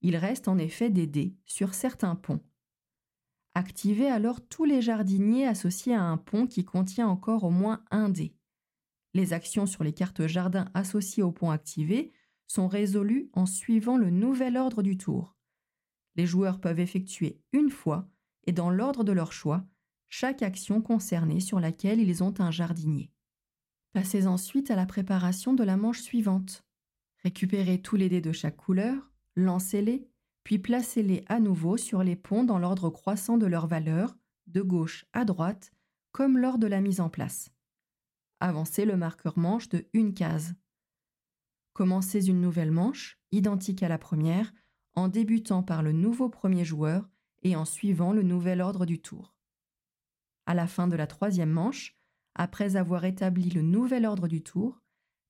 Il 0.00 0.16
reste 0.16 0.48
en 0.48 0.58
effet 0.58 0.90
des 0.90 1.06
dés 1.06 1.36
sur 1.44 1.74
certains 1.74 2.14
ponts. 2.14 2.42
Activez 3.54 4.08
alors 4.08 4.40
tous 4.40 4.64
les 4.64 4.80
jardiniers 4.80 5.46
associés 5.46 5.94
à 5.94 6.02
un 6.02 6.16
pont 6.16 6.46
qui 6.46 6.64
contient 6.64 7.08
encore 7.08 7.44
au 7.44 7.50
moins 7.50 7.84
un 7.90 8.08
dé. 8.08 8.34
Les 9.14 9.32
actions 9.32 9.66
sur 9.66 9.82
les 9.82 9.92
cartes 9.92 10.26
jardin 10.26 10.70
associées 10.74 11.22
au 11.22 11.32
pont 11.32 11.50
activé 11.50 12.12
sont 12.46 12.68
résolues 12.68 13.30
en 13.32 13.46
suivant 13.46 13.96
le 13.96 14.10
nouvel 14.10 14.56
ordre 14.56 14.82
du 14.82 14.96
tour. 14.96 15.36
Les 16.14 16.26
joueurs 16.26 16.60
peuvent 16.60 16.80
effectuer 16.80 17.40
une 17.52 17.70
fois, 17.70 18.08
et 18.46 18.52
dans 18.52 18.70
l'ordre 18.70 19.04
de 19.04 19.12
leur 19.12 19.32
choix, 19.32 19.64
chaque 20.08 20.42
action 20.42 20.80
concernée 20.80 21.40
sur 21.40 21.60
laquelle 21.60 22.00
ils 22.00 22.22
ont 22.22 22.34
un 22.40 22.50
jardinier. 22.50 23.12
Passez 23.92 24.26
ensuite 24.26 24.70
à 24.70 24.76
la 24.76 24.86
préparation 24.86 25.54
de 25.54 25.64
la 25.64 25.76
manche 25.76 26.00
suivante. 26.00 26.64
Récupérez 27.22 27.80
tous 27.80 27.96
les 27.96 28.08
dés 28.08 28.20
de 28.20 28.32
chaque 28.32 28.56
couleur, 28.56 29.10
lancez-les, 29.34 30.08
puis 30.44 30.58
placez-les 30.58 31.24
à 31.26 31.40
nouveau 31.40 31.76
sur 31.76 32.02
les 32.02 32.16
ponts 32.16 32.44
dans 32.44 32.58
l'ordre 32.58 32.90
croissant 32.90 33.38
de 33.38 33.46
leur 33.46 33.66
valeur, 33.66 34.16
de 34.46 34.62
gauche 34.62 35.04
à 35.12 35.24
droite, 35.24 35.72
comme 36.12 36.38
lors 36.38 36.58
de 36.58 36.66
la 36.66 36.80
mise 36.80 37.00
en 37.00 37.08
place. 37.08 37.50
Avancez 38.40 38.84
le 38.84 38.96
marqueur 38.96 39.38
manche 39.38 39.68
de 39.68 39.86
une 39.92 40.14
case. 40.14 40.54
Commencez 41.72 42.28
une 42.28 42.40
nouvelle 42.40 42.70
manche, 42.70 43.18
identique 43.32 43.82
à 43.82 43.88
la 43.88 43.98
première, 43.98 44.52
en 44.94 45.08
débutant 45.08 45.62
par 45.62 45.82
le 45.82 45.92
nouveau 45.92 46.28
premier 46.28 46.64
joueur 46.64 47.08
et 47.42 47.56
en 47.56 47.64
suivant 47.64 48.12
le 48.12 48.22
nouvel 48.22 48.60
ordre 48.60 48.86
du 48.86 49.00
tour. 49.00 49.34
À 50.46 50.54
la 50.54 50.66
fin 50.66 50.88
de 50.88 50.96
la 50.96 51.06
troisième 51.06 51.50
manche, 51.50 51.97
après 52.38 52.76
avoir 52.76 53.04
établi 53.04 53.50
le 53.50 53.62
nouvel 53.62 54.06
ordre 54.06 54.28
du 54.28 54.42
tour, 54.42 54.80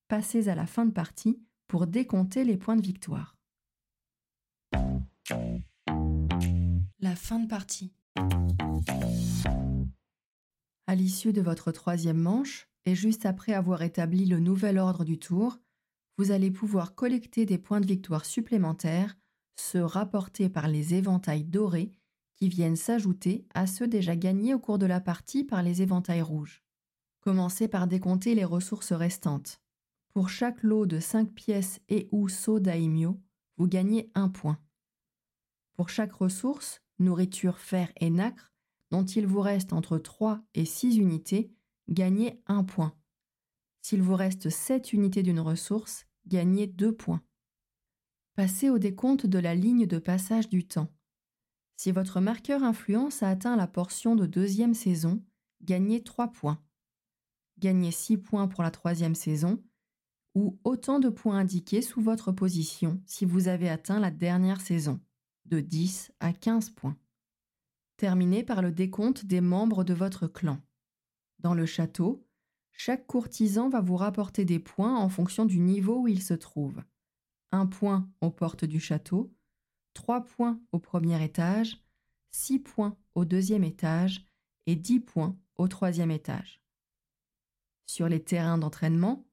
passez 0.09 0.49
à 0.49 0.55
la 0.55 0.67
fin 0.67 0.85
de 0.85 0.93
partie 0.93 1.43
pour 1.67 1.87
décompter 1.87 2.45
les 2.45 2.59
points 2.59 2.77
de 2.77 2.83
victoire. 2.83 3.35
La 7.01 7.17
fin 7.17 7.41
de 7.41 7.49
partie. 7.49 7.95
À 10.87 10.95
l'issue 10.95 11.33
de 11.33 11.41
votre 11.41 11.73
troisième 11.73 12.19
manche, 12.19 12.69
et 12.85 12.95
juste 12.95 13.27
après 13.27 13.53
avoir 13.53 13.83
établi 13.83 14.27
le 14.27 14.39
nouvel 14.39 14.79
ordre 14.79 15.05
du 15.05 15.19
tour, 15.19 15.59
vous 16.17 16.31
allez 16.31 16.51
pouvoir 16.51 16.95
collecter 16.95 17.47
des 17.47 17.59
points 17.59 17.81
de 17.81 17.87
victoire 17.87 18.25
supplémentaires, 18.25 19.17
ceux 19.57 19.85
rapportés 19.85 20.49
par 20.49 20.69
les 20.69 20.95
éventails 20.95 21.45
dorés 21.45 21.93
qui 22.37 22.49
viennent 22.49 22.77
s'ajouter 22.77 23.47
à 23.55 23.67
ceux 23.67 23.89
déjà 23.89 24.15
gagnés 24.15 24.55
au 24.55 24.59
cours 24.59 24.79
de 24.79 24.87
la 24.87 25.01
partie 25.01 25.45
par 25.45 25.63
les 25.63 25.83
éventails 25.83 26.23
rouges. 26.23 26.63
Commencez 27.29 27.69
par 27.69 27.87
décompter 27.87 28.35
les 28.35 28.47
ressources 28.47 28.95
restantes. 28.95 29.61
Pour 30.15 30.31
chaque 30.31 30.63
lot 30.63 30.87
de 30.87 30.99
5 30.99 31.31
pièces 31.35 31.79
et 31.91 32.09
ou 32.11 32.31
saut 32.31 32.59
daimyo, 32.59 33.21
vous 33.59 33.69
gagnez 33.69 34.11
un 34.15 34.31
point. 34.31 34.59
Pour 35.77 35.91
chaque 35.91 36.15
ressource, 36.15 36.81
nourriture, 36.99 37.59
fer 37.59 37.93
et 38.01 38.09
nacre, 38.09 38.55
dont 38.91 39.05
il 39.05 39.27
vous 39.27 39.43
reste 39.43 39.75
entre 39.75 39.99
3 39.99 40.41
et 40.55 40.65
6 40.65 40.97
unités, 40.97 41.53
gagnez 41.91 42.43
un 42.47 42.65
point. 42.65 42.97
S'il 43.83 44.01
vous 44.01 44.17
reste 44.17 44.49
7 44.49 44.95
unités 44.95 45.23
d'une 45.23 45.41
ressource, 45.41 46.07
gagnez 46.27 46.67
2 46.67 46.97
points. 46.97 47.21
Passez 48.37 48.71
au 48.71 48.79
décompte 48.79 49.27
de 49.27 49.39
la 49.39 49.55
ligne 49.55 49.85
de 49.85 49.99
passage 49.99 50.49
du 50.49 50.67
temps. 50.67 50.91
Si 51.77 51.93
votre 51.93 52.23
marqueur 52.23 52.63
influence 52.63 53.23
a 53.23 53.29
atteint 53.29 53.57
la 53.57 53.67
portion 53.67 54.17
de 54.17 54.25
deuxième 54.25 54.73
saison, 54.73 55.23
gagnez 55.61 56.03
3 56.03 56.29
points. 56.29 56.65
Gagnez 57.59 57.91
6 57.91 58.19
points 58.19 58.49
pour 58.49 58.63
la 58.63 58.71
troisième 58.71 59.15
saison, 59.15 59.63
ou 60.35 60.59
autant 60.63 61.01
de 61.01 61.09
points 61.09 61.39
indiqués 61.39 61.83
sous 61.83 62.01
votre 62.01 62.31
position 62.31 63.03
si 63.07 63.25
vous 63.25 63.49
avez 63.49 63.69
atteint 63.69 63.99
la 63.99 64.11
dernière 64.11 64.61
saison, 64.61 65.01
de 65.47 65.61
10 65.61 66.13
à 66.21 66.33
15 66.33 66.71
points. 66.71 66.97
Terminez 67.97 68.45
par 68.45 68.63
le 68.63 68.71
décompte 68.71 69.25
des 69.25 69.41
membres 69.41 69.83
de 69.83 69.95
votre 69.95 70.29
clan. 70.29 70.61
Dans 71.41 71.55
le 71.55 71.67
château, 71.67 72.25
chaque 72.71 73.09
courtisan 73.09 73.69
va 73.69 73.81
vous 73.81 73.97
rapporter 73.97 74.45
des 74.45 74.61
points 74.61 74.97
en 74.97 75.09
fonction 75.09 75.45
du 75.45 75.59
niveau 75.59 76.03
où 76.03 76.09
il 76.09 76.23
se 76.23 76.35
trouve. 76.35 76.81
Un 77.51 77.67
point 77.67 78.09
aux 78.21 78.31
portes 78.31 78.65
du 78.65 78.79
château, 78.79 79.35
trois 79.95 80.25
points 80.25 80.61
au 80.71 80.79
premier 80.79 81.21
étage, 81.25 81.83
six 82.31 82.61
points 82.61 82.97
au 83.17 83.25
deuxième 83.25 83.65
étage 83.65 84.25
et 84.67 84.77
dix 84.77 85.01
points 85.01 85.37
au 85.57 85.67
troisième 85.67 86.13
étage. 86.13 86.63
Sur 87.89 88.09
les 88.09 88.23
terrains 88.23 88.59
d'entraînement, 88.59 89.27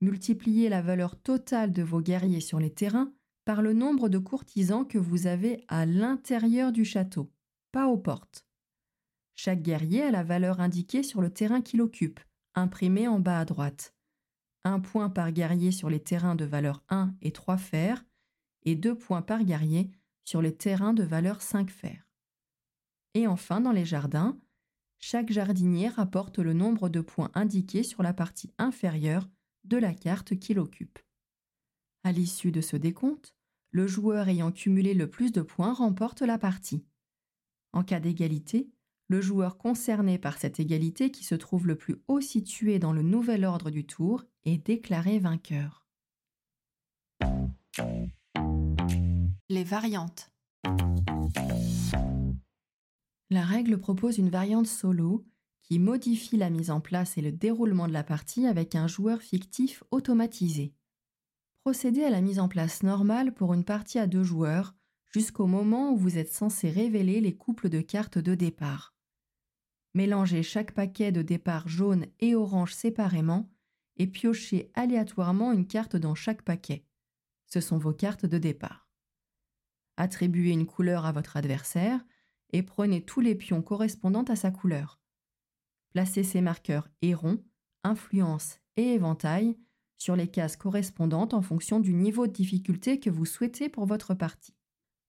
multipliez 0.00 0.68
la 0.68 0.82
valeur 0.82 1.16
totale 1.16 1.72
de 1.72 1.84
vos 1.84 2.00
guerriers 2.00 2.40
sur 2.40 2.58
les 2.58 2.74
terrains 2.74 3.14
par 3.44 3.62
le 3.62 3.72
nombre 3.72 4.08
de 4.08 4.18
courtisans 4.18 4.84
que 4.84 4.98
vous 4.98 5.28
avez 5.28 5.64
à 5.68 5.86
l'intérieur 5.86 6.72
du 6.72 6.84
château, 6.84 7.32
pas 7.70 7.86
aux 7.86 7.96
portes. 7.96 8.44
Chaque 9.36 9.62
guerrier 9.62 10.02
a 10.02 10.10
la 10.10 10.24
valeur 10.24 10.60
indiquée 10.60 11.04
sur 11.04 11.20
le 11.20 11.30
terrain 11.30 11.62
qu'il 11.62 11.80
occupe, 11.80 12.18
imprimée 12.56 13.06
en 13.06 13.20
bas 13.20 13.38
à 13.38 13.44
droite. 13.44 13.94
Un 14.64 14.80
point 14.80 15.08
par 15.08 15.30
guerrier 15.30 15.70
sur 15.70 15.88
les 15.88 16.02
terrains 16.02 16.34
de 16.34 16.44
valeur 16.44 16.82
1 16.88 17.14
et 17.22 17.30
3 17.30 17.56
fers, 17.56 18.04
et 18.64 18.74
deux 18.74 18.98
points 18.98 19.22
par 19.22 19.44
guerrier 19.44 19.92
sur 20.24 20.42
les 20.42 20.56
terrains 20.56 20.92
de 20.92 21.04
valeur 21.04 21.40
5 21.40 21.70
fers. 21.70 22.04
Et 23.14 23.28
enfin, 23.28 23.60
dans 23.60 23.70
les 23.70 23.84
jardins, 23.84 24.36
chaque 24.98 25.32
jardinier 25.32 25.88
rapporte 25.88 26.38
le 26.38 26.52
nombre 26.52 26.88
de 26.88 27.00
points 27.00 27.30
indiqués 27.34 27.82
sur 27.82 28.02
la 28.02 28.12
partie 28.12 28.52
inférieure 28.58 29.28
de 29.64 29.76
la 29.76 29.94
carte 29.94 30.38
qu'il 30.38 30.58
occupe. 30.58 30.98
À 32.04 32.12
l'issue 32.12 32.52
de 32.52 32.60
ce 32.60 32.76
décompte, 32.76 33.34
le 33.70 33.86
joueur 33.86 34.28
ayant 34.28 34.52
cumulé 34.52 34.94
le 34.94 35.10
plus 35.10 35.32
de 35.32 35.42
points 35.42 35.72
remporte 35.72 36.22
la 36.22 36.38
partie. 36.38 36.84
En 37.72 37.82
cas 37.82 38.00
d'égalité, 38.00 38.70
le 39.08 39.20
joueur 39.20 39.58
concerné 39.58 40.18
par 40.18 40.38
cette 40.38 40.58
égalité 40.60 41.10
qui 41.10 41.24
se 41.24 41.34
trouve 41.34 41.66
le 41.66 41.76
plus 41.76 41.96
haut 42.08 42.20
situé 42.20 42.78
dans 42.78 42.92
le 42.92 43.02
nouvel 43.02 43.44
ordre 43.44 43.70
du 43.70 43.86
tour 43.86 44.24
est 44.44 44.58
déclaré 44.58 45.18
vainqueur. 45.18 45.86
Les 49.48 49.64
variantes. 49.64 50.32
La 53.30 53.44
règle 53.44 53.78
propose 53.78 54.18
une 54.18 54.30
variante 54.30 54.68
solo 54.68 55.26
qui 55.62 55.80
modifie 55.80 56.36
la 56.36 56.48
mise 56.48 56.70
en 56.70 56.80
place 56.80 57.18
et 57.18 57.22
le 57.22 57.32
déroulement 57.32 57.88
de 57.88 57.92
la 57.92 58.04
partie 58.04 58.46
avec 58.46 58.76
un 58.76 58.86
joueur 58.86 59.20
fictif 59.20 59.82
automatisé. 59.90 60.74
Procédez 61.64 62.04
à 62.04 62.10
la 62.10 62.20
mise 62.20 62.38
en 62.38 62.46
place 62.46 62.84
normale 62.84 63.34
pour 63.34 63.52
une 63.52 63.64
partie 63.64 63.98
à 63.98 64.06
deux 64.06 64.22
joueurs 64.22 64.76
jusqu'au 65.12 65.46
moment 65.46 65.90
où 65.90 65.96
vous 65.96 66.18
êtes 66.18 66.32
censé 66.32 66.70
révéler 66.70 67.20
les 67.20 67.36
couples 67.36 67.68
de 67.68 67.80
cartes 67.80 68.18
de 68.18 68.36
départ. 68.36 68.94
Mélangez 69.94 70.44
chaque 70.44 70.72
paquet 70.72 71.10
de 71.10 71.22
départ 71.22 71.66
jaune 71.66 72.06
et 72.20 72.36
orange 72.36 72.74
séparément 72.74 73.50
et 73.96 74.06
piochez 74.06 74.70
aléatoirement 74.74 75.52
une 75.52 75.66
carte 75.66 75.96
dans 75.96 76.14
chaque 76.14 76.42
paquet. 76.42 76.84
Ce 77.46 77.60
sont 77.60 77.78
vos 77.78 77.94
cartes 77.94 78.26
de 78.26 78.38
départ. 78.38 78.88
Attribuez 79.96 80.52
une 80.52 80.66
couleur 80.66 81.06
à 81.06 81.12
votre 81.12 81.36
adversaire 81.36 82.04
et 82.52 82.62
prenez 82.62 83.02
tous 83.02 83.20
les 83.20 83.34
pions 83.34 83.62
correspondant 83.62 84.24
à 84.24 84.36
sa 84.36 84.50
couleur. 84.50 85.00
Placez 85.90 86.24
ces 86.24 86.40
marqueurs 86.40 86.88
héron, 87.02 87.42
influence 87.82 88.58
et 88.76 88.94
éventail 88.94 89.56
sur 89.96 90.16
les 90.16 90.28
cases 90.28 90.56
correspondantes 90.56 91.34
en 91.34 91.42
fonction 91.42 91.80
du 91.80 91.94
niveau 91.94 92.26
de 92.26 92.32
difficulté 92.32 93.00
que 93.00 93.10
vous 93.10 93.24
souhaitez 93.24 93.68
pour 93.68 93.86
votre 93.86 94.14
partie. 94.14 94.54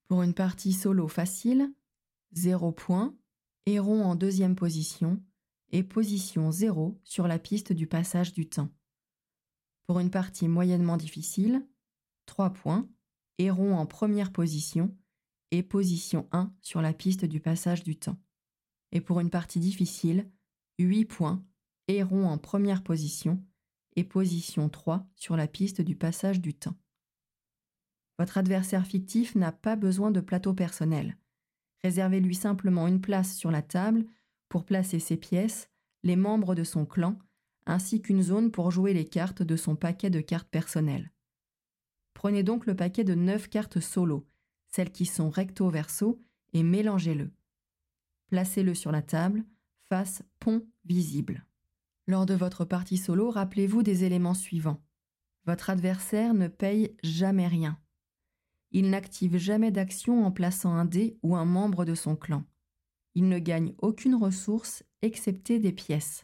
Pour 0.07 0.23
une 0.23 0.33
partie 0.33 0.73
solo 0.73 1.07
facile, 1.07 1.73
0 2.33 2.71
points, 2.71 3.15
Héron 3.65 4.05
en 4.05 4.15
deuxième 4.15 4.55
position 4.55 5.21
et 5.71 5.83
position 5.83 6.51
0 6.51 6.97
sur 7.03 7.27
la 7.27 7.39
piste 7.39 7.73
du 7.73 7.85
passage 7.85 8.31
du 8.31 8.47
temps. 8.47 8.69
Pour 9.87 9.99
une 9.99 10.09
partie 10.09 10.47
moyennement 10.47 10.95
difficile, 10.95 11.67
3 12.27 12.51
points, 12.53 12.89
Héron 13.37 13.75
en 13.75 13.85
première 13.85 14.31
position 14.31 14.95
et 15.51 15.63
position 15.63 16.27
1 16.31 16.53
sur 16.61 16.81
la 16.81 16.93
piste 16.93 17.25
du 17.25 17.39
passage 17.39 17.83
du 17.83 17.97
temps. 17.97 18.17
Et 18.91 19.01
pour 19.01 19.19
une 19.19 19.29
partie 19.29 19.59
difficile, 19.59 20.29
8 20.79 21.05
points, 21.05 21.43
Héron 21.87 22.27
en 22.27 22.37
première 22.37 22.83
position 22.83 23.41
et 23.95 24.03
position 24.03 24.69
3 24.69 25.07
sur 25.15 25.37
la 25.37 25.47
piste 25.47 25.81
du 25.81 25.95
passage 25.95 26.41
du 26.41 26.53
temps. 26.53 26.75
Votre 28.19 28.37
adversaire 28.37 28.85
fictif 28.85 29.35
n'a 29.35 29.51
pas 29.51 29.75
besoin 29.75 30.11
de 30.11 30.21
plateau 30.21 30.53
personnel. 30.53 31.17
Réservez-lui 31.83 32.35
simplement 32.35 32.87
une 32.87 33.01
place 33.01 33.35
sur 33.35 33.51
la 33.51 33.61
table 33.61 34.05
pour 34.49 34.65
placer 34.65 34.99
ses 34.99 35.17
pièces, 35.17 35.69
les 36.03 36.15
membres 36.15 36.55
de 36.55 36.63
son 36.63 36.85
clan, 36.85 37.17
ainsi 37.65 38.01
qu'une 38.01 38.23
zone 38.23 38.51
pour 38.51 38.71
jouer 38.71 38.93
les 38.93 39.05
cartes 39.05 39.43
de 39.43 39.55
son 39.55 39.75
paquet 39.75 40.09
de 40.09 40.21
cartes 40.21 40.49
personnelles. 40.49 41.11
Prenez 42.13 42.43
donc 42.43 42.65
le 42.65 42.75
paquet 42.75 43.03
de 43.03 43.13
9 43.13 43.49
cartes 43.49 43.79
solo, 43.79 44.27
celles 44.77 44.91
qui 44.91 45.07
sont 45.07 45.31
recto-verso, 45.31 46.21
et 46.53 46.61
mélangez-le. 46.61 47.31
Placez-le 48.27 48.75
sur 48.75 48.91
la 48.91 49.01
table, 49.01 49.43
face 49.89 50.21
pont 50.39 50.67
visible. 50.85 51.47
Lors 52.05 52.27
de 52.27 52.35
votre 52.35 52.63
partie 52.63 52.97
solo, 52.97 53.31
rappelez-vous 53.31 53.81
des 53.81 54.03
éléments 54.03 54.35
suivants. 54.35 54.79
Votre 55.47 55.71
adversaire 55.71 56.35
ne 56.35 56.47
paye 56.47 56.95
jamais 57.01 57.47
rien. 57.47 57.79
Il 58.69 58.91
n'active 58.91 59.37
jamais 59.37 59.71
d'action 59.71 60.23
en 60.23 60.31
plaçant 60.31 60.75
un 60.75 60.85
dé 60.85 61.17
ou 61.23 61.35
un 61.35 61.45
membre 61.45 61.83
de 61.83 61.95
son 61.95 62.15
clan. 62.15 62.43
Il 63.15 63.29
ne 63.29 63.39
gagne 63.39 63.73
aucune 63.79 64.13
ressource 64.13 64.83
excepté 65.01 65.57
des 65.57 65.71
pièces. 65.71 66.23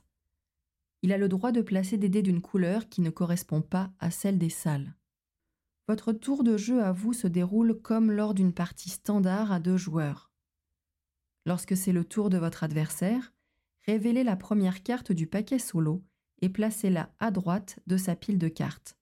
Il 1.02 1.12
a 1.12 1.18
le 1.18 1.28
droit 1.28 1.52
de 1.52 1.64
placer 1.64 1.98
des 1.98 2.10
dés 2.10 2.22
d'une 2.22 2.42
couleur 2.42 2.88
qui 2.88 3.02
ne 3.02 3.10
correspond 3.10 3.64
pas 3.64 3.92
à 3.98 4.12
celle 4.12 4.38
des 4.38 4.52
salles. 4.52 4.94
Votre 5.90 6.14
tour 6.14 6.46
de 6.46 6.56
jeu 6.56 6.82
à 6.82 6.94
vous 6.94 7.12
se 7.12 7.28
déroule 7.28 7.82
comme 7.82 8.10
lors 8.10 8.34
d'une 8.34 8.54
partie 8.54 8.90
standard 8.90 9.52
à 9.52 9.60
deux 9.60 9.76
joueurs. 9.76 10.32
Lorsque 11.46 11.76
c'est 11.76 11.92
le 11.92 12.06
tour 12.06 12.30
de 12.30 12.38
votre 12.38 12.64
adversaire, 12.64 13.34
révélez 13.86 14.24
la 14.24 14.38
première 14.38 14.82
carte 14.82 15.12
du 15.12 15.28
paquet 15.28 15.60
solo 15.60 16.02
et 16.42 16.48
placez-la 16.48 17.14
à 17.20 17.32
droite 17.32 17.80
de 17.86 17.98
sa 17.98 18.16
pile 18.16 18.38
de 18.38 18.48
cartes. 18.48 18.98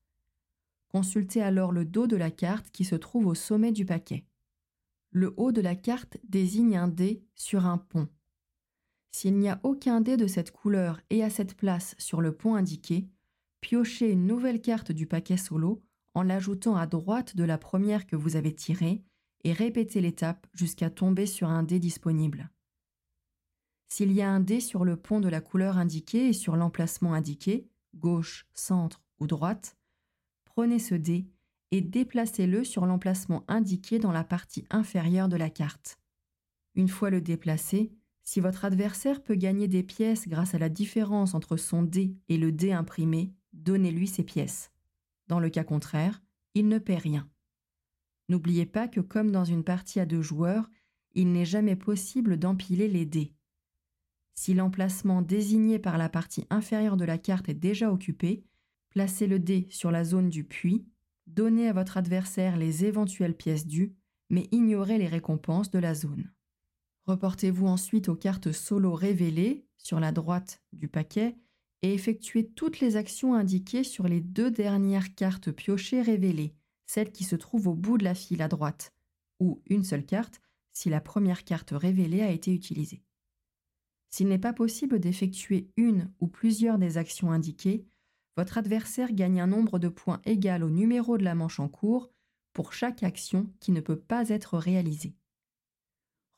Consultez 0.88 1.44
alors 1.44 1.72
le 1.72 1.86
dos 1.86 2.08
de 2.08 2.16
la 2.16 2.32
carte 2.32 2.72
qui 2.72 2.84
se 2.84 2.96
trouve 2.96 3.28
au 3.28 3.36
sommet 3.36 3.72
du 3.72 3.86
paquet. 3.86 4.26
Le 5.12 5.36
haut 5.38 5.52
de 5.52 5.62
la 5.62 5.76
carte 5.76 6.18
désigne 6.24 6.78
un 6.78 6.88
dé 6.88 7.24
sur 7.36 7.68
un 7.68 7.78
pont. 7.78 8.10
S'il 9.12 9.38
n'y 9.38 9.50
a 9.50 9.60
aucun 9.64 10.02
dé 10.02 10.18
de 10.18 10.26
cette 10.26 10.52
couleur 10.52 11.00
et 11.12 11.24
à 11.24 11.30
cette 11.30 11.56
place 11.56 11.96
sur 12.00 12.22
le 12.22 12.36
pont 12.36 12.56
indiqué, 12.56 13.08
piochez 13.60 14.10
une 14.10 14.26
nouvelle 14.26 14.62
carte 14.62 14.92
du 14.92 15.06
paquet 15.06 15.38
solo 15.38 15.84
en 16.14 16.24
l'ajoutant 16.24 16.76
à 16.76 16.88
droite 16.88 17.36
de 17.36 17.44
la 17.44 17.58
première 17.58 18.06
que 18.06 18.16
vous 18.16 18.36
avez 18.36 18.54
tirée 18.54 19.04
et 19.44 19.54
répétez 19.54 20.02
l'étape 20.02 20.48
jusqu'à 20.54 20.90
tomber 20.90 21.26
sur 21.26 21.50
un 21.50 21.64
dé 21.64 21.80
disponible. 21.80 22.50
S'il 23.90 24.12
y 24.12 24.22
a 24.22 24.30
un 24.30 24.40
dé 24.40 24.60
sur 24.60 24.86
le 24.86 24.96
pont 24.96 25.20
de 25.20 25.28
la 25.28 25.42
couleur 25.42 25.78
indiquée 25.78 26.30
et 26.30 26.34
sur 26.34 26.56
l'emplacement 26.56 27.14
indiqué, 27.14 27.68
gauche, 27.96 28.48
centre 28.54 29.02
ou 29.20 29.28
droite, 29.28 29.78
prenez 30.46 30.80
ce 30.80 30.96
dé 30.96 31.28
et 31.72 31.82
déplacez-le 31.82 32.64
sur 32.64 32.86
l'emplacement 32.86 33.44
indiqué 33.48 34.00
dans 34.00 34.12
la 34.12 34.24
partie 34.24 34.66
inférieure 34.70 35.30
de 35.30 35.38
la 35.38 35.50
carte. 35.50 36.00
Une 36.76 36.90
fois 36.90 37.10
le 37.10 37.22
déplacé, 37.22 37.92
si 38.24 38.40
votre 38.40 38.66
adversaire 38.66 39.22
peut 39.22 39.36
gagner 39.36 39.68
des 39.68 39.84
pièces 39.84 40.28
grâce 40.28 40.54
à 40.54 40.60
la 40.60 40.70
différence 40.70 41.34
entre 41.34 41.58
son 41.58 41.84
dé 41.84 42.16
et 42.30 42.38
le 42.38 42.52
dé 42.52 42.72
imprimé, 42.72 43.34
donnez-lui 43.54 44.08
ces 44.08 44.24
pièces. 44.24 44.72
Dans 45.32 45.40
le 45.40 45.50
cas 45.50 45.64
contraire, 45.64 46.22
il 46.54 46.68
ne 46.68 46.78
paie 46.78 46.98
rien. 46.98 47.28
N'oubliez 48.28 48.66
pas 48.66 48.90
que 48.90 49.00
comme 49.00 49.32
dans 49.32 49.46
une 49.46 49.64
partie 49.64 50.02
à 50.02 50.06
deux 50.06 50.22
joueurs, 50.22 50.70
il 51.14 51.32
n'est 51.32 51.46
jamais 51.46 51.78
possible 51.78 52.38
d'empiler 52.38 52.90
les 52.90 53.06
dés. 53.06 53.34
Si 54.34 54.54
l'emplacement 54.54 55.22
désigné 55.22 55.80
par 55.80 55.98
la 55.98 56.10
partie 56.10 56.46
inférieure 56.50 56.98
de 56.98 57.06
la 57.06 57.18
carte 57.18 57.50
est 57.50 57.54
déjà 57.54 57.92
occupé, 57.92 58.44
Placez 58.92 59.26
le 59.26 59.40
dé 59.40 59.68
sur 59.70 59.90
la 59.90 60.04
zone 60.04 60.30
du 60.30 60.44
puits, 60.44 60.86
donnez 61.26 61.70
à 61.70 61.74
votre 61.74 61.96
adversaire 61.96 62.58
les 62.58 62.84
éventuelles 62.84 63.38
pièces 63.38 63.66
dues, 63.66 63.96
mais 64.30 64.50
ignorez 64.52 64.98
les 64.98 65.08
récompenses 65.08 65.72
de 65.72 65.80
la 65.80 65.94
zone. 65.94 66.30
Reportez-vous 67.06 67.68
ensuite 67.68 68.10
aux 68.10 68.18
cartes 68.18 68.52
solo 68.52 68.94
révélées 68.94 69.66
sur 69.78 70.02
la 70.02 70.12
droite 70.12 70.62
du 70.74 70.90
paquet 70.90 71.38
et 71.82 71.94
effectuez 71.94 72.48
toutes 72.48 72.80
les 72.80 72.96
actions 72.96 73.34
indiquées 73.34 73.84
sur 73.84 74.08
les 74.08 74.22
deux 74.22 74.52
dernières 74.52 75.16
cartes 75.16 75.52
piochées 75.52 76.02
révélées, 76.02 76.54
celles 76.86 77.12
qui 77.12 77.24
se 77.24 77.36
trouvent 77.36 77.68
au 77.68 77.76
bout 77.76 77.98
de 77.98 78.04
la 78.04 78.16
file 78.16 78.42
à 78.42 78.48
droite, 78.48 78.94
ou 79.40 79.62
une 79.68 79.84
seule 79.84 80.06
carte 80.06 80.42
si 80.72 80.90
la 80.90 81.02
première 81.02 81.44
carte 81.44 81.72
révélée 81.72 82.22
a 82.22 82.32
été 82.32 82.54
utilisée. 82.54 83.04
S'il 84.10 84.28
n'est 84.28 84.38
pas 84.38 84.54
possible 84.54 85.00
d'effectuer 85.00 85.70
une 85.78 86.12
ou 86.20 86.28
plusieurs 86.28 86.78
des 86.78 86.98
actions 86.98 87.32
indiquées, 87.32 87.86
votre 88.38 88.58
adversaire 88.58 89.12
gagne 89.14 89.42
un 89.42 89.48
nombre 89.48 89.80
de 89.80 89.90
points 89.90 90.22
égal 90.26 90.64
au 90.64 90.70
numéro 90.70 91.18
de 91.18 91.24
la 91.24 91.36
manche 91.36 91.60
en 91.60 91.68
cours 91.68 92.12
pour 92.54 92.74
chaque 92.74 93.04
action 93.04 93.52
qui 93.60 93.72
ne 93.72 93.82
peut 93.82 94.00
pas 94.00 94.30
être 94.30 94.58
réalisée. 94.58 95.16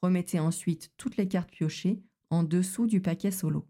Remettez 0.02 0.40
ensuite 0.40 0.92
toutes 0.98 1.18
les 1.18 1.28
cartes 1.28 1.52
piochées 1.52 2.04
en 2.30 2.44
dessous 2.44 2.88
du 2.88 3.02
paquet 3.02 3.32
solo. 3.32 3.68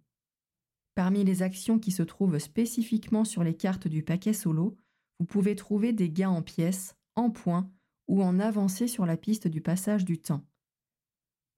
Parmi 0.96 1.24
les 1.24 1.42
actions 1.42 1.80
qui 1.80 1.92
se 1.92 2.04
trouvent 2.04 2.38
spécifiquement 2.38 3.26
sur 3.26 3.44
les 3.44 3.56
cartes 3.56 3.88
du 3.88 4.04
paquet 4.04 4.34
solo, 4.34 4.78
vous 5.20 5.26
pouvez 5.26 5.56
trouver 5.56 5.94
des 5.94 6.10
gains 6.10 6.30
en 6.30 6.42
pièces, 6.42 6.96
en 7.16 7.30
points 7.30 7.72
ou 8.08 8.22
en 8.22 8.40
avancées 8.40 8.88
sur 8.88 9.06
la 9.06 9.18
piste 9.18 9.48
du 9.48 9.62
passage 9.62 10.06
du 10.06 10.20
temps. 10.20 10.46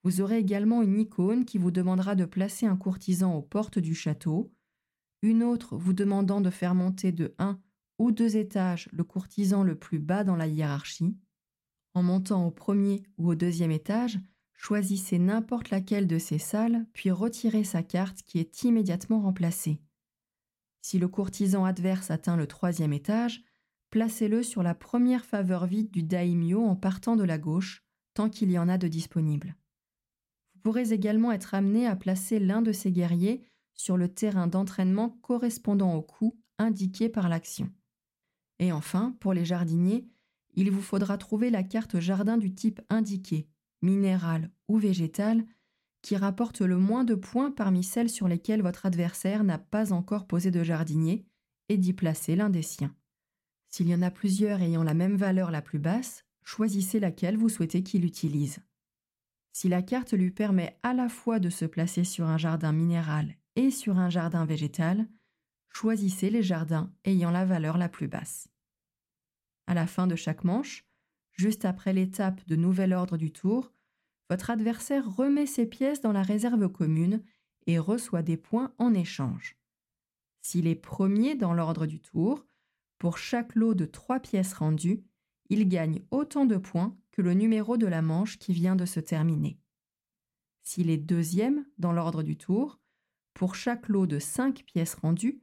Vous 0.03 0.21
aurez 0.21 0.37
également 0.37 0.83
une 0.83 0.99
icône 0.99 1.45
qui 1.45 1.57
vous 1.57 1.71
demandera 1.71 2.15
de 2.15 2.25
placer 2.25 2.65
un 2.65 2.77
courtisan 2.77 3.35
aux 3.35 3.41
portes 3.41 3.79
du 3.79 3.95
château, 3.95 4.53
une 5.21 5.43
autre 5.43 5.75
vous 5.75 5.93
demandant 5.93 6.41
de 6.41 6.51
faire 6.51 6.75
monter 6.75 7.11
de 7.11 7.33
un 7.39 7.59
ou 7.97 8.11
deux 8.11 8.37
étages 8.37 8.87
le 8.91 9.03
courtisan 9.03 9.63
le 9.63 9.75
plus 9.75 9.99
bas 9.99 10.23
dans 10.23 10.35
la 10.35 10.47
hiérarchie. 10.47 11.17
En 11.93 12.03
montant 12.03 12.45
au 12.45 12.51
premier 12.51 13.03
ou 13.17 13.29
au 13.29 13.35
deuxième 13.35 13.71
étage, 13.71 14.19
choisissez 14.55 15.19
n'importe 15.19 15.69
laquelle 15.69 16.07
de 16.07 16.17
ces 16.17 16.37
salles, 16.37 16.85
puis 16.93 17.11
retirez 17.11 17.63
sa 17.63 17.83
carte 17.83 18.21
qui 18.23 18.39
est 18.39 18.63
immédiatement 18.63 19.21
remplacée. 19.21 19.81
Si 20.81 20.99
le 20.99 21.07
courtisan 21.07 21.65
adverse 21.65 22.11
atteint 22.11 22.37
le 22.37 22.47
troisième 22.47 22.93
étage, 22.93 23.43
placez-le 23.89 24.43
sur 24.43 24.63
la 24.63 24.75
première 24.75 25.25
faveur 25.25 25.65
vide 25.65 25.91
du 25.91 26.03
daimyo 26.03 26.63
en 26.63 26.75
partant 26.75 27.15
de 27.15 27.23
la 27.23 27.37
gauche, 27.37 27.83
tant 28.13 28.29
qu'il 28.29 28.51
y 28.51 28.59
en 28.59 28.69
a 28.69 28.77
de 28.77 28.87
disponibles. 28.87 29.55
Vous 30.53 30.61
pourrez 30.61 30.93
également 30.93 31.31
être 31.31 31.53
amené 31.53 31.87
à 31.87 31.95
placer 31.95 32.39
l'un 32.39 32.61
de 32.61 32.71
ces 32.71 32.91
guerriers 32.91 33.43
sur 33.73 33.97
le 33.97 34.07
terrain 34.07 34.47
d'entraînement 34.47 35.09
correspondant 35.21 35.93
au 35.95 36.01
coup 36.01 36.37
indiqué 36.57 37.09
par 37.09 37.29
l'action. 37.29 37.69
Et 38.59 38.71
enfin, 38.71 39.15
pour 39.19 39.33
les 39.33 39.45
jardiniers, 39.45 40.07
il 40.53 40.71
vous 40.71 40.81
faudra 40.81 41.17
trouver 41.17 41.49
la 41.49 41.63
carte 41.63 41.99
jardin 41.99 42.37
du 42.37 42.53
type 42.53 42.81
indiqué, 42.89 43.49
minéral 43.85 44.51
ou 44.67 44.77
végétal, 44.77 45.45
qui 46.01 46.17
rapporte 46.17 46.61
le 46.61 46.77
moins 46.77 47.03
de 47.03 47.15
points 47.15 47.51
parmi 47.51 47.83
celles 47.83 48.09
sur 48.09 48.27
lesquelles 48.27 48.61
votre 48.61 48.85
adversaire 48.85 49.43
n'a 49.43 49.57
pas 49.57 49.93
encore 49.93 50.27
posé 50.27 50.51
de 50.51 50.63
jardinier, 50.63 51.25
et 51.69 51.77
d'y 51.77 51.93
placer 51.93 52.35
l'un 52.35 52.49
des 52.49 52.61
siens. 52.61 52.95
S'il 53.69 53.87
y 53.87 53.95
en 53.95 54.01
a 54.01 54.11
plusieurs 54.11 54.61
ayant 54.61 54.83
la 54.83 54.93
même 54.93 55.15
valeur 55.15 55.51
la 55.51 55.61
plus 55.61 55.79
basse, 55.79 56.25
choisissez 56.43 56.99
laquelle 56.99 57.37
vous 57.37 57.49
souhaitez 57.49 57.83
qu'il 57.83 58.05
utilise. 58.05 58.59
Si 59.51 59.69
la 59.69 59.81
carte 59.81 60.13
lui 60.13 60.31
permet 60.31 60.77
à 60.83 60.93
la 60.93 61.09
fois 61.09 61.39
de 61.39 61.49
se 61.49 61.65
placer 61.65 62.03
sur 62.03 62.27
un 62.27 62.37
jardin 62.37 62.71
minéral 62.71 63.35
et 63.55 63.71
sur 63.71 63.97
un 63.97 64.09
jardin 64.09 64.45
végétal, 64.45 65.07
choisissez 65.69 66.29
les 66.29 66.43
jardins 66.43 66.93
ayant 67.05 67.31
la 67.31 67.45
valeur 67.45 67.77
la 67.77 67.89
plus 67.89 68.07
basse. 68.07 68.49
À 69.67 69.73
la 69.73 69.87
fin 69.87 70.07
de 70.07 70.15
chaque 70.15 70.43
manche, 70.43 70.85
juste 71.31 71.65
après 71.65 71.93
l'étape 71.93 72.45
de 72.47 72.55
nouvel 72.55 72.93
ordre 72.93 73.17
du 73.17 73.31
tour, 73.31 73.73
votre 74.29 74.49
adversaire 74.49 75.15
remet 75.15 75.45
ses 75.45 75.65
pièces 75.65 76.01
dans 76.01 76.11
la 76.11 76.23
réserve 76.23 76.67
commune 76.69 77.23
et 77.67 77.79
reçoit 77.79 78.23
des 78.23 78.37
points 78.37 78.73
en 78.77 78.93
échange. 78.93 79.57
S'il 80.41 80.67
est 80.67 80.75
premier 80.75 81.35
dans 81.35 81.53
l'ordre 81.53 81.85
du 81.85 81.99
tour, 81.99 82.45
pour 82.97 83.17
chaque 83.17 83.55
lot 83.55 83.73
de 83.73 83.85
trois 83.85 84.19
pièces 84.19 84.53
rendues, 84.53 85.03
il 85.49 85.67
gagne 85.67 86.01
autant 86.11 86.45
de 86.45 86.57
points 86.57 86.97
que 87.11 87.21
le 87.21 87.33
numéro 87.33 87.77
de 87.77 87.87
la 87.87 88.01
manche 88.01 88.39
qui 88.39 88.53
vient 88.53 88.75
de 88.75 88.85
se 88.85 88.99
terminer. 88.99 89.59
S'il 90.63 90.89
est 90.89 90.97
deuxième 90.97 91.65
dans 91.77 91.93
l'ordre 91.93 92.23
du 92.23 92.37
tour, 92.37 92.79
pour 93.33 93.53
chaque 93.53 93.89
lot 93.89 94.07
de 94.07 94.17
5 94.17 94.63
pièces 94.63 94.95
rendues, 94.95 95.41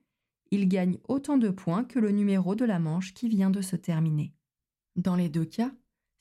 il 0.50 0.68
gagne 0.68 0.98
autant 1.08 1.38
de 1.38 1.50
points 1.50 1.84
que 1.84 1.98
le 1.98 2.10
numéro 2.10 2.54
de 2.54 2.64
la 2.64 2.78
manche 2.78 3.14
qui 3.14 3.28
vient 3.28 3.50
de 3.50 3.62
se 3.62 3.76
terminer. 3.76 4.34
Dans 4.96 5.14
les 5.14 5.28
deux 5.28 5.44
cas, 5.44 5.72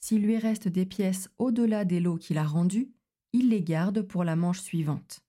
s'il 0.02 0.24
lui 0.24 0.38
reste 0.38 0.68
des 0.68 0.86
pièces 0.86 1.30
au-delà 1.38 1.86
des 1.86 1.99
lots 1.99 2.18
qu'il 2.18 2.38
a 2.38 2.43
rendus, 2.43 2.91
il 3.34 3.49
les 3.49 3.62
garde 3.62 4.02
pour 4.02 4.24
la 4.24 4.36
manche 4.36 4.60
suivante. 4.60 5.22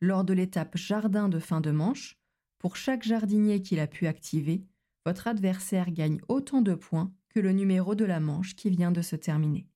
Lors 0.00 0.24
de 0.24 0.34
l'étape 0.34 0.76
jardin 0.76 1.28
de 1.28 1.38
fin 1.38 1.60
de 1.60 1.70
manche, 1.70 2.18
pour 2.58 2.76
chaque 2.76 3.04
jardinier 3.04 3.62
qu'il 3.62 3.80
a 3.80 3.86
pu 3.86 4.06
activer, 4.06 4.66
votre 5.06 5.28
adversaire 5.28 5.90
gagne 5.90 6.20
autant 6.28 6.62
de 6.62 6.74
points 6.74 7.12
que 7.28 7.40
le 7.40 7.52
numéro 7.52 7.94
de 7.94 8.04
la 8.04 8.20
manche 8.20 8.54
qui 8.54 8.70
vient 8.70 8.92
de 8.92 9.02
se 9.02 9.16
terminer. 9.16 9.66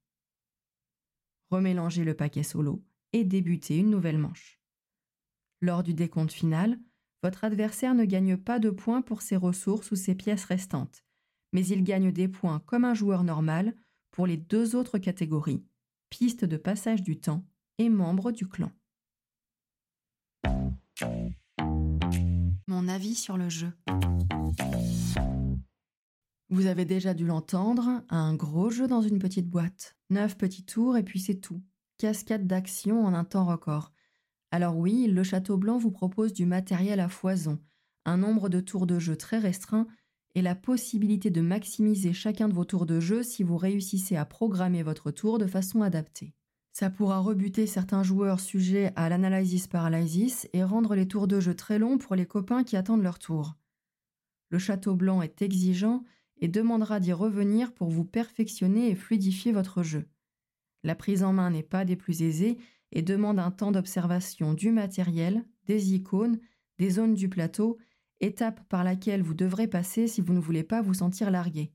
Remélangez 1.50 2.04
le 2.04 2.14
paquet 2.14 2.42
solo 2.42 2.84
et 3.12 3.24
débutez 3.24 3.78
une 3.78 3.90
nouvelle 3.90 4.18
manche. 4.18 4.60
Lors 5.60 5.82
du 5.82 5.94
décompte 5.94 6.32
final, 6.32 6.78
votre 7.22 7.44
adversaire 7.44 7.94
ne 7.94 8.04
gagne 8.04 8.36
pas 8.36 8.58
de 8.58 8.70
points 8.70 9.02
pour 9.02 9.22
ses 9.22 9.36
ressources 9.36 9.90
ou 9.90 9.96
ses 9.96 10.14
pièces 10.14 10.44
restantes, 10.44 11.04
mais 11.52 11.66
il 11.66 11.84
gagne 11.84 12.12
des 12.12 12.28
points 12.28 12.60
comme 12.66 12.84
un 12.84 12.94
joueur 12.94 13.24
normal 13.24 13.74
pour 14.10 14.26
les 14.26 14.36
deux 14.36 14.76
autres 14.76 14.98
catégories, 14.98 15.64
piste 16.10 16.44
de 16.44 16.56
passage 16.56 17.02
du 17.02 17.20
temps 17.20 17.44
et 17.78 17.88
membre 17.88 18.32
du 18.32 18.48
clan. 18.48 18.70
Mon 22.66 22.88
avis 22.88 23.14
sur 23.14 23.36
le 23.36 23.48
jeu. 23.48 23.72
Vous 26.50 26.66
avez 26.66 26.84
déjà 26.84 27.12
dû 27.12 27.26
l'entendre, 27.26 28.02
un 28.08 28.34
gros 28.34 28.70
jeu 28.70 28.86
dans 28.86 29.02
une 29.02 29.18
petite 29.18 29.48
boîte. 29.48 29.96
Neuf 30.10 30.36
petits 30.36 30.64
tours 30.64 30.96
et 30.96 31.02
puis 31.02 31.20
c'est 31.20 31.40
tout. 31.40 31.62
Cascade 31.98 32.46
d'action 32.46 33.04
en 33.04 33.12
un 33.12 33.24
temps 33.24 33.44
record. 33.44 33.92
Alors 34.50 34.76
oui, 34.76 35.06
le 35.08 35.22
Château 35.22 35.58
Blanc 35.58 35.76
vous 35.78 35.90
propose 35.90 36.32
du 36.32 36.46
matériel 36.46 37.00
à 37.00 37.08
foison, 37.08 37.58
un 38.06 38.16
nombre 38.16 38.48
de 38.48 38.60
tours 38.60 38.86
de 38.86 38.98
jeu 38.98 39.16
très 39.16 39.38
restreint 39.38 39.86
et 40.38 40.42
la 40.42 40.54
possibilité 40.54 41.30
de 41.30 41.40
maximiser 41.40 42.12
chacun 42.12 42.48
de 42.48 42.54
vos 42.54 42.64
tours 42.64 42.86
de 42.86 43.00
jeu 43.00 43.24
si 43.24 43.42
vous 43.42 43.56
réussissez 43.56 44.14
à 44.14 44.24
programmer 44.24 44.84
votre 44.84 45.10
tour 45.10 45.36
de 45.36 45.48
façon 45.48 45.82
adaptée. 45.82 46.32
Ça 46.70 46.90
pourra 46.90 47.18
rebuter 47.18 47.66
certains 47.66 48.04
joueurs 48.04 48.38
sujets 48.38 48.92
à 48.94 49.08
l'analysis 49.08 49.66
paralysis 49.66 50.48
et 50.52 50.62
rendre 50.62 50.94
les 50.94 51.08
tours 51.08 51.26
de 51.26 51.40
jeu 51.40 51.56
très 51.56 51.80
longs 51.80 51.98
pour 51.98 52.14
les 52.14 52.24
copains 52.24 52.62
qui 52.62 52.76
attendent 52.76 53.02
leur 53.02 53.18
tour. 53.18 53.56
Le 54.50 54.60
Château 54.60 54.94
Blanc 54.94 55.22
est 55.22 55.42
exigeant 55.42 56.04
et 56.36 56.46
demandera 56.46 57.00
d'y 57.00 57.12
revenir 57.12 57.74
pour 57.74 57.88
vous 57.88 58.04
perfectionner 58.04 58.90
et 58.90 58.94
fluidifier 58.94 59.50
votre 59.50 59.82
jeu. 59.82 60.06
La 60.84 60.94
prise 60.94 61.24
en 61.24 61.32
main 61.32 61.50
n'est 61.50 61.64
pas 61.64 61.84
des 61.84 61.96
plus 61.96 62.22
aisées 62.22 62.58
et 62.92 63.02
demande 63.02 63.40
un 63.40 63.50
temps 63.50 63.72
d'observation 63.72 64.54
du 64.54 64.70
matériel, 64.70 65.44
des 65.66 65.94
icônes, 65.94 66.38
des 66.78 66.90
zones 66.90 67.14
du 67.14 67.28
plateau, 67.28 67.78
étape 68.20 68.60
par 68.68 68.84
laquelle 68.84 69.22
vous 69.22 69.34
devrez 69.34 69.68
passer 69.68 70.08
si 70.08 70.20
vous 70.20 70.32
ne 70.32 70.40
voulez 70.40 70.64
pas 70.64 70.82
vous 70.82 70.94
sentir 70.94 71.30
largué. 71.30 71.72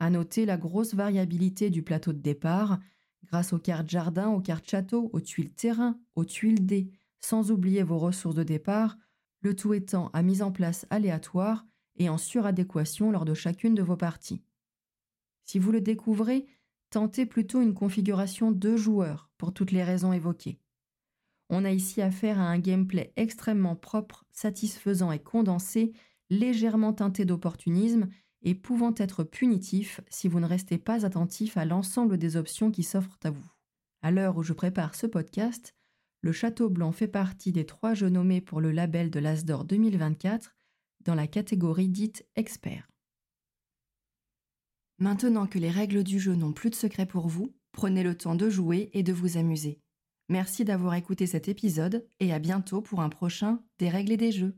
À 0.00 0.10
noter 0.10 0.46
la 0.46 0.56
grosse 0.56 0.94
variabilité 0.94 1.70
du 1.70 1.82
plateau 1.82 2.12
de 2.12 2.18
départ, 2.18 2.78
grâce 3.24 3.52
aux 3.52 3.58
cartes 3.58 3.88
jardin, 3.88 4.28
aux 4.28 4.40
cartes 4.40 4.68
château, 4.68 5.10
aux 5.12 5.20
tuiles 5.20 5.52
terrain, 5.52 5.98
aux 6.14 6.24
tuiles 6.24 6.64
dés, 6.64 6.90
sans 7.20 7.50
oublier 7.50 7.82
vos 7.82 7.98
ressources 7.98 8.36
de 8.36 8.44
départ, 8.44 8.96
le 9.40 9.54
tout 9.54 9.74
étant 9.74 10.08
à 10.12 10.22
mise 10.22 10.42
en 10.42 10.52
place 10.52 10.86
aléatoire 10.90 11.66
et 11.96 12.08
en 12.08 12.18
suradéquation 12.18 13.10
lors 13.10 13.24
de 13.24 13.34
chacune 13.34 13.74
de 13.74 13.82
vos 13.82 13.96
parties. 13.96 14.42
Si 15.44 15.58
vous 15.58 15.72
le 15.72 15.80
découvrez, 15.80 16.46
tentez 16.90 17.26
plutôt 17.26 17.60
une 17.60 17.74
configuration 17.74 18.52
deux 18.52 18.76
joueurs 18.76 19.30
pour 19.38 19.52
toutes 19.52 19.72
les 19.72 19.84
raisons 19.84 20.12
évoquées. 20.12 20.60
On 21.50 21.64
a 21.64 21.70
ici 21.70 22.02
affaire 22.02 22.38
à 22.38 22.48
un 22.48 22.58
gameplay 22.58 23.12
extrêmement 23.16 23.76
propre, 23.76 24.24
satisfaisant 24.32 25.12
et 25.12 25.18
condensé, 25.18 25.92
légèrement 26.30 26.92
teinté 26.92 27.24
d'opportunisme 27.24 28.08
et 28.42 28.54
pouvant 28.54 28.94
être 28.96 29.24
punitif 29.24 30.00
si 30.08 30.28
vous 30.28 30.40
ne 30.40 30.46
restez 30.46 30.78
pas 30.78 31.06
attentif 31.06 31.56
à 31.56 31.64
l'ensemble 31.64 32.18
des 32.18 32.36
options 32.36 32.70
qui 32.70 32.82
s'offrent 32.82 33.18
à 33.24 33.30
vous. 33.30 33.52
À 34.02 34.10
l'heure 34.10 34.36
où 34.36 34.42
je 34.42 34.52
prépare 34.52 34.94
ce 34.94 35.06
podcast, 35.06 35.74
le 36.20 36.32
Château 36.32 36.68
Blanc 36.68 36.92
fait 36.92 37.08
partie 37.08 37.52
des 37.52 37.64
trois 37.64 37.94
jeux 37.94 38.08
nommés 38.08 38.40
pour 38.40 38.60
le 38.60 38.70
label 38.70 39.10
de 39.10 39.18
l'Asdor 39.18 39.64
2024 39.64 40.54
dans 41.04 41.14
la 41.14 41.26
catégorie 41.26 41.88
dite 41.88 42.26
expert. 42.36 42.88
Maintenant 44.98 45.46
que 45.46 45.58
les 45.58 45.70
règles 45.70 46.02
du 46.02 46.18
jeu 46.18 46.34
n'ont 46.34 46.52
plus 46.52 46.70
de 46.70 46.74
secret 46.74 47.06
pour 47.06 47.28
vous, 47.28 47.54
prenez 47.72 48.02
le 48.02 48.16
temps 48.16 48.34
de 48.34 48.50
jouer 48.50 48.90
et 48.92 49.04
de 49.04 49.12
vous 49.12 49.36
amuser. 49.36 49.80
Merci 50.28 50.64
d'avoir 50.64 50.94
écouté 50.94 51.26
cet 51.26 51.48
épisode 51.48 52.06
et 52.20 52.32
à 52.32 52.38
bientôt 52.38 52.82
pour 52.82 53.00
un 53.00 53.08
prochain 53.08 53.60
Des 53.78 53.88
règles 53.88 54.12
et 54.12 54.16
des 54.16 54.32
jeux. 54.32 54.54